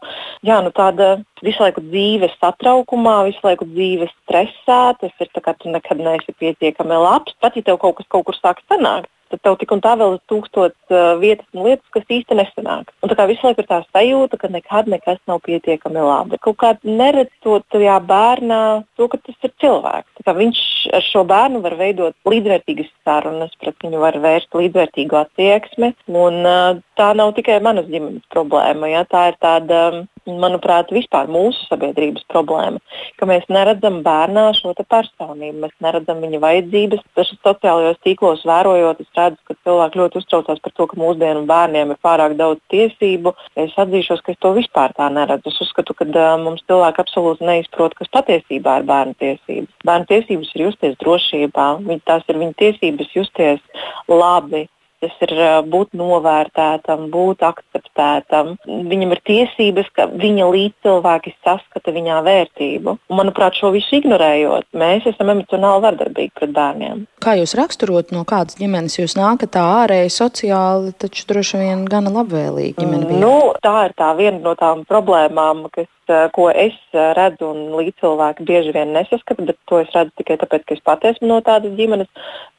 Jā, 0.48 0.60
nu 0.66 0.74
tāda 0.76 1.16
visu 1.44 1.64
laiku 1.64 1.84
dzīves 1.88 2.36
satraukumā, 2.42 3.18
visu 3.30 3.44
laiku 3.46 3.68
dzīves 3.72 4.14
stresā. 4.24 4.82
Tas 5.00 5.24
ir 5.24 5.32
tā, 5.34 5.44
ka 5.44 5.56
tu 5.60 5.74
nekad 5.74 6.02
neesi 6.02 6.36
pietiekami 6.40 7.02
labs. 7.06 7.36
Pat 7.44 7.58
ja 7.58 7.66
tev 7.66 7.82
kaut 7.82 8.00
kas 8.00 8.10
kaut 8.12 8.28
kur 8.30 8.38
sāk 8.38 8.64
sanākt, 8.70 9.10
tad 9.34 9.44
tev 9.46 9.58
tik 9.62 9.74
un 9.74 9.82
tā 9.84 9.96
vēl 10.00 10.16
ir 10.18 10.22
tūkstots 10.32 10.94
uh, 10.94 11.16
vietas 11.22 11.48
un 11.54 11.68
lietas, 11.68 11.86
kas 11.96 12.16
īsti 12.18 12.38
nesanāk. 12.38 12.94
Un 13.02 13.12
tā 13.12 13.18
kā 13.18 13.28
visu 13.30 13.48
laiku 13.48 13.64
ir 13.64 13.70
tā 13.70 13.82
sajūta, 13.90 14.40
ka 14.42 14.52
nekad 14.54 14.92
nekas 14.94 15.20
nav 15.30 15.42
pietiekami 15.48 16.04
labi. 16.06 16.40
Kaut 16.44 16.60
kā 16.62 16.74
neredzot 16.86 17.66
tajā 17.74 17.98
bērnā 18.08 18.62
to, 19.00 19.10
ka 19.12 19.20
tas 19.26 19.50
ir 19.50 19.54
cilvēks. 19.64 20.24
Viņš 20.44 20.62
ar 20.98 21.06
šo 21.06 21.26
bērnu 21.30 21.62
var 21.64 21.78
veidot 21.80 22.16
līdzvērtīgas 22.30 22.90
sarunas, 23.04 23.54
pret 23.62 23.78
viņu 23.84 24.02
var 24.02 24.18
vērst 24.24 24.56
līdzvērtīgu 24.56 25.20
attieksmi. 25.24 25.94
Un, 26.14 26.42
uh, 26.46 26.82
tā 27.00 27.12
nav 27.18 27.34
tikai 27.38 27.60
manas 27.64 27.90
ģimenes 27.90 28.26
problēma. 28.34 28.92
Ja? 28.92 29.06
Tā 29.10 29.30
ir 29.32 29.40
tāda 29.42 29.84
manuprāt, 30.30 30.92
vispār 30.94 31.28
mūsu 31.32 31.66
sabiedrības 31.68 32.24
problēma, 32.32 32.80
ka 33.20 33.28
mēs 33.28 33.46
neredzam 33.52 34.02
bērnā 34.06 34.46
šo 34.58 34.74
personību, 34.78 35.66
mēs 35.66 35.74
neredzam 35.84 36.22
viņa 36.24 36.40
vajadzības. 36.44 37.04
Taču 37.18 37.38
sociālajos 37.42 38.00
tīklos 38.06 38.46
vērojot, 38.48 39.02
es 39.04 39.12
redzu, 39.24 39.40
ka 39.48 39.56
cilvēki 39.66 40.02
ļoti 40.02 40.20
uztraucās 40.22 40.62
par 40.64 40.76
to, 40.78 40.88
ka 40.92 41.00
mūsdienu 41.00 41.46
bērniem 41.50 41.94
ir 41.94 42.02
pārāk 42.06 42.36
daudz 42.40 42.62
tiesību. 42.74 43.34
Es 43.64 43.76
atzīšos, 43.80 44.22
ka 44.24 44.36
es 44.36 44.42
to 44.44 44.54
vispār 44.58 44.94
tā 44.98 45.10
neredzu. 45.14 45.54
Es 45.54 45.64
uzskatu, 45.66 45.96
ka 45.98 46.08
uh, 46.10 46.36
mums 46.42 46.64
cilvēki 46.70 47.04
absolūti 47.04 47.48
neizprot, 47.48 47.98
kas 48.00 48.12
patiesībā 48.14 48.80
ir 48.82 48.88
bērnu 48.92 49.18
tiesības. 49.24 49.74
Bērnu 49.88 50.10
tiesības 50.12 50.54
ir 50.54 50.68
justies 50.68 51.00
drošībā, 51.04 51.68
tās 52.08 52.30
ir 52.30 52.42
viņa 52.44 52.60
tiesības 52.62 53.18
justies 53.18 53.90
labi, 54.12 54.68
tas 55.04 55.16
ir 55.26 55.34
būt 55.70 55.94
novērtētam, 56.00 57.08
būt 57.14 57.44
akceptētam. 57.46 58.56
Viņam 58.90 59.16
ir 59.16 59.22
tiesības, 59.28 59.90
ka 59.96 60.08
viņa 60.12 60.50
līdzcilvēki 60.54 61.36
saskata 61.44 61.94
viņā 61.96 62.22
vērtību. 62.26 62.98
Un, 63.12 63.20
manuprāt, 63.20 63.58
šo 63.60 63.74
visu 63.76 64.00
ignorējot, 64.00 64.70
mēs 64.80 65.08
esam 65.12 65.34
emocionāli 65.36 65.86
vardarbīgi 65.88 66.36
pret 66.40 66.56
bērniem. 66.56 67.06
Kā 67.24 67.36
jūs 67.40 67.56
raksturot, 67.60 68.14
no 68.16 68.24
kādas 68.28 68.58
ģimenes 68.60 69.00
jūs 69.00 69.18
nākat 69.20 69.54
tā 69.58 69.64
ārēji, 69.84 70.14
sociāli, 70.14 70.96
taču 71.00 71.28
droši 71.30 71.62
vien 71.64 71.86
gana 71.90 72.14
labvēlīgi 72.14 72.78
ģimene 72.80 73.10
bija? 73.10 73.24
Nu, 73.24 73.36
tā 73.64 73.90
ir 73.90 73.98
tā 74.00 74.14
viena 74.20 74.40
no 74.44 74.56
tām 74.60 74.84
problēmām, 74.90 75.68
kas 75.74 75.90
ko 76.36 76.50
es 76.50 76.76
eh, 76.94 77.12
redzu 77.18 77.50
un 77.54 77.74
līdzcilvēki 77.78 78.46
bieži 78.48 78.74
vien 78.76 78.94
nesaskata, 78.96 79.46
bet 79.48 79.60
to 79.70 79.80
es 79.84 79.92
redzu 79.96 80.12
tikai 80.20 80.38
tāpēc, 80.42 80.66
ka 80.68 80.78
es 80.78 80.84
pati 80.86 81.12
esmu 81.12 81.30
no 81.32 81.40
tādas 81.46 81.76
ģimenes. 81.78 82.10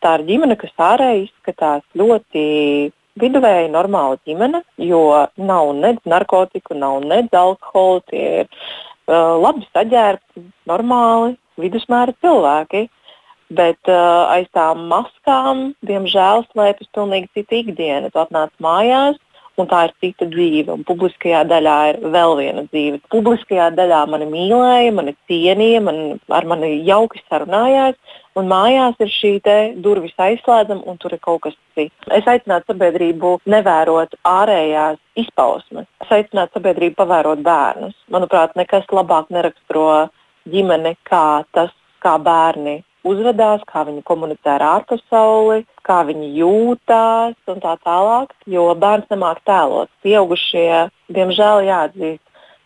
Tā 0.04 0.16
ir 0.18 0.26
ģimene, 0.30 0.56
kas 0.60 0.72
ārēji 0.90 1.26
izskatās 1.28 1.84
ļoti 1.98 2.44
viduvēji 3.20 3.70
normāla 3.74 4.18
ģimene, 4.26 4.64
jo 4.82 5.04
nav 5.36 5.70
nedz 5.78 6.02
narkotiku, 6.08 6.74
nav 6.78 7.04
nedz 7.06 7.34
alkohola. 7.38 8.02
Tie 8.10 8.24
ir 8.42 8.50
uh, 8.50 9.36
labi 9.38 9.66
saģērbti, 9.70 10.44
normāli 10.70 11.36
vidusmēra 11.60 12.16
cilvēki. 12.24 12.88
Bet 13.54 13.92
uh, 13.92 14.24
aiz 14.32 14.48
tām 14.56 14.88
maskām, 14.90 15.74
diemžēl, 15.86 16.46
slēpjas 16.50 16.90
pilnīgi 16.96 17.30
cita 17.36 17.60
ikdiena. 17.60 18.10
Tu 18.10 18.18
atnāc 18.18 18.50
mājās, 18.64 19.20
un 19.60 19.68
tā 19.70 19.84
ir 19.88 19.94
cita 20.02 20.26
dzīve. 20.30 20.72
Un 20.74 20.84
publiskajā 20.88 21.44
daļā 21.50 21.76
ir 21.92 22.00
vēl 22.14 22.36
viena 22.40 22.64
dzīve. 22.68 23.00
Publiskajā 23.12 23.70
daļā 23.76 24.00
mani 24.10 24.28
mīlēja, 24.30 24.94
mani 24.96 25.14
cienīja, 25.30 25.82
man, 25.84 26.00
ar 26.28 26.48
mani 26.50 26.72
jauki 26.86 27.22
sarunājās, 27.28 27.98
un 28.38 28.48
mājās 28.50 28.98
ir 29.04 29.12
šī 29.14 29.32
durvis 29.84 30.16
aizslēdzama, 30.18 30.84
un 30.90 30.98
tur 30.98 31.14
ir 31.14 31.22
kaut 31.22 31.44
kas 31.46 31.58
cits. 31.76 32.08
Es 32.18 32.26
aicinātu 32.30 32.72
sabiedrību 32.72 33.36
nevērot 33.50 34.18
ārējās 34.28 34.98
izpausmes. 35.24 35.88
Es 36.02 36.16
aicinātu 36.18 36.58
sabiedrību 36.58 36.98
pavērot 37.02 37.44
bērnus. 37.44 37.96
Manuprāt, 38.10 38.56
nekas 38.58 38.88
labāk 38.92 39.30
neraksturo 39.34 40.08
ģimeni 40.50 40.96
kā 41.08 41.44
tas, 41.54 41.72
kā 42.04 42.18
bērni 42.20 42.82
uzvedās, 43.04 43.62
kā 43.68 43.84
viņi 43.88 44.04
komunicē 44.08 44.56
ar 44.56 44.66
ārpasauli, 44.70 45.64
kā 45.86 46.00
viņi 46.08 46.32
jūtās 46.40 47.36
un 47.52 47.62
tā 47.62 47.76
tālāk. 47.84 48.34
Jo 48.50 48.70
bērns 48.78 49.10
nemāk 49.12 49.42
tēlot. 49.48 49.92
Pieaugušie, 50.04 50.88
diemžēl, 51.14 51.64
jāatzīst, 51.68 52.22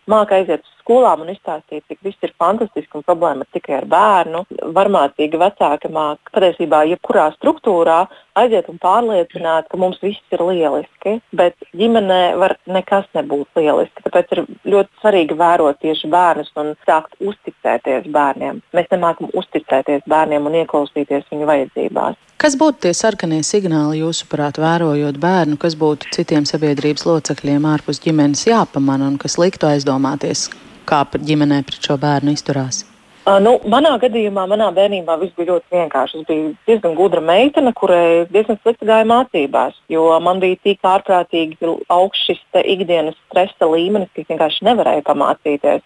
māca 0.09 0.39
aiziet 0.39 0.63
uz 0.63 0.75
skolām 0.81 1.21
un 1.25 1.33
izstāstīt, 1.33 1.83
cik 1.85 1.99
viss 2.05 2.25
ir 2.25 2.33
fantastiski 2.41 2.97
un 2.97 3.05
problēma 3.05 3.45
tikai 3.53 3.77
ar 3.81 3.87
bērnu. 3.91 4.45
Varmācīgi 4.75 5.41
vecāki 5.41 5.91
māca 5.93 6.33
patiesībā 6.33 6.81
jebkurā 6.89 7.29
struktūrā 7.37 8.01
aiziet 8.39 8.69
un 8.71 8.79
pārliecināt, 8.81 9.67
ka 9.71 9.79
mums 9.79 9.99
viss 10.03 10.33
ir 10.33 10.43
lieliski, 10.45 11.17
bet 11.35 11.55
ģimenē 11.77 12.21
var 12.41 12.55
nekas 12.69 13.07
nebūt 13.17 13.59
lieliski. 13.59 14.05
Tāpēc 14.05 14.33
ir 14.35 14.43
ļoti 14.73 15.01
svarīgi 15.01 15.37
vērot 15.39 15.79
tieši 15.83 16.09
bērnus 16.11 16.51
un 16.59 16.73
sākt 16.87 17.15
uzticēties 17.19 18.09
bērniem. 18.13 18.63
Mēs 18.75 18.89
nemākam 18.93 19.31
uzticēties 19.33 20.07
bērniem 20.09 20.49
un 20.49 20.59
ieklausīties 20.63 21.29
viņu 21.31 21.49
vajadzībās. 21.49 22.19
Kas 22.39 22.55
būtu 22.55 22.85
tie 22.85 22.93
sarkanie 22.95 23.41
signāli, 23.43 23.99
jūsuprāt, 23.99 24.61
vērojot 24.63 25.17
bērnu, 25.19 25.57
kas 25.59 25.75
būtu 25.79 26.07
citiem 26.15 26.45
sabiedrības 26.47 27.03
locekļiem 27.09 27.67
ārpus 27.67 27.99
ģimenes 28.05 28.45
jāpamana 28.47 29.09
un 29.11 29.17
kas 29.19 29.35
liktu 29.41 29.67
aizdomāties, 29.67 30.47
kā 30.87 31.03
ģimenē 31.19 31.65
pret 31.67 31.83
šo 31.83 31.99
bērnu 31.99 32.37
izturās? 32.37 32.85
Uh, 33.29 33.35
nu, 33.43 33.51
manā 33.69 33.91
gadījumā, 34.01 34.47
manā 34.49 34.71
bērnībā 34.73 35.13
viss 35.21 35.35
bija 35.37 35.51
ļoti 35.51 35.75
vienkārši. 35.75 36.21
Es 36.21 36.25
biju 36.25 36.45
diezgan 36.65 36.95
gudra 36.97 37.21
meitene, 37.21 37.73
kurai 37.77 38.23
diezgan 38.31 38.57
slikti 38.63 38.87
gāja 38.89 39.05
mācībās, 39.05 39.75
jo 39.91 40.07
man 40.25 40.39
bija 40.41 40.57
tik 40.65 40.87
ārprātīgi 40.89 41.59
augsts 41.93 42.25
šis 42.25 42.39
ikdienas 42.63 43.19
stresa 43.27 43.69
līmenis, 43.69 44.09
ka 44.15 44.23
es 44.23 44.31
vienkārši 44.31 44.65
nevarēju 44.69 45.05
pamācīties. 45.11 45.85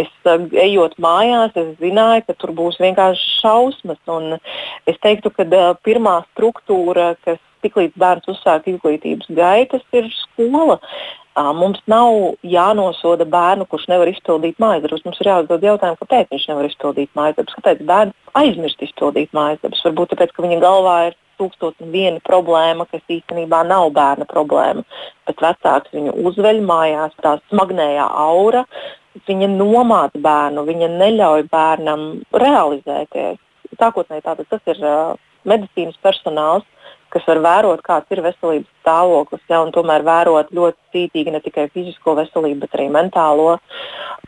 Es 0.00 0.08
uh, 0.24 0.46
ejot 0.64 0.96
mājās, 1.02 1.52
es 1.60 1.74
zināju, 1.82 2.24
ka 2.24 2.38
tur 2.40 2.54
būs 2.56 2.80
vienkārši 2.80 3.36
šausmas. 3.42 4.00
Es 4.88 4.96
teiktu, 5.04 5.34
ka 5.34 5.44
uh, 5.44 5.70
pirmā 5.84 6.22
struktūra, 6.30 7.10
kas 7.26 7.42
tiklīdz 7.66 8.00
bērns 8.00 8.32
uzsāk 8.32 8.70
izglītības 8.72 9.28
gaitas, 9.36 9.84
ir 9.92 10.08
skola. 10.14 10.80
Mums 11.38 11.78
nav 11.90 12.38
jānosoda 12.46 13.26
bērnu, 13.28 13.66
kurš 13.70 13.86
nevar 13.92 14.10
izpildīt 14.10 14.58
mājas 14.62 14.82
darbus. 14.84 15.04
Mums 15.06 15.20
ir 15.22 15.30
jāuzdod 15.30 15.64
jautājumu, 15.66 16.00
kāpēc 16.02 16.32
viņš 16.34 16.46
nevar 16.50 16.68
izpildīt 16.68 17.10
mājas 17.18 17.38
darbus, 17.38 17.56
kāpēc 17.60 17.82
bērns 17.88 18.36
aizmirst 18.40 18.84
izpildīt 18.88 19.34
mājas 19.36 19.60
darbus. 19.62 19.84
Varbūt 19.86 20.14
tāpēc, 20.14 20.34
ka 20.34 20.44
viņa 20.46 20.60
galvā 20.64 20.96
ir 21.08 21.18
tūkstoš 21.38 21.84
un 21.84 21.92
viena 21.94 22.22
problēma, 22.26 22.88
kas 22.90 23.04
īstenībā 23.06 23.62
nav 23.68 23.92
bērna 23.94 24.26
problēma. 24.30 24.82
Bet 25.28 25.42
vecāks 25.44 25.94
viņu 25.94 26.16
uzveļ 26.26 26.62
mājās, 26.66 27.14
tā 27.22 27.36
smagnējā 27.52 28.08
aura, 28.24 28.64
viņa 29.28 29.50
nomāca 29.54 30.18
bērnu, 30.24 30.66
viņa 30.66 30.90
neļauj 30.96 31.46
bērnam 31.52 32.08
realizēties. 32.42 33.38
Sākotnēji 33.78 34.24
tātad 34.26 34.48
tas 34.50 34.74
ir 34.74 34.82
uh, 34.82 35.14
medicīnas 35.46 35.98
personāls, 36.02 36.66
kas 37.12 37.26
var 37.28 37.40
vērot, 37.44 37.82
kāds 37.86 38.14
ir 38.14 38.22
veselības 38.24 38.70
stāvoklis, 38.82 39.44
ja, 39.50 39.60
un 39.64 39.72
tomēr 39.74 40.04
vērot 40.06 40.52
ļoti 40.54 40.78
cītīgi 40.94 41.34
ne 41.34 41.40
tikai 41.44 41.68
fizisko 41.74 42.16
veselību, 42.18 42.62
bet 42.64 42.76
arī 42.78 42.88
mentālo. 42.94 43.58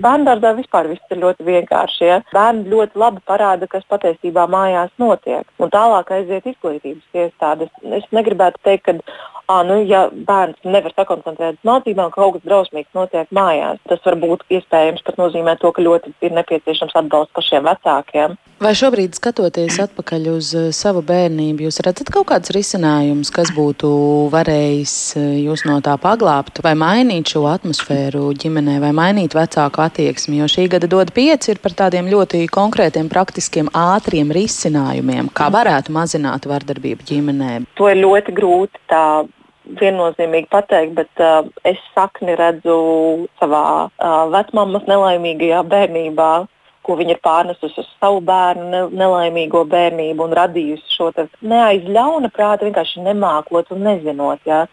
Bērngārzā 0.00 0.54
vispār 0.56 0.88
viss 0.88 1.12
ir 1.12 1.20
ļoti 1.20 1.44
vienkārši. 1.44 2.04
Ja. 2.06 2.20
Bērni 2.32 2.70
ļoti 2.72 3.00
labi 3.00 3.20
parāda, 3.28 3.68
kas 3.70 3.84
patiesībā 3.90 4.46
mājās 4.50 4.92
notiek, 5.00 5.48
un 5.60 5.72
tālāk 5.72 6.12
aiziet 6.16 6.48
izglītības 6.48 7.24
iestādes. 7.24 7.72
Es 8.00 8.08
negribētu 8.16 8.62
teikt, 8.64 8.88
ka 8.88 8.96
à, 9.50 9.62
nu, 9.66 9.80
ja 9.88 10.04
bērns 10.10 10.60
nevar 10.64 10.94
sakoncentrēties 10.94 11.66
mācībām, 11.66 12.12
ka 12.12 12.22
kaut 12.22 12.38
kas 12.38 12.46
drausmīgs 12.46 12.94
notiek 12.96 13.32
mājās, 13.34 13.80
tas 13.90 14.02
var 14.06 14.16
būt 14.22 14.44
iespējams 14.56 15.02
pat 15.06 15.18
nozīmē 15.20 15.56
to, 15.60 15.72
ka 15.74 15.84
ļoti 15.84 16.14
ir 16.26 16.36
nepieciešams 16.38 16.96
atbalsts 17.02 17.34
pašiem 17.36 17.66
vecākiem. 17.66 18.36
Vai 18.60 18.74
šobrīd, 18.76 19.16
skatoties 19.16 19.78
atpakaļ 19.86 20.26
uz 20.34 20.52
uh, 20.54 20.68
savu 20.76 21.00
bērnību, 21.06 21.64
jūs 21.66 21.80
redzat 21.86 22.12
kaut 22.12 22.28
kādus 22.28 22.52
risinājumus, 22.52 22.69
kas 23.34 23.50
būtu 23.56 23.88
varējis 24.30 24.94
uh, 25.18 25.24
jūs 25.40 25.64
no 25.66 25.78
tā 25.82 25.96
paglābt, 26.00 26.60
vai 26.62 26.76
mainīt 26.78 27.32
šo 27.32 27.46
atmosfēru 27.50 28.28
ģimenē, 28.38 28.78
vai 28.82 28.92
mainīt 28.96 29.34
vecāku 29.34 29.82
attieksmi? 29.82 30.38
Jo 30.38 30.46
šī 30.50 30.68
gada 30.70 30.86
dod 30.90 31.10
pieci 31.16 31.50
ir 31.54 31.60
par 31.62 31.74
tādiem 31.78 32.06
ļoti 32.12 32.44
konkrētiem, 32.52 33.10
praktiskiem, 33.10 33.72
ātriem 33.74 34.30
risinājumiem, 34.30 35.32
kā 35.34 35.50
varētu 35.50 35.92
mazināt 35.96 36.46
vardarbību 36.46 37.08
ģimenē. 37.10 37.52
To 37.80 37.90
ir 37.90 37.98
ļoti 38.04 38.36
grūti 38.36 38.82
tā 38.92 39.04
viennozīmīgi 39.80 40.48
pateikt, 40.50 40.94
bet 40.98 41.22
uh, 41.22 41.42
es 41.68 41.78
sakni 41.94 42.34
redzu 42.38 43.26
savā 43.40 43.64
uh, 43.88 44.24
vecmāmas 44.32 44.86
nelaimīgajā 44.90 45.60
bērnībā, 45.70 46.32
ko 46.86 46.96
viņa 46.98 47.14
ir 47.14 47.20
pārnesusi 47.24 47.82
uz 47.82 47.88
savu 48.00 48.22
bērnu 48.24 48.86
nelaimīgo 48.96 49.64
bērnību 49.70 50.26
un 50.26 50.36
radījusi 50.38 50.96
šo 50.96 51.10
neaiz 51.52 51.86
ļauna 51.88 52.30
prāta, 52.32 52.66
vienkārši 52.66 53.04
nemākot 53.04 53.72
un 53.74 53.84
nezinot. 53.86 54.40
Ja. 54.48 54.66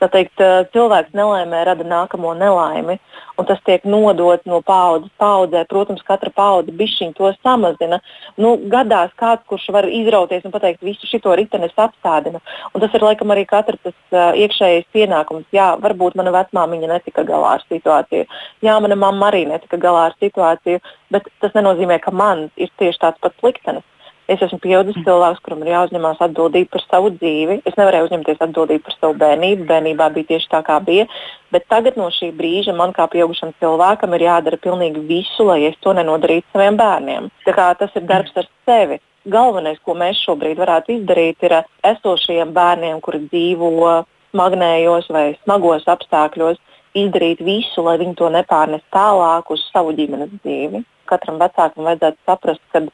Tā 0.00 0.08
teikt, 0.08 0.40
cilvēks 0.72 1.12
nelaimē 1.12 1.58
rada 1.68 1.84
nākamo 1.84 2.32
nelaimi, 2.38 2.96
un 3.36 3.48
tas 3.48 3.58
tiek 3.66 3.84
nodots 3.84 4.48
no 4.48 4.62
paudzes 4.64 5.12
paudzē. 5.20 5.66
Protams, 5.68 6.00
katra 6.06 6.32
paudze 6.32 6.72
bišķiņu 6.76 7.16
to 7.18 7.32
samazina. 7.42 7.98
Nu, 8.40 8.54
gadās 8.72 9.12
kāds, 9.20 9.44
kurš 9.50 9.68
var 9.76 9.88
izrauties 9.88 10.46
un 10.48 10.54
pateikt, 10.54 10.80
visu 10.86 11.08
šo 11.10 11.36
riteni 11.36 11.68
es 11.68 11.76
apstādinu. 11.76 12.40
Un 12.72 12.80
tas 12.80 12.96
ir 12.96 13.04
laikam 13.04 13.34
arī 13.34 13.44
katra 13.50 13.76
tas 13.76 13.96
uh, 14.14 14.32
iekšējais 14.40 14.88
pienākums. 14.96 15.44
Jā, 15.52 15.74
varbūt 15.84 16.16
mana 16.16 16.32
vecmāmiņa 16.38 16.92
netika 16.94 17.26
galā 17.28 17.58
ar 17.58 17.66
situāciju. 17.68 18.24
Jā, 18.64 18.80
mana 18.80 18.96
mamma 18.96 19.28
arī 19.28 19.44
netika 19.52 19.76
galā 19.80 20.08
ar 20.08 20.16
situāciju, 20.16 20.80
bet 21.12 21.28
tas 21.44 21.49
nenozīmē, 21.56 22.00
ka 22.02 22.12
man 22.14 22.48
ir 22.56 22.70
tieši 22.80 23.02
tāds 23.04 23.22
pats 23.22 23.46
liktenis. 23.46 23.86
Es 24.30 24.38
esmu 24.44 24.60
pieaugušs 24.62 25.00
mm. 25.00 25.06
cilvēks, 25.08 25.40
kuram 25.42 25.62
ir 25.64 25.72
jāuzņemās 25.72 26.20
atbildība 26.22 26.76
par 26.76 26.82
savu 26.84 27.08
dzīvi. 27.16 27.56
Es 27.66 27.74
nevarēju 27.74 28.06
uzņemties 28.06 28.42
atbildību 28.44 28.84
par 28.86 28.94
savu 28.94 29.16
bērnību. 29.18 29.64
Bērnībā 29.66 30.06
bija 30.14 30.28
tieši 30.28 30.50
tā, 30.52 30.60
kā 30.68 30.76
bija. 30.86 31.08
Bet 31.50 31.66
tagad 31.72 31.98
no 31.98 32.06
šī 32.14 32.28
brīža 32.38 32.74
man 32.78 32.94
kā 32.94 33.08
pieaugušam 33.10 33.50
cilvēkam 33.62 34.14
ir 34.14 34.26
jādara 34.28 34.60
pilnīgi 34.62 35.02
visu, 35.08 35.48
lai 35.48 35.64
es 35.72 35.78
to 35.82 35.96
nenodarītu 35.98 36.46
saviem 36.52 36.78
bērniem. 36.78 37.26
Tas 37.48 37.98
ir 37.98 38.06
darbs 38.06 38.38
ar 38.38 38.46
sevi. 38.68 39.00
Galvenais, 39.34 39.82
ko 39.84 39.98
mēs 39.98 40.22
šobrīd 40.22 40.62
varētu 40.62 40.94
izdarīt, 41.00 41.42
ir 41.48 41.56
esošajiem 41.90 42.54
bērniem, 42.54 43.02
kuri 43.02 43.24
dzīvo 43.26 43.98
smagnējos 44.30 45.10
vai 45.10 45.26
smagos 45.42 45.90
apstākļos, 45.90 46.62
izdarīt 46.94 47.42
visu, 47.42 47.82
lai 47.82 47.98
viņi 47.98 48.14
to 48.22 48.30
nepārnest 48.30 48.86
tālāk 48.94 49.50
uz 49.50 49.66
savu 49.74 49.92
ģimenes 49.98 50.38
dzīvi 50.38 50.84
katram 51.10 51.40
vecākam 51.42 51.88
vajadzētu 51.88 52.28
saprast, 52.28 52.62
ka 52.72 52.84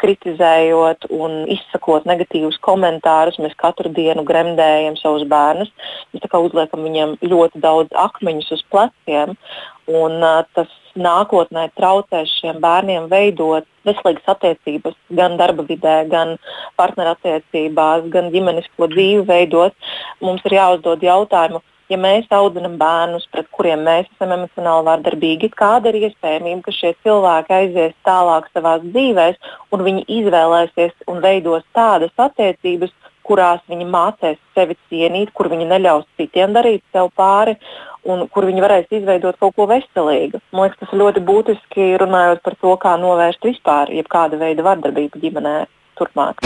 kritizējot 0.00 1.08
un 1.12 1.44
izsakot 1.52 2.06
negatīvus 2.08 2.58
komentārus, 2.64 3.38
mēs 3.42 3.56
katru 3.60 3.92
dienu 3.92 4.24
gremdējam 4.28 4.96
savus 5.00 5.26
bērnus. 5.28 5.72
Mēs 6.14 6.36
uzliekam 6.40 6.86
viņiem 6.86 7.16
ļoti 7.24 7.60
daudz 7.62 7.96
akmeņus 8.06 8.54
uz 8.56 8.64
pleciem, 8.72 9.36
un 9.90 10.16
uh, 10.24 10.40
tas 10.56 10.72
nākotnē 10.98 11.68
traucēs 11.78 12.32
šiem 12.40 12.60
bērniem 12.62 13.08
veidot 13.10 13.66
veselīgas 13.86 14.32
attiecības 14.34 14.96
gan 15.16 15.36
darba 15.40 15.64
vidē, 15.68 16.02
gan 16.10 16.36
partnerattiecībās, 16.80 18.08
gan 18.12 18.30
ģimenisko 18.34 18.90
dzīvi 18.92 19.26
veidot. 19.28 19.76
Mums 20.24 20.44
ir 20.48 20.58
jāuzdod 20.58 21.04
jautājumu, 21.04 21.62
ja 21.90 21.98
mēs 22.00 22.30
audzinām 22.34 22.76
bērnus, 22.80 23.26
pret 23.32 23.50
kuriem 23.54 23.82
mēs 23.86 24.08
esam 24.14 24.34
emocionāli 24.36 24.86
vardarbīgi, 24.86 25.50
kāda 25.58 25.90
ir 25.90 26.08
iespējamība, 26.08 26.62
ka 26.66 26.74
šie 26.76 26.94
cilvēki 27.04 27.56
aizies 27.56 27.94
tālāk 28.06 28.48
savā 28.54 28.78
dzīvēm 28.84 29.38
un 29.74 29.86
viņi 29.86 30.06
izvēlēsies 30.20 30.96
un 31.10 31.22
veidos 31.24 31.66
tādas 31.76 32.14
attiecības, 32.16 32.94
kurās 33.26 33.62
viņi 33.70 33.86
mācīs 33.86 34.38
sevi 34.56 34.76
cienīt, 34.90 35.30
kur 35.34 35.50
viņi 35.52 35.68
neļaus 35.70 36.06
citiem 36.18 36.54
darīt 36.56 36.82
sev 36.94 37.12
pāri 37.14 37.56
un 38.10 38.24
kur 38.32 38.46
viņi 38.48 38.64
varēs 38.64 38.94
izveidot 38.96 39.38
kaut 39.40 39.54
ko 39.58 39.68
veselīgu. 39.70 40.40
Man 40.54 40.66
liekas, 40.66 40.80
tas 40.82 40.96
ļoti 41.02 41.22
būtiski 41.26 41.90
runājot 42.00 42.42
par 42.46 42.56
to, 42.62 42.76
kā 42.80 42.96
novērst 43.00 43.44
vispār 43.46 43.92
jebkāda 43.94 44.40
veida 44.40 44.66
vardarbību 44.66 45.22
ģimenē 45.22 45.58
turpmāk. 46.00 46.42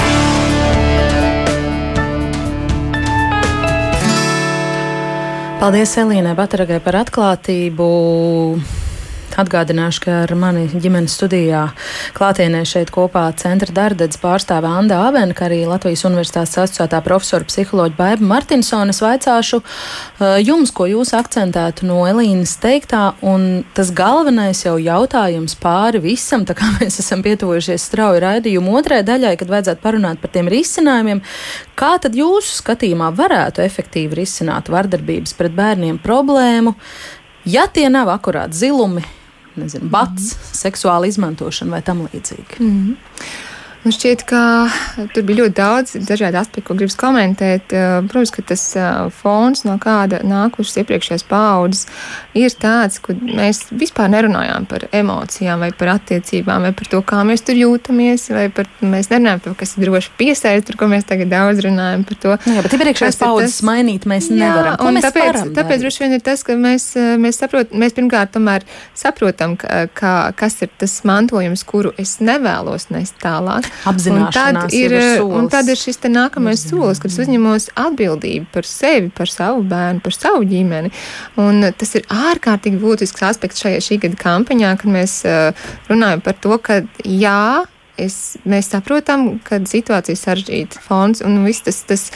Paldies 5.65 5.95
Elīnai 5.97 6.35
Bataragai 6.37 6.77
par 6.85 6.99
atklātību. 6.99 7.85
Atgādināšu, 9.35 10.05
ka 10.05 10.12
ar 10.22 10.32
mani 10.39 10.68
ģimenes 10.70 11.16
studijā 11.18 11.64
klātienē 12.14 12.61
šeit 12.68 12.93
kopā 12.95 13.24
centra 13.41 13.72
darbības 13.74 14.20
pārstāve 14.22 14.68
Anna 14.70 15.01
Avena, 15.09 15.35
kā 15.35 15.49
arī 15.49 15.64
Latvijas 15.66 16.05
Universitātes 16.07 16.55
asociētā 16.62 17.01
profesora 17.03 17.47
psiholoģa 17.49 17.97
Baiba 17.99 18.28
Martinsona. 18.30 18.95
Es 18.95 19.03
vaicāšu 19.03 19.59
uh, 19.59 20.37
jums, 20.39 20.70
ko 20.70 20.87
jūs 20.87 21.11
akcentētu 21.18 21.89
no 21.89 22.05
Elīnas 22.07 22.53
teiktā, 22.62 23.16
un 23.26 23.64
tas 23.74 23.91
galvenais 23.97 24.62
jau 24.62 24.76
jautājums 24.78 25.59
pāri 25.59 26.05
visam, 26.05 26.47
tā 26.47 26.55
kā 26.59 26.70
mēs 26.78 27.01
esam 27.03 27.26
pietuvojušies 27.26 27.89
strauji 27.91 28.22
raidījumu 28.22 28.78
otrai 28.78 29.03
daļai, 29.09 29.35
kad 29.41 29.51
vajadzētu 29.51 29.82
parunāt 29.82 30.22
par 30.22 30.30
tiem 30.37 30.53
risinājumiem. 30.53 31.24
Kā 31.74 31.97
tad 31.99 32.14
jūsu 32.14 32.61
skatījumā 32.61 33.11
varētu 33.18 33.66
efektīvi 33.66 34.22
risināt 34.22 34.70
vardarbības 34.70 35.35
pret 35.35 35.59
bērniem 35.59 35.99
problēmu? 36.07 36.76
Ja 37.45 37.66
tie 37.68 37.91
nav 37.93 38.09
akurāti 38.09 38.57
zilumi, 38.57 39.03
nezinu, 39.57 39.88
bats, 39.90 40.22
mm 40.22 40.38
-hmm. 40.38 40.55
seksuāla 40.62 41.07
izmantošana 41.07 41.70
vai 41.70 41.82
tam 41.82 42.07
līdzīgi. 42.07 42.61
Mm 42.61 42.70
-hmm. 42.70 42.96
Man 43.85 43.93
šķiet, 43.93 44.22
ka 44.24 44.41
tur 45.12 45.26
bija 45.28 45.43
ļoti 45.43 45.55
daudz 45.59 45.91
dažādu 46.09 46.39
aspektu, 46.41 46.70
ko 46.70 46.74
gribas 46.78 46.95
komentēt. 46.97 47.68
Eh, 47.76 47.99
protams, 48.09 48.30
ka 48.32 48.45
tas 48.49 48.62
eh, 48.80 48.87
fons, 49.12 49.61
no 49.66 49.74
kāda 49.82 50.22
nākušas 50.24 50.78
iepriekšējās 50.80 51.24
paudzes, 51.28 51.85
ir 52.32 52.55
tāds, 52.57 52.97
ka 53.05 53.12
mēs 53.12 53.66
vispār 53.76 54.09
nerunājām 54.14 54.64
par 54.70 54.87
emocijām, 54.89 55.61
vai 55.61 55.68
par 55.76 55.99
attiecībām, 55.99 56.64
vai 56.64 56.70
par 56.78 56.89
to, 56.95 57.03
kā 57.05 57.20
mēs 57.28 57.45
tur 57.45 57.61
jūtamies, 57.61 58.24
vai 58.32 58.47
par 58.57 58.70
mēs 58.80 59.11
nerunājam 59.12 59.45
par 59.45 59.53
to, 59.53 59.55
kas 59.61 59.76
ir 59.76 59.85
droši 59.85 60.14
piesaist, 60.16 60.70
par 60.70 60.80
ko 60.80 60.89
mēs 60.95 61.05
tagad 61.12 61.28
daudz 61.35 61.61
runājam. 61.68 62.07
Par 62.09 62.20
to, 62.24 62.39
jā, 62.41 62.64
bet 62.64 62.78
iepriekšējās 62.78 63.20
paudzes 63.20 63.59
tas... 63.59 63.66
mainīt 63.68 64.09
mēs 64.09 64.30
jā, 64.32 64.41
nevaram. 64.47 64.80
Ko 64.80 64.95
mēs 64.97 65.09
tāpēc, 65.11 65.28
varam 65.28 65.53
tāpēc 65.61 65.85
droši 65.85 66.05
vien 66.07 66.16
ir 66.16 66.24
tas, 66.24 66.47
ka 66.49 66.57
mēs, 66.57 66.89
eh, 66.97 67.12
mēs, 67.20 67.43
saprot, 67.45 67.76
mēs 67.76 68.01
pirmkārt 68.01 68.32
tomēr 68.39 68.64
saprotam, 68.97 69.59
ka, 69.61 69.85
ka, 69.93 70.16
kas 70.41 70.62
ir 70.64 70.72
tas 70.80 70.97
mantojums, 71.05 71.68
kuru 71.68 71.93
es 72.01 72.16
nevēlos 72.24 72.89
nest 72.97 73.20
tālāk. 73.20 73.74
Un 73.87 74.25
tad 74.35 74.75
ir, 74.75 74.95
ir 74.95 75.25
un 75.25 75.49
tad 75.53 75.68
ir 75.68 75.79
šis 75.81 76.01
nākamais 76.09 76.66
solis, 76.68 77.01
kad 77.03 77.12
es 77.12 77.18
uzņemos 77.25 77.70
atbildību 77.81 78.49
par 78.55 78.68
sevi, 78.68 79.11
par 79.14 79.31
savu 79.31 79.64
bērnu, 79.68 80.03
par 80.05 80.16
savu 80.16 80.45
ģimeni. 80.49 80.93
Un 81.41 81.70
tas 81.79 81.95
ir 81.99 82.09
ārkārtīgi 82.12 82.81
būtisks 82.83 83.27
aspekts 83.31 83.64
šajā 83.64 83.83
šī 83.85 84.01
gada 84.07 84.20
kampaņā, 84.20 84.75
kad 84.81 84.97
mēs 84.97 85.20
uh, 85.29 85.68
runājam 85.91 86.25
par 86.25 86.39
to, 86.41 86.59
ka 86.62 86.83
jā, 87.05 87.64
Es, 87.95 88.35
mēs 88.43 88.72
saprotam, 88.72 89.37
ka 89.47 89.61
situācija 89.70 90.16
ir 90.16 90.18
sarežģīta. 90.18 90.81
Fonds 90.83 91.20
un 91.22 91.45
viss 91.47 91.62
tas, 91.62 91.77
tas, 91.87 92.09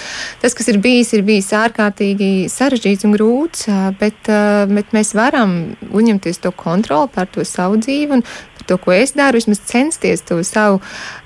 tas, 0.42 0.56
kas 0.58 0.66
ir 0.72 0.80
bijis, 0.82 1.12
ir 1.14 1.22
bijis 1.26 1.52
ārkārtīgi 1.54 2.48
sarežģīts 2.50 3.06
un 3.06 3.14
grūts, 3.14 3.68
bet, 4.00 4.30
bet 4.72 4.96
mēs 4.96 5.14
varam 5.14 5.54
uzņemties 5.86 6.42
to 6.42 6.50
kontroli 6.50 7.12
pār 7.14 7.30
to 7.30 7.46
savu 7.46 7.78
dzīvi 7.78 8.18
un 8.18 8.26
to, 8.68 8.78
ko 8.80 8.94
es 8.94 9.14
daru, 9.16 9.40
vismaz 9.40 9.60
censties 9.68 10.22
to 10.28 10.38
savu, 10.46 10.80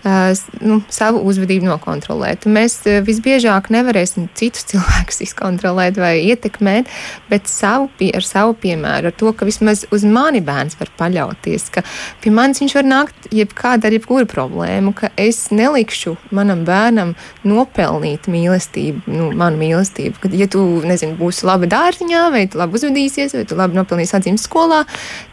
uh, 0.04 0.32
nu, 0.62 0.80
savu 0.92 1.22
uzvedību 1.28 1.66
nokontrolēt. 1.68 2.46
Mēs 2.46 2.78
uh, 2.86 3.00
visbiežāk 3.06 3.70
nevarēsim 3.74 4.28
citus 4.38 4.66
cilvēkus 4.72 5.22
izkontrolēt 5.26 6.00
vai 6.00 6.14
ietekmēt, 6.30 6.90
bet 7.30 7.50
savu, 7.50 7.90
ar 8.12 8.26
savu 8.26 8.56
piemēru, 8.62 9.10
ar 9.10 9.16
to, 9.18 9.32
ka 9.36 9.48
vismaz 9.48 9.84
uz 9.92 10.06
mani 10.06 10.42
bērns 10.44 10.78
var 10.80 10.92
paļauties, 10.98 11.68
ka 11.74 11.84
pie 12.22 12.32
manis 12.34 12.62
viņš 12.62 12.76
var 12.78 12.88
nākt 12.88 13.30
jebkāda 13.34 13.88
ar 13.88 13.96
jebkuru 13.96 14.28
problēmu, 14.30 14.94
ka 14.96 15.12
es 15.20 15.48
nelikšu 15.54 16.16
manam 16.34 16.64
bērnam 16.68 17.14
nopelnīt 17.46 18.28
mīlestību, 18.30 19.04
nu, 19.10 19.30
manu 19.36 19.60
mīlestību. 19.60 20.20
Kad, 20.22 20.36
ja 20.38 20.48
tu, 20.50 20.62
nezinu, 20.86 21.16
būsi 21.20 21.46
labi 21.48 21.70
dārziņā, 21.72 22.24
vai 22.34 22.46
tu 22.50 22.60
labi 22.60 22.78
uzvedīsies, 22.78 23.36
vai 23.38 23.46
tu 23.48 23.58
labi 23.58 23.78
nopelnīsi 23.78 24.16
atzīmes 24.18 24.46
skolā, 24.48 24.82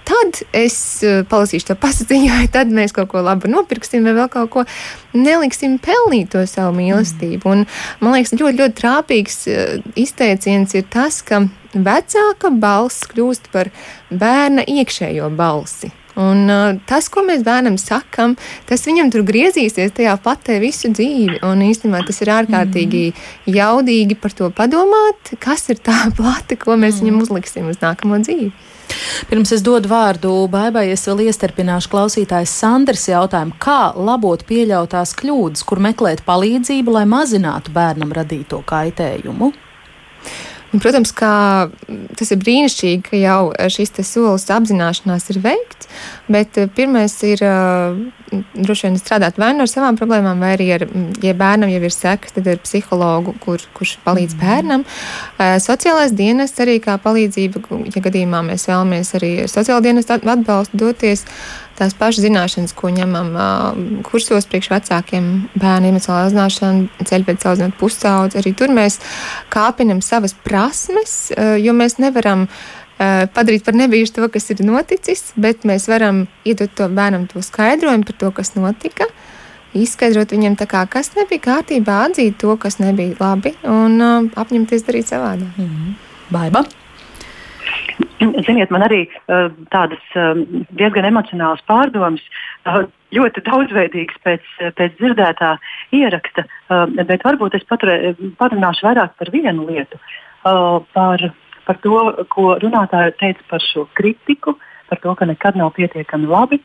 tad 0.09 0.41
es 0.55 0.77
uh, 1.05 1.21
palasīšu 1.29 1.69
to 1.69 1.75
pasatiņu, 1.79 1.98
vai 2.37 2.47
tad 2.51 2.71
mēs 2.73 2.95
kaut 2.95 3.11
ko 3.13 3.23
labu 3.25 3.51
nopirksim, 3.51 4.05
vai 4.07 4.15
vēl 4.17 4.31
kaut 4.33 4.51
ko 4.53 4.65
neliksim 5.17 5.77
pelnīt 5.83 6.33
to 6.33 6.43
savu 6.49 6.75
mīlestību. 6.79 7.43
Un, 7.49 7.65
man 8.01 8.17
liekas, 8.17 8.35
ļoti, 8.39 8.61
ļoti 8.63 8.79
trāpīgs 8.81 9.39
uh, 9.51 9.77
izteiciens 9.99 10.75
ir 10.77 10.89
tas, 10.91 11.21
ka 11.25 11.45
vecāka 11.73 12.51
balss 12.51 13.07
kļūst 13.11 13.51
par 13.53 13.71
bērna 14.09 14.65
iekšējo 14.67 15.29
balsi. 15.37 15.93
Un, 16.19 16.49
uh, 16.51 16.75
tas, 16.89 17.07
ko 17.11 17.21
mēs 17.23 17.45
bērnam 17.45 17.77
sakam, 17.79 18.33
tas 18.67 18.83
viņam 18.87 19.11
tur 19.13 19.23
griezīsies 19.27 19.93
tajā 19.95 20.15
patē 20.23 20.57
visu 20.59 20.91
dzīvi. 20.91 21.39
Un 21.47 21.61
īstenībā 21.63 22.01
tas 22.07 22.19
ir 22.23 22.33
ārkārtīgi 22.33 23.03
mm. 23.11 23.53
jaudīgi 23.55 24.17
par 24.19 24.35
to 24.35 24.49
padomāt, 24.55 25.35
kas 25.39 25.69
ir 25.71 25.79
tā 25.85 26.09
plata, 26.17 26.59
ko 26.59 26.75
mēs 26.75 26.99
mm. 26.99 27.05
viņam 27.05 27.23
uzliksim 27.23 27.71
uz 27.71 27.79
nākamo 27.83 28.19
dzīvi. 28.25 28.51
Pirms 29.29 29.51
es 29.55 29.63
dodu 29.65 29.89
vārdu 29.91 30.31
Baibai, 30.51 30.87
es 30.93 31.05
vēl 31.07 31.25
iestarpināšu 31.27 31.91
klausītājs 31.91 32.53
Sandrs 32.61 33.07
jautājumu, 33.11 33.57
kā 33.61 33.91
labot 33.97 34.45
pieļautās 34.49 35.15
kļūdas, 35.19 35.65
kur 35.67 35.81
meklēt 35.83 36.23
palīdzību, 36.27 36.95
lai 36.97 37.05
mazinātu 37.09 37.73
bērnam 37.75 38.13
radīto 38.15 38.63
kaitējumu. 38.69 39.51
Un, 40.69 40.81
protams, 40.81 41.09
ka 41.17 41.31
tas 42.17 42.29
ir 42.29 42.41
brīnišķīgi, 42.43 43.01
ka 43.07 43.17
jau 43.17 43.69
šis 43.73 43.95
solis 44.05 44.45
apzināšanās 44.53 45.31
ir 45.33 45.41
veikts, 45.41 45.89
bet 46.29 46.57
eh, 46.57 46.69
pirmais 46.75 47.13
ir 47.25 47.41
eh, 47.43 47.99
droši 48.53 48.87
vien 48.87 48.97
strādāt 49.01 49.39
vai 49.41 49.51
nu 49.57 49.65
ar 49.65 49.71
savām 49.71 49.97
problēmām, 49.99 50.41
vai 50.41 50.53
arī, 50.55 50.67
ar, 50.77 50.85
ja 51.25 51.33
bērnam 51.37 51.71
jau 51.73 51.81
ir 51.85 51.95
sekas, 51.95 52.35
tad 52.35 52.49
ar 52.51 52.59
psihologu, 52.63 53.33
kur, 53.43 53.63
kurš 53.77 53.97
palīdz 54.05 54.37
mm. 54.37 54.43
bērnam. 54.43 54.85
Eh, 55.37 55.55
sociālais 55.63 56.13
dienests 56.15 56.61
arī 56.63 56.77
kā 56.83 56.99
palīdzība, 57.01 57.63
ja 57.89 58.05
gadījumā 58.05 58.43
mēs 58.51 58.69
vēlamies 58.69 59.15
arī 59.19 59.33
sociālo 59.49 59.81
dienestu 59.85 60.15
atbalstu 60.17 60.79
doties 60.79 61.25
tās 61.79 61.93
pašas 61.95 62.25
zināšanas, 62.25 62.73
ko 62.75 62.89
ņemam 62.91 63.29
uh, 63.39 64.01
kursos 64.03 64.43
priekš 64.51 64.67
vecākiem, 64.73 65.29
bērnu 65.61 65.93
emocionālā 65.93 66.25
zināšana, 66.33 67.05
ceļu 67.07 67.27
pēc 67.29 67.45
audzināt 67.47 67.77
pusaudzes. 67.79 68.41
Arī 68.41 68.51
tur 68.59 68.73
mēs 68.75 68.99
kāpinam 69.53 70.01
savas 70.03 70.35
prasmes, 70.43 71.13
uh, 71.31 71.53
jo 71.55 71.71
mēs 71.77 71.95
nevaram 72.03 72.49
uh, 72.49 72.59
padarīt 72.99 73.63
par 73.65 73.77
nebijušu 73.79 74.17
to, 74.17 74.27
kas 74.33 74.49
ir 74.51 74.63
noticis, 74.67 75.31
bet 75.39 75.63
mēs 75.67 75.87
varam 75.87 76.25
iedot 76.43 76.73
to 76.75 76.89
bērnam 76.91 77.27
to 77.31 77.41
skaidrojumu 77.45 78.07
par 78.09 78.17
to, 78.23 78.31
kas 78.35 78.55
notika. 78.57 79.07
Izskaidrot 79.77 80.31
viņam, 80.33 80.57
kā, 80.65 80.81
kas 80.89 81.13
nebija 81.15 81.45
kārtībā, 81.45 81.99
atzīt 82.09 82.39
to, 82.41 82.55
kas 82.57 82.79
nebija 82.81 83.15
labi 83.19 83.53
un 83.69 84.01
uh, 84.01 84.29
apņemties 84.41 84.85
darīt 84.87 85.11
savādāk. 85.13 85.51
Mm 85.57 85.65
-hmm. 85.65 85.97
Baiba! 86.33 86.63
Ziniet, 88.19 88.69
man 88.69 88.83
arī 88.83 89.05
uh, 89.07 89.51
tādas 89.71 90.01
uh, 90.15 90.39
diezgan 90.75 91.05
emocionālas 91.05 91.61
pārdomas, 91.69 92.23
uh, 92.65 92.83
ļoti 93.15 93.43
daudzveidīgas 93.45 94.17
pēc, 94.25 94.41
pēc 94.75 94.97
dzirdētā 94.99 95.57
ieraksta, 95.95 96.43
uh, 96.43 96.85
bet 97.05 97.23
varbūt 97.23 97.55
es 97.55 97.63
paturē, 97.69 98.15
parunāšu 98.41 98.87
vairāk 98.89 99.15
par 99.21 99.31
vienu 99.31 99.67
lietu, 99.69 99.97
uh, 100.43 100.81
par, 100.93 101.31
par 101.69 101.79
to, 101.85 102.01
ko 102.33 102.55
runātāja 102.63 103.13
teica 103.21 103.45
par 103.51 103.63
šo 103.63 103.85
kritiku, 103.97 104.57
par 104.89 105.01
to, 105.03 105.13
ka 105.15 105.29
nekad 105.29 105.57
nav 105.59 105.75
pietiekami 105.77 106.29
labi. 106.29 106.61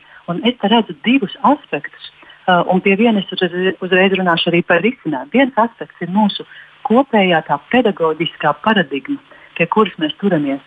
Es 0.49 0.57
redzu 0.65 0.95
divus 1.05 1.35
aspektus, 1.45 2.09
uh, 2.49 2.63
un 2.73 2.81
pie 2.81 2.95
vienas 2.97 3.29
uzreiz, 3.29 3.75
uzreiz 3.85 4.15
runāšu 4.17 4.49
arī 4.49 4.63
par 4.65 4.81
risinājumu. 4.81 5.33
Viens 5.35 5.59
aspekts 5.61 6.01
ir 6.01 6.09
mūsu 6.09 6.47
kopējā 6.89 7.43
tā 7.45 7.59
pedagoģiskā 7.69 8.55
paradigma, 8.65 9.21
pie 9.57 9.69
kuras 9.69 9.93
mēs 10.01 10.17
turamies 10.21 10.65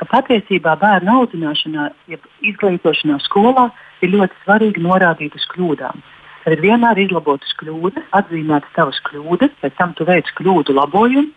ka 0.00 0.08
patiesībā 0.08 0.78
bērnu 0.80 1.18
audzināšanā, 1.20 1.90
ja 2.08 2.18
izglītošanā 2.48 3.18
skolā 3.26 3.68
ir 4.00 4.14
ļoti 4.14 4.38
svarīgi 4.44 4.84
norādīt 4.84 5.36
uz 5.36 5.44
kļūdām. 5.52 6.00
Tad 6.40 6.56
ir 6.56 6.62
vienmēr 6.64 7.02
izlabotas 7.02 7.52
kļūdas, 7.60 8.06
atzīmētas 8.16 8.72
tavas 8.76 9.00
kļūdas, 9.10 9.52
pēc 9.60 9.76
tam 9.76 9.92
tu 9.98 10.06
veic 10.08 10.30
kļūdu 10.38 10.76
labojumu. 10.78 11.28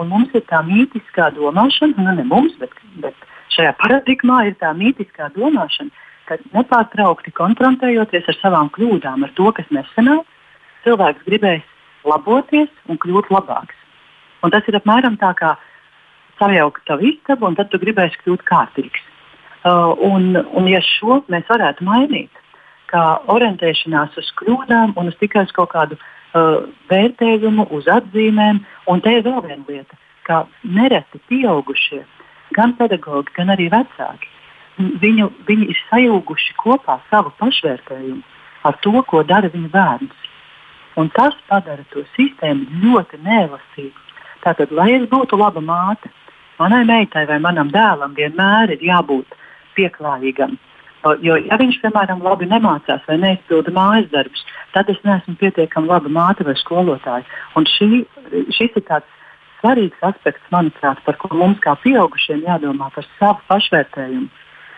Un 0.00 0.08
mums 0.08 0.32
ir 0.36 0.44
tā 0.48 0.62
mītiskā 0.64 1.28
domāšana, 1.36 2.00
nu 2.00 2.14
ne 2.16 2.24
mums, 2.28 2.54
bet, 2.60 2.72
bet 3.02 3.26
šajā 3.54 3.74
paradigmā 3.80 4.46
ir 4.48 4.56
tā 4.60 4.72
mītiskā 4.76 5.28
domāšana, 5.36 5.92
ka 6.28 6.38
nepārtraukti 6.54 7.34
konfrontējoties 7.36 8.30
ar 8.30 8.38
savām 8.40 8.70
kļūdām, 8.72 9.26
ar 9.26 9.34
to, 9.36 9.50
kas 9.56 9.68
nesenāk, 9.74 10.24
cilvēks 10.86 11.26
gribēs 11.28 11.66
laboties 12.08 12.70
un 12.88 12.98
kļūt 13.02 13.30
labāks. 13.34 13.76
Un 14.42 14.50
tas 14.50 14.66
ir 14.66 14.78
apmēram 14.78 15.18
tā 15.20 15.32
kā 15.38 15.54
sajaukt 16.40 16.86
tavu 16.88 17.12
istabu, 17.12 17.46
un 17.46 17.58
tad 17.58 17.70
tu 17.70 17.80
gribēsi 17.82 18.18
kļūt 18.24 18.46
kārtīgs. 18.48 19.02
Uh, 19.62 19.92
un, 20.02 20.32
un 20.58 20.66
ja 20.66 20.80
šo 20.82 21.20
mēs 21.30 21.46
varētu 21.46 21.84
mainīt, 21.86 22.40
kā 22.90 23.02
orientēšanās 23.30 24.16
uz 24.18 24.32
kļūdām 24.40 24.96
un 24.98 25.12
uz 25.12 25.18
tikai 25.20 25.46
uz 25.46 25.54
kaut 25.54 25.70
kādu 25.72 25.98
uh, 26.32 26.64
vērtējumu, 26.90 27.68
uz 27.76 27.88
atzīmēm, 27.90 28.62
un 28.90 29.04
te 29.04 29.16
ir 29.18 29.24
vēl 29.26 29.40
viena 29.46 29.64
lieta, 29.68 29.98
ka 30.26 30.44
nereti 30.62 31.20
pieaugušie, 31.30 32.02
gan 32.56 32.76
pedagogi, 32.78 33.34
gan 33.36 33.52
arī 33.54 33.68
vecāki, 33.72 34.30
viņu, 35.02 35.30
viņi 35.48 35.70
ir 35.72 35.80
sajūguši 35.90 36.56
kopā 36.60 37.00
savu 37.10 37.32
pašvērtējumu 37.40 38.22
ar 38.62 38.78
to, 38.82 38.94
ko 39.08 39.22
dara 39.26 39.50
viņu 39.52 39.70
bērns. 39.72 40.28
Un 41.00 41.08
tas 41.16 41.36
padara 41.48 41.84
to 41.92 42.04
sistēmu 42.16 42.82
ļoti 42.82 43.22
neelastīgu. 43.24 43.98
Tātad, 44.42 44.74
lai 44.74 44.90
es 44.98 45.06
būtu 45.08 45.38
laba 45.40 45.62
māte, 45.64 46.10
manai 46.58 46.82
meitai 46.88 47.24
vai 47.30 47.38
manam 47.40 47.70
dēlam 47.72 48.14
vienmēr 48.18 48.74
ir 48.74 48.84
jābūt 48.90 49.36
pieklājīgam. 49.76 50.58
Jo, 51.02 51.34
ja 51.34 51.58
viņš, 51.58 51.80
piemēram, 51.82 52.22
labi 52.22 52.46
nemācās 52.46 53.02
vai 53.08 53.16
neizpilda 53.18 53.72
mājas 53.74 54.06
darbus, 54.12 54.44
tad 54.74 54.90
es 54.92 55.00
neesmu 55.06 55.34
pietiekami 55.40 55.90
laba 55.90 56.12
māte 56.12 56.46
vai 56.46 56.54
skolotāja. 56.60 57.26
Un 57.58 57.66
šī, 57.66 58.04
šis 58.54 58.78
ir 58.78 58.86
tāds 58.86 59.18
svarīgs 59.58 60.06
aspekts, 60.06 60.46
manuprāt, 60.54 61.02
par 61.06 61.18
ko 61.18 61.32
mums 61.34 61.58
kā 61.62 61.74
pieaugušiem 61.82 62.46
jādomā 62.46 62.90
par 62.94 63.06
savu 63.18 63.42
pašvērtējumu. 63.50 64.30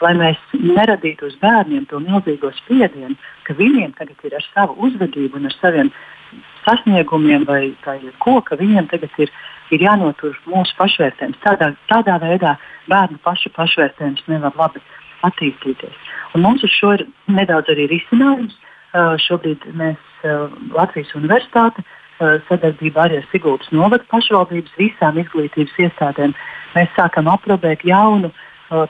Lai 0.03 0.13
mēs 0.19 0.41
neradītu 0.57 1.29
uz 1.29 1.37
bērniem 1.41 1.85
to 1.89 2.01
milzīgo 2.03 2.51
spiedienu, 2.57 3.15
ka 3.45 3.55
viņiem 3.57 3.95
tagad 4.01 4.25
ir 4.27 4.35
ar 4.41 4.49
savu 4.51 4.89
uzvedību 4.89 5.39
un 5.39 5.49
ar 5.49 5.57
saviem 5.61 5.93
sasniegumiem 6.65 7.45
vai, 7.49 7.63
vai 7.85 8.01
ko, 8.25 8.41
ka 8.45 8.57
viņiem 8.61 8.89
tagad 8.91 9.13
ir 9.21 9.33
ir 9.73 9.85
jānotur 9.85 10.37
mūsu 10.51 10.77
pašvērtējums. 10.79 11.41
Tādā, 11.45 11.73
tādā 11.91 12.19
veidā 12.23 12.57
bērnu 12.91 13.21
pašu 13.25 13.53
pašvērtējums 13.57 14.27
nevar 14.31 14.57
labi 14.59 14.83
attīstīties. 15.27 16.04
Mums 16.35 16.65
uz 16.67 16.73
šo 16.75 16.95
ir 16.99 17.07
nedaudz 17.31 17.71
arī 17.75 17.89
risinājums. 17.93 18.57
Uh, 18.95 19.17
šobrīd 19.19 19.63
mēs 19.75 19.99
uh, 20.23 20.53
Latvijas 20.75 21.11
Universitāte 21.19 21.83
uh, 21.83 22.39
sadarbībā 22.49 23.09
arī 23.09 23.19
ar 23.19 23.29
Sigultas 23.33 23.73
novadu 23.75 24.07
pašvaldības 24.13 24.77
visām 24.79 25.19
izglītības 25.19 25.75
iestādēm 25.87 26.35
mēs 26.77 26.93
sākam 26.99 27.31
aprobēt 27.31 27.83
jaunu 27.87 28.33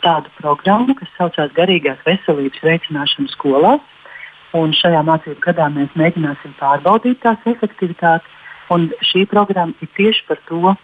tādu 0.01 0.31
programmu, 0.39 0.95
kas 0.97 1.11
saucās 1.19 1.51
Garīgās 1.57 1.99
veselības 2.07 2.63
veicināšana 2.65 3.33
skolās. 3.33 3.83
Un 4.57 4.73
šajā 4.77 5.03
mācību 5.05 5.43
gadā 5.45 5.67
mēs 5.75 5.91
mēģināsim 5.99 6.55
pārbaudīt 6.61 7.19
tās 7.25 7.43
efektivitāti 7.51 8.31
Un 8.73 8.89
šī 9.05 9.27
programma 9.29 9.75
ir 9.85 9.91
tieši 9.97 10.25
par 10.29 10.41
to, 10.49 10.75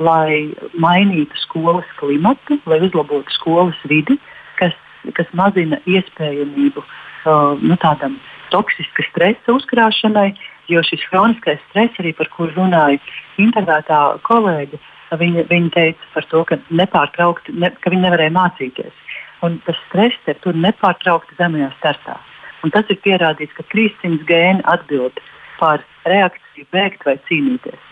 lai 0.00 0.52
mainītu 0.80 1.36
skolas 1.40 1.88
klimatu, 2.00 2.58
lai 2.68 2.80
uzlabotu 2.84 3.32
skolas 3.36 3.78
vidi, 3.88 4.16
kas, 4.60 4.76
kas 5.16 5.30
mazina 5.36 5.80
iespējamību 5.88 6.82
uh, 6.82 7.58
nu, 7.60 7.76
tādam 7.80 8.18
toksiska 8.50 9.04
stresa 9.08 9.54
uzkrāšanai, 9.56 10.32
jo 10.70 10.82
šis 10.86 11.02
kroniskais 11.10 11.60
stress, 11.68 11.98
arī 12.02 12.12
par 12.18 12.30
kuru 12.34 12.54
runāja 12.56 13.00
intervētā 13.42 14.00
kolēģi, 14.26 14.80
viņa, 15.18 15.46
viņa 15.50 15.70
teica 15.74 16.10
par 16.14 16.26
to, 16.30 16.42
ka, 16.46 16.58
nepārtraukti, 16.82 17.54
ne, 17.58 17.72
ka 17.82 17.92
viņa 17.92 18.08
nevarēja 18.08 18.34
mācīties. 18.36 19.06
Un 19.46 19.56
tas 19.66 19.78
stress 19.88 20.28
ir 20.28 20.38
tur 20.44 20.58
nepārtraukti 20.58 21.38
zemajā 21.38 21.70
startā. 21.78 22.18
Un 22.64 22.72
tas 22.74 22.88
ir 22.92 23.00
pierādīts, 23.00 23.54
ka 23.56 23.64
300 23.72 24.26
gēni 24.28 24.64
atbild 24.68 25.16
par 25.60 25.80
reakciju, 26.08 26.66
bēgt 26.74 27.06
vai 27.08 27.16
cīnīties. 27.28 27.86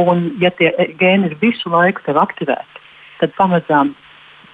Un, 0.00 0.24
ja 0.42 0.50
tie 0.58 0.72
gēni 0.98 1.30
ir 1.30 1.36
visu 1.42 1.70
laiku 1.70 2.16
aktivēti, 2.18 2.80
tad 3.20 3.34
pamazām 3.36 3.92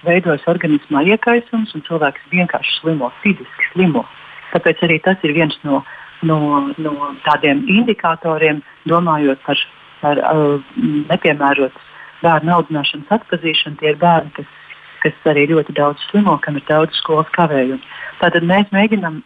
veidojas 0.05 0.45
organismā 0.49 1.03
iekaisums 1.13 1.75
un 1.77 1.83
cilvēks 1.87 2.29
vienkārši 2.33 2.79
slimo, 2.79 3.11
fiziski 3.23 3.69
slimo. 3.71 4.05
Tāpēc 4.51 4.83
arī 4.87 4.99
tas 5.03 5.21
ir 5.23 5.35
viens 5.37 5.55
no, 5.67 5.83
no, 6.27 6.39
no 6.77 7.11
tādiem 7.25 7.63
indikatoriem, 7.71 8.61
domājot 8.89 9.41
par, 9.45 9.61
par 10.01 10.21
uh, 10.25 10.73
nepiemērotas 11.11 11.89
bērnu 12.21 12.55
audzināšanas 12.57 13.13
atpazīšanu. 13.17 13.79
Tie 13.79 13.91
ir 13.93 13.99
bērni, 14.01 14.33
kas, 14.37 14.49
kas 15.05 15.31
arī 15.31 15.47
ļoti 15.53 15.75
daudz 15.77 16.03
slimo, 16.09 16.37
kam 16.43 16.59
ir 16.59 16.65
daudz 16.69 16.97
skolas 16.99 17.29
kavējumu. 17.37 17.81
Tātad 18.21 18.45
mēs 18.47 18.69
mēģinām 18.75 19.21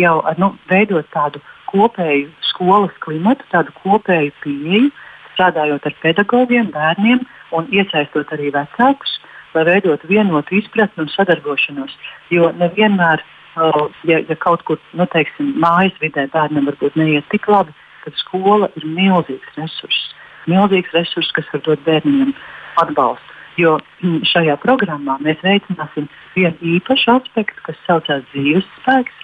jau 0.00 0.16
nu, 0.40 0.52
veidot 0.70 1.08
tādu 1.14 1.40
kopēju 1.70 2.30
skolas 2.50 2.94
klimatu, 3.04 3.46
tādu 3.52 3.72
kopēju 3.82 4.34
pieeju, 4.44 4.90
strādājot 5.34 5.88
ar 5.88 5.96
pedagogiem, 6.02 6.70
bērniem 6.72 7.24
un 7.56 7.68
iesaistot 7.74 8.30
arī 8.34 8.52
vecākus, 8.54 9.18
lai 9.56 9.64
veidotu 9.68 10.08
vienotu 10.10 10.56
izpratni 10.58 11.04
un 11.04 11.10
sadarbošanos. 11.12 11.94
Jo 12.34 12.50
nevienmēr, 12.60 13.22
uh, 13.56 13.86
ja, 14.08 14.20
ja 14.28 14.36
kaut 14.42 14.64
kur 14.68 14.80
nu, 14.98 15.06
teiksim, 15.12 15.54
mājas 15.62 15.96
vidē 16.02 16.26
bērnam 16.34 16.68
varbūt 16.70 16.98
neiet 17.00 17.28
tik 17.32 17.48
labi, 17.50 17.74
tad 18.04 18.18
skola 18.20 18.70
ir 18.78 18.86
milzīgs 18.86 19.56
resurss. 19.58 20.12
Milzīgs 20.50 20.92
resurss, 20.94 21.34
kas 21.34 21.48
var 21.52 21.64
dot 21.66 21.82
bērniem 21.88 22.34
atbalstu. 22.82 23.32
Jo 23.56 23.78
mm, 24.04 24.20
šajā 24.28 24.58
programmā 24.60 25.16
mēs 25.24 25.40
veicināsim 25.44 26.10
vienu 26.34 26.76
īpašu 26.76 27.14
aspektu, 27.14 27.62
kas 27.64 27.78
saucās 27.86 28.26
dzīves 28.34 28.66
spēks. 28.82 29.22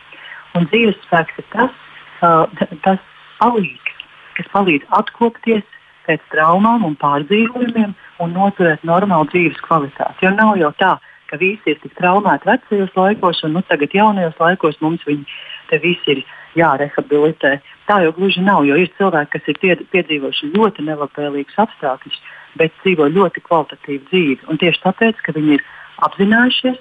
Un 0.56 0.66
dzīves 0.72 0.96
spēks 1.04 1.38
ir 1.40 1.46
tas, 1.52 1.76
uh, 2.24 2.64
tas 2.84 3.00
palīgs, 3.40 4.08
kas 4.38 4.48
palīdz 4.54 4.88
atkopties 4.96 5.68
pēc 6.06 6.22
traumām 6.34 6.84
un 6.88 6.96
pārdzīvojumiem 7.00 7.94
un 8.22 8.36
noturēt 8.36 8.84
normālu 8.86 9.28
dzīves 9.32 9.60
kvalitāti. 9.64 10.26
Jo 10.26 10.32
nav 10.34 10.56
jau 10.60 10.72
tā, 10.78 10.92
ka 11.30 11.38
visi 11.40 11.72
ir 11.72 11.80
tik 11.82 11.94
traumēti 11.98 12.48
vecajos 12.48 12.94
laikos, 12.98 13.42
un 13.46 13.56
nu, 13.56 13.64
tagad 13.68 13.94
jaunajos 13.96 14.38
laikos 14.40 14.78
mums 14.84 15.04
viņi 15.08 15.80
visi 15.82 16.16
ir 16.16 16.24
jārehabilitē. 16.58 17.56
Tā 17.88 18.02
jau 18.04 18.12
gluži 18.16 18.42
nav, 18.44 18.66
jo 18.68 18.76
ir 18.76 18.90
cilvēki, 18.98 19.30
kas 19.32 19.48
ir 19.48 19.84
piedzīvojuši 19.94 20.52
ļoti 20.52 20.84
nelabvēlīgus 20.88 21.60
apstākļus, 21.64 22.18
bet 22.60 22.74
dzīvo 22.82 23.08
ļoti 23.14 23.44
kvalitatīvu 23.46 24.04
dzīvi. 24.10 24.40
Un 24.52 24.60
tieši 24.60 24.82
tāpēc, 24.84 25.22
ka 25.24 25.32
viņi 25.36 25.56
ir 25.56 25.64
apzinājušies, 26.04 26.80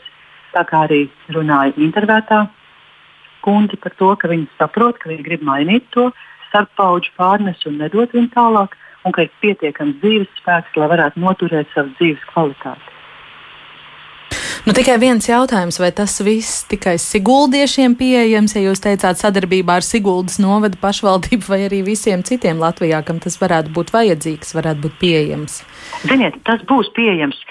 tā 0.52 0.66
kā 0.68 0.84
arī 0.90 1.06
runāja 1.32 1.78
intervētā 1.80 2.44
kundze 3.42 3.80
par 3.82 3.96
to, 3.98 4.12
ka 4.20 4.30
viņi 4.32 4.50
saprot, 4.60 5.00
ka 5.02 5.10
viņi 5.10 5.26
grib 5.26 5.46
mainīt 5.48 5.88
to 5.96 6.10
starppauģu 6.50 7.16
pārnesu 7.18 7.72
un 7.72 7.80
nedot 7.82 8.12
viņu 8.14 8.32
tālāk, 8.36 8.76
un 9.06 9.16
ka 9.16 9.26
ir 9.26 9.36
pietiekams 9.44 10.00
dzīves 10.02 10.32
spēks, 10.42 10.74
lai 10.78 10.90
varētu 10.96 11.22
noturēt 11.24 11.70
savu 11.76 11.94
dzīves 12.00 12.26
kvalitāti. 12.34 12.92
Nu, 14.62 14.76
tikai 14.78 15.00
viens 15.02 15.26
jautājums, 15.26 15.80
vai 15.82 15.90
tas 15.96 16.14
viss 16.22 16.68
tikai 16.70 16.94
Siguldiešiem 17.02 17.96
pieejams, 17.98 18.54
ja 18.54 18.62
jūs 18.62 18.84
teicāt 18.84 19.18
sadarbībā 19.18 19.80
ar 19.80 19.86
Siguldas 19.86 20.38
novada 20.38 20.78
pašvaldību 20.78 21.50
vai 21.50 21.64
arī 21.66 21.80
visiem 21.88 22.22
citiem 22.22 22.62
Latvijā, 22.62 23.00
kam 23.08 23.18
tas 23.24 23.40
varētu 23.42 23.74
būt 23.74 23.90
vajadzīgs, 23.96 24.54
varētu 24.54 24.86
būt 24.86 25.00
pieejams? 25.02 25.58
Ziniet, 26.06 26.38
tas 26.46 26.62
būs 26.70 26.92
pieejams, 26.94 27.42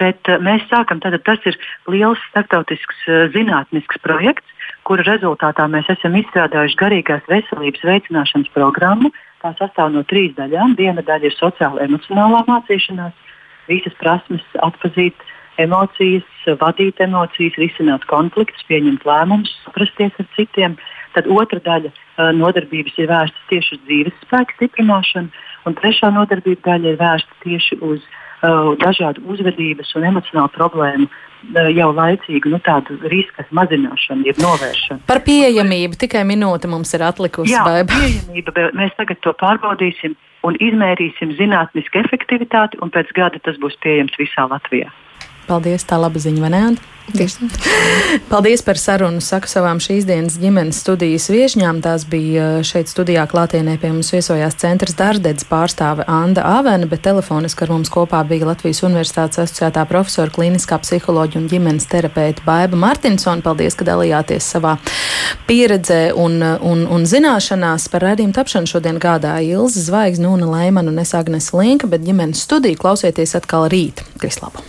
bet 0.00 0.32
eh, 0.32 0.40
mēs 0.48 0.64
sākam, 0.72 1.02
tad 1.04 1.18
tas 1.28 1.44
ir 1.44 1.60
liels 1.92 2.24
starptautisks 2.30 3.04
eh, 3.04 3.26
zinātnisks 3.36 4.00
projekts, 4.00 4.48
kura 4.88 5.04
rezultātā 5.04 5.68
mēs 5.68 5.92
esam 5.92 6.16
izstrādājuši 6.16 6.80
garīgās 6.80 7.28
veselības 7.28 7.84
veicināšanas 7.84 8.48
programmu. 8.56 9.12
Tā 9.46 9.52
sastāv 9.60 9.92
no 9.94 10.02
trīs 10.10 10.32
daļām. 10.34 10.74
Viena 10.74 11.04
daļa 11.06 11.28
ir 11.28 11.34
sociāla 11.36 11.84
emocionālā 11.84 12.40
mācīšanās, 12.48 13.14
visas 13.70 13.94
prasmes 14.00 14.42
atpazīt 14.66 15.20
emocijas, 15.62 16.26
vadīt 16.58 16.98
emocijas, 17.04 17.54
risināt 17.62 18.08
konfliktus, 18.10 18.66
pieņemt 18.66 19.06
lēmumus, 19.06 19.52
saprasties 19.62 20.18
ar 20.18 20.26
citiem. 20.34 20.74
Tad 21.14 21.30
otra 21.30 21.62
daļa 21.62 21.92
uh, 21.92 22.32
nodarbības 22.34 22.98
ir 22.98 23.06
vērsta 23.12 23.46
tieši 23.52 23.78
uz 23.78 23.84
dzīves 23.86 24.18
spēku 24.24 24.58
stiprināšanu, 24.58 25.30
un 25.70 25.78
trešā 25.78 26.10
nodarbība 26.16 26.72
daļa 26.72 26.96
ir 26.96 27.00
vērsta 27.04 27.42
tieši 27.46 27.78
uz 27.86 28.02
dažādu 28.82 29.24
uzvedības 29.32 29.94
un 29.96 30.04
emocionālu 30.10 30.52
problēmu 30.54 31.08
uh, 31.08 31.22
jau 31.74 31.90
laicīgu 31.94 32.50
nu, 32.50 32.60
riska 33.10 33.44
mazināšanu, 33.54 34.26
jeb 34.26 34.38
novēršanu. 34.42 35.04
Par 35.06 35.22
pieejamību 35.26 35.98
tikai 36.00 36.24
minūte 36.26 36.68
mums 36.68 36.92
ir 36.94 37.04
atlikusi. 37.06 37.52
Jā, 37.52 37.64
pieejamība, 37.86 38.70
mēs 38.74 38.94
tagad 38.96 39.20
to 39.22 39.32
pārbaudīsim 39.40 40.16
un 40.46 40.58
izmērīsim 40.62 41.34
zinātnisku 41.38 42.02
efektivitāti, 42.02 42.78
un 42.82 42.90
pēc 42.94 43.12
gada 43.16 43.40
tas 43.42 43.58
būs 43.62 43.78
pieejams 43.82 44.16
visā 44.18 44.46
Latvijā. 44.50 44.90
Paldies, 45.46 45.86
tā 45.86 45.98
laba 46.00 46.20
ziņa, 46.22 46.42
vai 46.42 46.52
ne? 46.54 46.66
Tieši. 47.14 47.46
Paldies 48.30 48.62
par 48.66 48.78
sarunu. 48.78 49.20
Saku 49.22 49.48
savām 49.50 49.78
šīs 49.82 50.06
dienas 50.08 50.38
ģimenes 50.42 50.80
studijas 50.82 51.28
viesņām. 51.30 51.78
Tās 51.84 52.02
bija 52.10 52.46
uh, 52.58 52.64
šeit 52.66 52.90
studijā 52.90 53.22
klātienē 53.30 53.76
pie 53.78 53.92
mums 53.92 54.10
viesojās 54.14 54.58
centrs 54.58 54.96
Dārdedz 54.98 55.46
pārstāve 55.46 56.06
Anda 56.10 56.42
Avena, 56.56 56.88
bet 56.90 57.04
telefoniski 57.06 57.62
ar 57.66 57.74
mums 57.76 57.92
kopā 57.92 58.24
bija 58.26 58.48
Latvijas 58.50 58.82
Universitātes 58.86 59.44
asociētā 59.44 59.86
profesora 59.86 60.34
klīniskā 60.34 60.80
psiholoģa 60.82 61.38
un 61.40 61.48
ģimenes 61.52 61.86
terapeita 61.92 62.42
Baiba 62.46 62.78
Martinsona. 62.80 63.44
Paldies, 63.44 63.78
ka 63.78 63.86
dalījāties 63.86 64.50
savā 64.56 64.74
pieredzē 65.46 66.08
un, 66.18 66.40
un, 66.42 66.86
un 66.90 67.06
zināšanās 67.06 67.86
par 67.92 68.08
redzējumu 68.08 68.34
tapšanu. 68.34 68.72
Šodien 68.72 68.98
gādāja 69.02 69.60
Ilza 69.60 69.84
Zvaigzne, 69.86 70.26
Nūna 70.26 70.50
Leimana 70.50 70.90
un 70.90 70.98
es 70.98 71.14
Agnes 71.14 71.52
Linka, 71.54 71.86
bet 71.90 72.02
ģimenes 72.02 72.42
studiju 72.48 72.82
klausieties 72.82 73.38
atkal 73.38 73.70
rīt. 73.70 74.02
Krislabu! 74.18 74.66